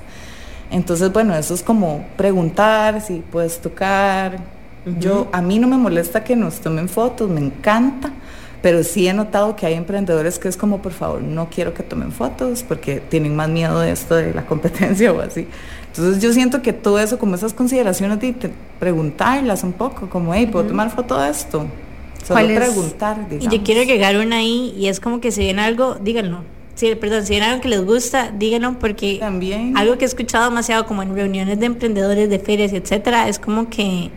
Entonces, 0.71 1.13
bueno, 1.13 1.37
eso 1.37 1.55
es 1.55 1.63
como 1.63 2.07
preguntar 2.17 3.01
si 3.01 3.23
puedes 3.31 3.61
tocar. 3.61 4.39
Yo, 4.99 5.29
a 5.33 5.43
mí 5.43 5.59
no 5.59 5.67
me 5.67 5.77
molesta 5.77 6.23
que 6.23 6.37
nos 6.37 6.61
tomen 6.61 6.89
fotos, 6.89 7.29
me 7.29 7.41
encanta, 7.41 8.13
pero 8.63 8.85
sí 8.85 9.09
he 9.09 9.13
notado 9.13 9.57
que 9.57 9.67
hay 9.67 9.75
emprendedores 9.75 10.39
que 10.39 10.49
es 10.49 10.57
como, 10.57 10.81
por 10.81 10.93
favor, 10.93 11.23
no 11.23 11.49
quiero 11.51 11.75
que 11.75 11.83
tomen 11.83 12.13
fotos 12.13 12.63
porque 12.63 13.01
tienen 13.01 13.35
más 13.35 13.49
miedo 13.49 13.81
de 13.81 13.91
esto, 13.91 14.15
de 14.15 14.33
la 14.33 14.47
competencia 14.47 15.13
o 15.13 15.21
así. 15.21 15.49
Entonces 15.99 16.23
yo 16.23 16.33
siento 16.33 16.63
que 16.63 16.73
todo 16.73 16.99
eso, 16.99 17.19
como 17.19 17.35
esas 17.35 17.55
consideraciones 17.55 18.21
de 18.21 18.35
preguntarlas 18.79 19.63
un 19.65 19.73
poco, 19.73 20.09
como, 20.09 20.35
hey, 20.35 20.47
¿puedo 20.47 20.67
tomar 20.67 20.91
foto 20.91 21.19
de 21.19 21.31
esto? 21.31 21.67
Solo 22.27 22.47
preguntar, 22.47 23.27
Y 23.39 23.49
yo 23.49 23.63
quiero 23.63 23.83
agregar 23.83 24.17
una 24.17 24.39
ahí 24.39 24.75
y 24.77 24.89
es 24.89 24.99
como 24.99 25.21
que 25.21 25.31
si 25.31 25.47
ven 25.47 25.61
algo, 25.61 25.95
díganlo. 25.95 26.41
Sí, 26.75 26.95
perdón, 26.97 27.25
si 27.25 27.35
ven 27.35 27.45
algo 27.45 27.63
que 27.63 27.69
les 27.69 27.85
gusta, 27.85 28.33
díganlo 28.37 28.79
porque 28.79 29.17
También. 29.19 29.77
algo 29.77 29.97
que 29.97 30.05
he 30.05 30.09
escuchado 30.09 30.51
demasiado 30.51 30.87
como 30.87 31.03
en 31.03 31.15
reuniones 31.15 31.59
de 31.59 31.67
emprendedores, 31.67 32.29
de 32.29 32.39
ferias, 32.39 32.73
etcétera, 32.73 33.29
es 33.29 33.39
como 33.39 33.71
que 33.71 34.11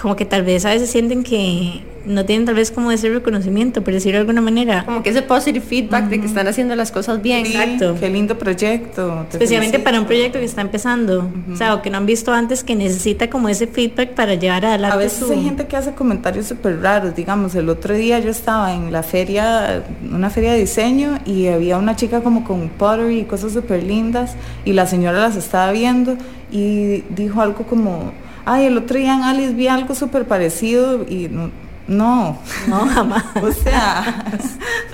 como 0.00 0.16
que 0.16 0.24
tal 0.24 0.42
vez 0.42 0.64
a 0.64 0.70
veces 0.70 0.90
sienten 0.90 1.22
que 1.22 1.82
no 2.06 2.24
tienen 2.24 2.44
tal 2.46 2.54
vez 2.54 2.70
como 2.70 2.90
ese 2.92 3.08
reconocimiento, 3.08 3.82
por 3.82 3.94
decirlo 3.94 4.16
de 4.18 4.20
alguna 4.20 4.40
manera. 4.40 4.84
Como 4.84 5.02
que 5.02 5.10
ese 5.10 5.22
positive 5.22 5.64
feedback 5.64 6.04
de 6.08 6.20
que 6.20 6.26
están 6.26 6.46
haciendo 6.48 6.76
las 6.76 6.92
cosas 6.92 7.22
bien. 7.22 7.46
Sí, 7.46 7.52
Exacto. 7.56 7.96
Qué 7.98 8.10
lindo 8.10 8.36
proyecto. 8.38 9.26
te 9.30 9.36
Especialmente 9.36 9.78
felicito. 9.78 9.84
para 9.84 10.00
un 10.00 10.06
proyecto 10.06 10.38
que 10.38 10.44
está 10.44 10.60
empezando, 10.60 11.30
o 11.52 11.56
sea, 11.56 11.74
o 11.74 11.82
que 11.82 11.90
no 11.90 11.96
han 11.98 12.06
visto 12.06 12.32
antes 12.32 12.62
que 12.64 12.74
necesita 12.76 13.28
como 13.30 13.48
ese 13.48 13.66
feedback 13.66 14.10
para 14.10 14.34
llevar 14.34 14.64
adelante 14.66 14.94
A 14.94 14.98
veces 14.98 15.26
su- 15.26 15.32
hay 15.32 15.42
gente 15.44 15.66
que 15.66 15.76
hace 15.76 15.92
comentarios 15.94 16.46
súper 16.46 16.80
raros. 16.80 17.14
Digamos, 17.14 17.54
el 17.54 17.68
otro 17.68 17.94
día 17.94 18.18
yo 18.18 18.30
estaba 18.30 18.74
en 18.74 18.92
la 18.92 19.02
feria, 19.02 19.82
una 20.10 20.30
feria 20.30 20.52
de 20.52 20.58
diseño, 20.60 21.18
y 21.24 21.46
había 21.48 21.78
una 21.78 21.96
chica 21.96 22.20
como 22.20 22.44
con 22.44 22.68
pottery 22.68 23.20
y 23.20 23.24
cosas 23.24 23.52
súper 23.52 23.82
lindas, 23.82 24.34
y 24.64 24.72
la 24.72 24.86
señora 24.86 25.18
las 25.20 25.36
estaba 25.36 25.72
viendo 25.72 26.16
y 26.52 27.02
dijo 27.10 27.40
algo 27.40 27.64
como, 27.64 28.12
ay, 28.44 28.66
el 28.66 28.76
otro 28.76 28.98
día 28.98 29.14
en 29.14 29.22
Alice 29.22 29.54
vi 29.54 29.68
algo 29.68 29.94
súper 29.94 30.24
parecido, 30.26 31.04
y 31.08 31.28
no, 31.30 31.50
no, 31.86 32.38
No, 32.66 32.86
jamás. 32.86 33.24
o 33.42 33.52
sea, 33.52 34.24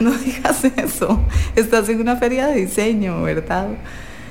no 0.01 0.13
digas 0.13 0.65
eso. 0.65 1.21
Estás 1.55 1.89
en 1.89 2.01
una 2.01 2.17
feria 2.17 2.49
de 2.49 2.67
diseño, 2.67 3.23
¿verdad? 3.23 3.69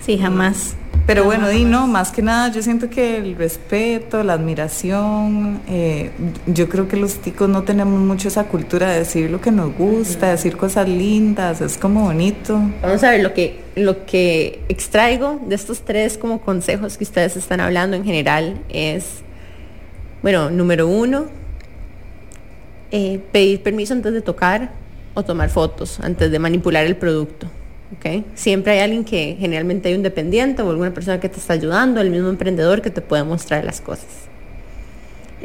Sí, 0.05 0.17
jamás. 0.17 0.75
Pero 1.09 1.23
bueno, 1.23 1.49
di 1.49 1.63
no, 1.63 1.87
más 1.87 2.11
que 2.11 2.21
nada 2.21 2.51
yo 2.51 2.61
siento 2.61 2.87
que 2.87 3.17
el 3.17 3.35
respeto, 3.35 4.23
la 4.23 4.33
admiración, 4.33 5.59
eh, 5.67 6.11
yo 6.45 6.69
creo 6.69 6.87
que 6.87 6.97
los 6.97 7.15
ticos 7.15 7.49
no 7.49 7.63
tenemos 7.63 7.99
mucho 7.99 8.27
esa 8.27 8.43
cultura 8.43 8.91
de 8.91 8.99
decir 8.99 9.31
lo 9.31 9.41
que 9.41 9.49
nos 9.49 9.75
gusta, 9.75 10.29
decir 10.29 10.55
cosas 10.55 10.87
lindas, 10.87 11.61
es 11.61 11.79
como 11.79 12.03
bonito. 12.03 12.61
Vamos 12.83 13.03
a 13.03 13.09
ver 13.09 13.23
lo 13.23 13.33
que, 13.33 13.59
lo 13.75 14.05
que 14.05 14.61
extraigo 14.69 15.39
de 15.47 15.55
estos 15.55 15.81
tres 15.81 16.15
como 16.15 16.41
consejos 16.41 16.95
que 16.95 17.05
ustedes 17.05 17.35
están 17.37 17.59
hablando 17.59 17.95
en 17.95 18.03
general 18.03 18.61
es, 18.69 19.23
bueno, 20.21 20.51
número 20.51 20.87
uno, 20.87 21.25
eh, 22.91 23.19
pedir 23.31 23.61
permiso 23.61 23.93
antes 23.93 24.13
de 24.13 24.21
tocar 24.21 24.71
o 25.13 25.23
tomar 25.23 25.49
fotos, 25.49 25.99
antes 25.99 26.31
de 26.31 26.39
manipular 26.39 26.85
el 26.85 26.95
producto. 26.95 27.47
¿ok? 27.97 28.25
Siempre 28.35 28.73
hay 28.73 28.79
alguien 28.79 29.03
que 29.03 29.35
generalmente 29.39 29.89
hay 29.89 29.95
un 29.95 30.03
dependiente 30.03 30.61
o 30.61 30.69
alguna 30.69 30.93
persona 30.93 31.19
que 31.19 31.29
te 31.29 31.39
está 31.39 31.53
ayudando, 31.53 32.01
el 32.01 32.09
mismo 32.09 32.29
emprendedor 32.29 32.81
que 32.81 32.89
te 32.89 33.01
puede 33.01 33.23
mostrar 33.23 33.63
las 33.63 33.81
cosas. 33.81 34.07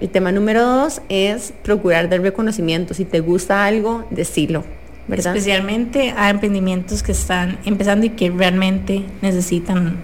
El 0.00 0.10
tema 0.10 0.32
número 0.32 0.64
dos 0.64 1.00
es 1.08 1.52
procurar 1.62 2.08
dar 2.08 2.20
reconocimiento. 2.20 2.94
Si 2.94 3.04
te 3.04 3.20
gusta 3.20 3.64
algo, 3.64 4.06
decilo. 4.10 4.64
¿verdad? 5.06 5.36
Especialmente 5.36 6.14
a 6.16 6.30
emprendimientos 6.30 7.02
que 7.02 7.12
están 7.12 7.58
empezando 7.64 8.06
y 8.06 8.10
que 8.10 8.30
realmente 8.30 9.02
necesitan 9.20 9.98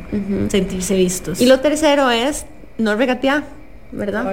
sentirse 0.50 0.94
vistos. 0.94 1.40
Y 1.40 1.46
lo 1.46 1.60
tercero 1.60 2.10
es 2.10 2.44
no 2.78 2.94
regatear, 2.96 3.44
¿verdad? 3.92 4.24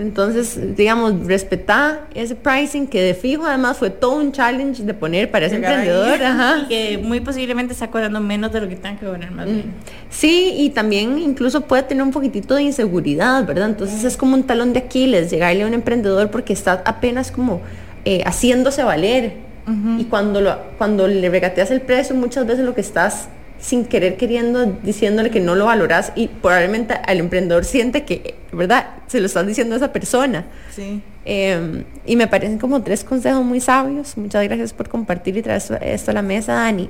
Entonces, 0.00 0.76
digamos, 0.76 1.26
respetar 1.26 2.08
ese 2.14 2.34
pricing 2.34 2.86
que 2.86 3.02
de 3.02 3.14
fijo 3.14 3.46
además 3.46 3.76
fue 3.76 3.90
todo 3.90 4.16
un 4.16 4.32
challenge 4.32 4.82
de 4.82 4.94
poner 4.94 5.30
para 5.30 5.46
ese 5.46 5.56
Llegar 5.56 5.72
emprendedor. 5.72 6.22
Ajá. 6.22 6.58
Y 6.64 6.68
que 6.68 6.98
muy 6.98 7.20
posiblemente 7.20 7.72
está 7.72 7.90
cobrando 7.90 8.20
menos 8.20 8.52
de 8.52 8.60
lo 8.60 8.68
que 8.68 8.76
tengan 8.76 8.98
que 8.98 9.06
cobrar 9.06 9.30
más 9.30 9.46
bien. 9.46 9.72
Sí, 10.08 10.54
y 10.56 10.70
también 10.70 11.18
incluso 11.18 11.62
puede 11.62 11.82
tener 11.82 12.02
un 12.02 12.10
poquitito 12.10 12.54
de 12.54 12.62
inseguridad, 12.62 13.46
¿verdad? 13.46 13.68
Entonces 13.68 14.04
es 14.04 14.16
como 14.16 14.34
un 14.34 14.44
talón 14.44 14.72
de 14.72 14.80
Aquiles 14.80 15.30
llegarle 15.30 15.62
a 15.62 15.66
un 15.66 15.74
emprendedor 15.74 16.30
porque 16.30 16.52
está 16.52 16.82
apenas 16.84 17.30
como 17.30 17.60
eh, 18.04 18.22
haciéndose 18.24 18.82
valer. 18.82 19.50
Y 19.98 20.06
cuando, 20.06 20.40
lo, 20.40 20.58
cuando 20.78 21.06
le 21.06 21.28
regateas 21.28 21.70
el 21.70 21.80
precio, 21.80 22.16
muchas 22.16 22.44
veces 22.44 22.64
lo 22.64 22.74
que 22.74 22.80
estás 22.80 23.28
sin 23.60 23.84
querer 23.84 24.16
queriendo 24.16 24.66
diciéndole 24.82 25.30
que 25.30 25.38
no 25.38 25.54
lo 25.54 25.66
valoras 25.66 26.12
y 26.16 26.28
probablemente 26.28 26.94
al 26.94 27.18
emprendedor 27.18 27.64
siente 27.64 28.04
que, 28.04 28.34
¿verdad? 28.52 28.86
Se 29.10 29.18
lo 29.18 29.26
están 29.26 29.48
diciendo 29.48 29.74
a 29.74 29.78
esa 29.78 29.92
persona. 29.92 30.44
Sí. 30.70 31.02
Eh, 31.24 31.84
y 32.06 32.14
me 32.14 32.28
parecen 32.28 32.58
como 32.58 32.80
tres 32.82 33.02
consejos 33.02 33.44
muy 33.44 33.60
sabios. 33.60 34.16
Muchas 34.16 34.44
gracias 34.44 34.72
por 34.72 34.88
compartir 34.88 35.36
y 35.36 35.42
traer 35.42 35.58
esto, 35.58 35.74
esto 35.80 36.12
a 36.12 36.14
la 36.14 36.22
mesa, 36.22 36.52
Dani. 36.52 36.88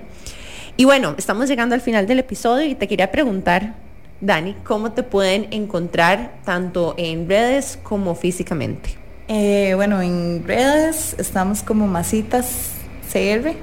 Y 0.76 0.84
bueno, 0.84 1.14
estamos 1.16 1.48
llegando 1.48 1.74
al 1.74 1.80
final 1.80 2.06
del 2.06 2.18
episodio 2.18 2.68
y 2.68 2.74
te 2.74 2.86
quería 2.86 3.10
preguntar, 3.10 3.74
Dani, 4.20 4.54
¿cómo 4.64 4.92
te 4.92 5.02
pueden 5.02 5.48
encontrar 5.50 6.34
tanto 6.44 6.94
en 6.98 7.26
redes 7.26 7.78
como 7.82 8.14
físicamente? 8.14 8.90
Eh, 9.28 9.72
bueno, 9.76 10.02
en 10.02 10.44
redes 10.46 11.14
estamos 11.16 11.62
como 11.62 11.86
Masitas 11.86 12.72
CR, 13.10 13.54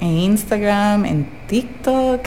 en 0.00 0.08
Instagram, 0.08 1.04
en 1.04 1.26
TikTok. 1.46 2.20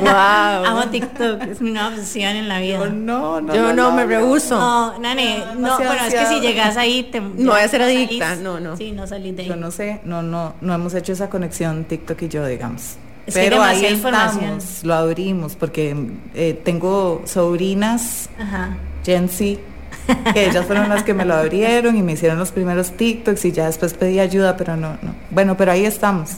Wow. 0.00 0.08
Amo 0.66 0.88
TikTok, 0.90 1.42
es 1.42 1.60
una 1.60 1.88
obsesión 1.88 2.36
en 2.36 2.48
la 2.48 2.60
vida. 2.60 2.78
Yo 2.78 2.90
no, 2.90 3.40
no, 3.40 3.54
Yo 3.54 3.72
no, 3.72 3.92
me 3.92 4.04
rehuso. 4.06 4.58
No, 4.58 4.98
nane, 4.98 5.44
no, 5.56 5.76
bueno, 5.76 6.04
es 6.06 6.14
que 6.14 6.26
si 6.26 6.40
llegas 6.40 6.76
ahí 6.76 7.04
te 7.04 7.20
No 7.20 7.52
voy 7.52 7.60
a 7.60 7.68
ser 7.68 7.82
adicta, 7.82 8.30
salís. 8.30 8.42
no, 8.42 8.60
no. 8.60 8.76
Sí, 8.76 8.92
no 8.92 9.06
salís 9.06 9.36
de 9.36 9.42
ahí. 9.42 9.48
Yo 9.48 9.56
no 9.56 9.70
sé, 9.70 10.00
no, 10.04 10.22
no, 10.22 10.54
no 10.60 10.74
hemos 10.74 10.94
hecho 10.94 11.12
esa 11.12 11.30
conexión 11.30 11.84
TikTok 11.84 12.22
y 12.22 12.28
yo, 12.28 12.46
digamos. 12.46 12.96
Es 13.26 13.34
Pero 13.34 13.62
ahí 13.62 13.84
estamos, 13.84 14.82
lo 14.82 14.94
abrimos, 14.94 15.54
porque 15.54 15.94
eh, 16.34 16.60
tengo 16.64 17.22
sobrinas, 17.24 18.28
Ajá. 18.36 18.76
Gen 19.04 19.28
Z, 19.28 19.60
que 20.34 20.46
ellas 20.48 20.66
fueron 20.66 20.88
las 20.88 21.04
que 21.04 21.14
me 21.14 21.24
lo 21.24 21.34
abrieron 21.34 21.96
y 21.96 22.02
me 22.02 22.12
hicieron 22.12 22.36
los 22.38 22.50
primeros 22.50 22.90
TikToks 22.96 23.44
y 23.44 23.52
ya 23.52 23.66
después 23.66 23.94
pedí 23.94 24.18
ayuda, 24.18 24.56
pero 24.56 24.76
no, 24.76 24.98
no. 25.02 25.14
Bueno, 25.30 25.56
pero 25.56 25.70
ahí 25.70 25.84
estamos. 25.84 26.30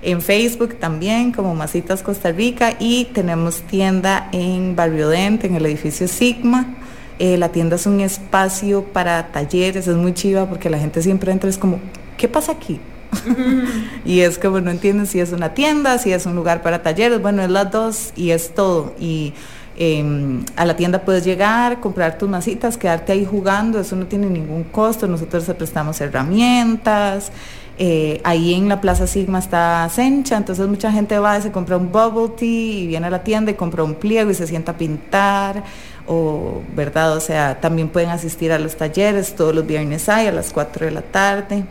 En 0.00 0.22
Facebook 0.22 0.76
también, 0.76 1.32
como 1.32 1.54
Masitas 1.54 2.02
Costa 2.02 2.30
Rica, 2.30 2.74
y 2.78 3.06
tenemos 3.06 3.62
tienda 3.62 4.28
en 4.32 4.76
Barrio 4.76 5.08
Dente, 5.08 5.48
en 5.48 5.56
el 5.56 5.66
edificio 5.66 6.06
Sigma. 6.06 6.76
Eh, 7.18 7.36
la 7.36 7.48
tienda 7.48 7.76
es 7.76 7.86
un 7.86 8.00
espacio 8.00 8.84
para 8.84 9.32
talleres, 9.32 9.88
es 9.88 9.96
muy 9.96 10.14
chiva 10.14 10.46
porque 10.46 10.70
la 10.70 10.78
gente 10.78 11.02
siempre 11.02 11.32
entra, 11.32 11.50
es 11.50 11.58
como, 11.58 11.80
¿qué 12.16 12.28
pasa 12.28 12.52
aquí? 12.52 12.78
y 14.04 14.20
es 14.20 14.38
como 14.38 14.60
no 14.60 14.70
entienden 14.70 15.06
si 15.06 15.18
es 15.18 15.32
una 15.32 15.52
tienda, 15.52 15.98
si 15.98 16.12
es 16.12 16.26
un 16.26 16.36
lugar 16.36 16.62
para 16.62 16.82
talleres, 16.82 17.20
bueno, 17.20 17.42
es 17.42 17.50
las 17.50 17.72
dos 17.72 18.12
y 18.14 18.30
es 18.30 18.54
todo. 18.54 18.94
Y 19.00 19.34
eh, 19.76 20.42
a 20.56 20.64
la 20.64 20.76
tienda 20.76 21.02
puedes 21.02 21.24
llegar, 21.24 21.80
comprar 21.80 22.18
tus 22.18 22.28
masitas, 22.28 22.76
quedarte 22.76 23.12
ahí 23.12 23.24
jugando, 23.24 23.80
eso 23.80 23.96
no 23.96 24.06
tiene 24.06 24.28
ningún 24.28 24.64
costo, 24.64 25.06
nosotros 25.06 25.44
te 25.44 25.54
prestamos 25.54 26.00
herramientas. 26.00 27.32
Eh, 27.80 28.20
ahí 28.24 28.54
en 28.54 28.68
la 28.68 28.80
Plaza 28.80 29.06
Sigma 29.06 29.38
está 29.38 29.88
Sencha, 29.88 30.36
entonces 30.36 30.66
mucha 30.66 30.90
gente 30.90 31.16
va 31.20 31.38
y 31.38 31.42
se 31.42 31.52
compra 31.52 31.76
un 31.76 31.92
bubble 31.92 32.34
tea 32.36 32.48
y 32.48 32.86
viene 32.88 33.06
a 33.06 33.10
la 33.10 33.22
tienda 33.22 33.52
y 33.52 33.54
compra 33.54 33.84
un 33.84 33.94
pliego 33.94 34.30
y 34.30 34.34
se 34.34 34.48
sienta 34.48 34.72
a 34.72 34.76
pintar, 34.76 35.62
o 36.06 36.60
verdad, 36.74 37.16
o 37.16 37.20
sea, 37.20 37.60
también 37.60 37.88
pueden 37.88 38.10
asistir 38.10 38.50
a 38.50 38.58
los 38.58 38.76
talleres, 38.76 39.36
todos 39.36 39.54
los 39.54 39.64
viernes 39.64 40.08
hay 40.08 40.26
a 40.26 40.32
las 40.32 40.52
4 40.52 40.86
de 40.86 40.90
la 40.90 41.02
tarde. 41.02 41.64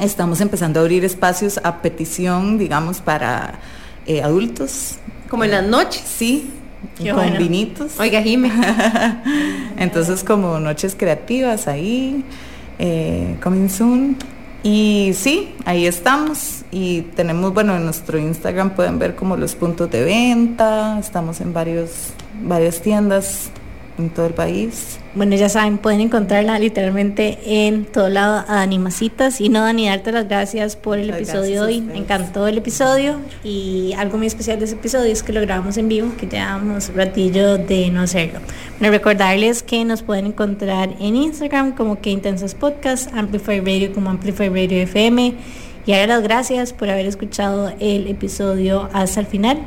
Estamos 0.00 0.40
empezando 0.42 0.80
a 0.80 0.82
abrir 0.82 1.04
espacios 1.04 1.58
a 1.64 1.80
petición, 1.80 2.58
digamos, 2.58 3.00
para 3.00 3.54
eh, 4.06 4.22
adultos. 4.22 4.96
Como 5.28 5.44
en 5.44 5.50
las 5.50 5.64
noches. 5.64 6.02
Sí, 6.04 6.50
Qué 6.96 7.10
con 7.10 7.22
bueno. 7.22 7.38
vinitos. 7.38 7.98
Oiga, 7.98 8.20
Jime. 8.20 8.50
Entonces, 9.78 10.24
como 10.24 10.58
noches 10.58 10.94
creativas 10.94 11.68
ahí, 11.68 12.24
eh, 12.78 13.36
coming 13.42 13.68
soon. 13.68 14.16
Y 14.62 15.12
sí, 15.14 15.54
ahí 15.64 15.86
estamos. 15.86 16.64
Y 16.70 17.02
tenemos, 17.02 17.52
bueno, 17.52 17.76
en 17.76 17.84
nuestro 17.84 18.18
Instagram 18.18 18.70
pueden 18.70 18.98
ver 18.98 19.16
como 19.16 19.36
los 19.36 19.54
puntos 19.54 19.90
de 19.90 20.04
venta. 20.04 20.98
Estamos 20.98 21.40
en 21.40 21.52
varios, 21.52 22.12
varias 22.42 22.80
tiendas 22.80 23.50
en 23.98 24.10
todo 24.10 24.26
el 24.26 24.34
país. 24.34 24.98
Bueno, 25.14 25.36
ya 25.36 25.50
saben, 25.50 25.76
pueden 25.76 26.00
encontrarla 26.00 26.58
literalmente 26.58 27.38
en 27.66 27.84
todo 27.84 28.08
lado 28.08 28.46
a 28.48 28.54
Dani 28.56 28.78
Masitas. 28.78 29.42
Y 29.42 29.50
no, 29.50 29.60
Dani, 29.60 29.86
darte 29.86 30.10
las 30.10 30.26
gracias 30.26 30.74
por 30.74 30.98
el 30.98 31.08
Las 31.08 31.18
episodio 31.18 31.64
hoy. 31.64 31.82
Me 31.82 31.98
encantó 31.98 32.48
el 32.48 32.56
episodio. 32.56 33.20
Y 33.44 33.92
algo 33.98 34.16
muy 34.16 34.26
especial 34.26 34.58
de 34.58 34.64
ese 34.64 34.74
episodio 34.74 35.12
es 35.12 35.22
que 35.22 35.34
lo 35.34 35.42
grabamos 35.42 35.76
en 35.76 35.88
vivo, 35.88 36.12
que 36.18 36.26
llevamos 36.26 36.88
un 36.88 36.94
ratillo 36.94 37.58
de 37.58 37.90
no 37.90 38.00
hacerlo. 38.00 38.40
Bueno, 38.78 38.90
recordarles 38.90 39.62
que 39.62 39.84
nos 39.84 40.02
pueden 40.02 40.26
encontrar 40.26 40.94
en 40.98 41.14
Instagram 41.14 41.72
como 41.72 42.00
que 42.00 42.08
Intensas 42.08 42.54
Podcast, 42.54 43.12
Amplify 43.12 43.60
Radio 43.60 43.92
como 43.92 44.08
Amplify 44.08 44.48
Radio 44.48 44.78
FM. 44.78 45.34
Y 45.84 45.92
ahora 45.92 46.06
las 46.06 46.22
gracias 46.22 46.72
por 46.72 46.88
haber 46.88 47.04
escuchado 47.04 47.70
el 47.80 48.06
episodio 48.06 48.88
hasta 48.94 49.20
el 49.20 49.26
final. 49.26 49.58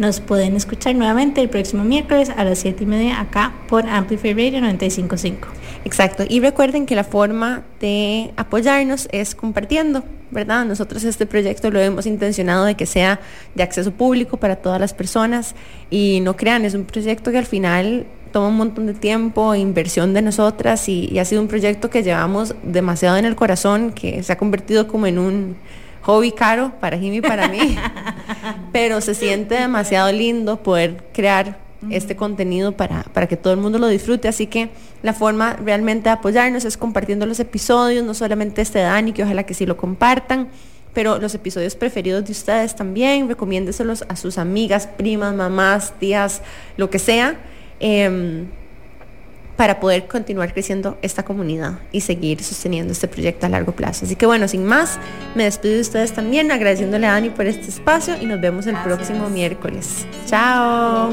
Nos 0.00 0.18
pueden 0.20 0.56
escuchar 0.56 0.94
nuevamente 0.94 1.42
el 1.42 1.50
próximo 1.50 1.84
miércoles 1.84 2.32
a 2.34 2.42
las 2.42 2.60
7 2.60 2.84
y 2.84 2.86
media 2.86 3.20
acá 3.20 3.52
por 3.68 3.86
Amplify 3.86 4.32
Radio 4.32 4.62
955. 4.62 5.46
Exacto. 5.84 6.24
Y 6.26 6.40
recuerden 6.40 6.86
que 6.86 6.96
la 6.96 7.04
forma 7.04 7.64
de 7.80 8.30
apoyarnos 8.38 9.10
es 9.12 9.34
compartiendo, 9.34 10.02
¿verdad? 10.30 10.64
Nosotros 10.64 11.04
este 11.04 11.26
proyecto 11.26 11.70
lo 11.70 11.80
hemos 11.80 12.06
intencionado 12.06 12.64
de 12.64 12.76
que 12.76 12.86
sea 12.86 13.20
de 13.54 13.62
acceso 13.62 13.90
público 13.90 14.38
para 14.38 14.56
todas 14.56 14.80
las 14.80 14.94
personas 14.94 15.54
y 15.90 16.20
no 16.22 16.34
crean, 16.34 16.64
es 16.64 16.72
un 16.72 16.84
proyecto 16.84 17.30
que 17.30 17.36
al 17.36 17.44
final 17.44 18.06
toma 18.32 18.48
un 18.48 18.56
montón 18.56 18.86
de 18.86 18.94
tiempo, 18.94 19.54
inversión 19.54 20.14
de 20.14 20.22
nosotras 20.22 20.88
y, 20.88 21.10
y 21.12 21.18
ha 21.18 21.26
sido 21.26 21.42
un 21.42 21.48
proyecto 21.48 21.90
que 21.90 22.02
llevamos 22.02 22.54
demasiado 22.62 23.18
en 23.18 23.26
el 23.26 23.36
corazón, 23.36 23.92
que 23.92 24.22
se 24.22 24.32
ha 24.32 24.38
convertido 24.38 24.88
como 24.88 25.06
en 25.06 25.18
un 25.18 25.56
hobby 26.10 26.32
caro 26.32 26.72
para 26.80 26.98
Jimmy 26.98 27.18
y 27.18 27.20
para 27.20 27.48
mí, 27.48 27.76
pero 28.72 29.00
se 29.00 29.14
siente 29.14 29.54
demasiado 29.54 30.10
lindo 30.12 30.62
poder 30.62 31.04
crear 31.12 31.58
este 31.88 32.14
contenido 32.14 32.72
para, 32.72 33.04
para 33.04 33.26
que 33.26 33.36
todo 33.36 33.52
el 33.54 33.60
mundo 33.60 33.78
lo 33.78 33.88
disfrute. 33.88 34.28
Así 34.28 34.46
que 34.46 34.70
la 35.02 35.14
forma 35.14 35.54
realmente 35.54 36.08
de 36.08 36.10
apoyarnos 36.10 36.64
es 36.64 36.76
compartiendo 36.76 37.26
los 37.26 37.40
episodios, 37.40 38.04
no 38.04 38.12
solamente 38.12 38.60
este 38.60 38.80
Dani, 38.80 39.12
que 39.12 39.22
ojalá 39.22 39.44
que 39.44 39.54
sí 39.54 39.64
lo 39.64 39.76
compartan, 39.76 40.48
pero 40.92 41.18
los 41.18 41.34
episodios 41.34 41.74
preferidos 41.76 42.24
de 42.24 42.32
ustedes 42.32 42.74
también, 42.74 43.28
recomiéndeselos 43.28 44.04
a 44.08 44.16
sus 44.16 44.36
amigas, 44.36 44.86
primas, 44.86 45.34
mamás, 45.34 45.94
tías, 45.98 46.42
lo 46.76 46.90
que 46.90 46.98
sea. 46.98 47.36
em, 47.78 48.46
para 49.60 49.78
poder 49.78 50.06
continuar 50.06 50.54
creciendo 50.54 50.96
esta 51.02 51.22
comunidad 51.22 51.80
y 51.92 52.00
seguir 52.00 52.42
sosteniendo 52.42 52.94
este 52.94 53.08
proyecto 53.08 53.44
a 53.44 53.50
largo 53.50 53.72
plazo. 53.72 54.06
Así 54.06 54.16
que 54.16 54.24
bueno, 54.24 54.48
sin 54.48 54.64
más, 54.64 54.98
me 55.34 55.44
despido 55.44 55.74
de 55.74 55.82
ustedes 55.82 56.14
también 56.14 56.50
agradeciéndole 56.50 57.06
a 57.06 57.12
Dani 57.12 57.28
por 57.28 57.44
este 57.44 57.68
espacio 57.68 58.16
y 58.18 58.24
nos 58.24 58.40
vemos 58.40 58.66
el 58.66 58.76
próximo 58.76 59.28
miércoles. 59.28 60.06
Chao. 60.24 61.12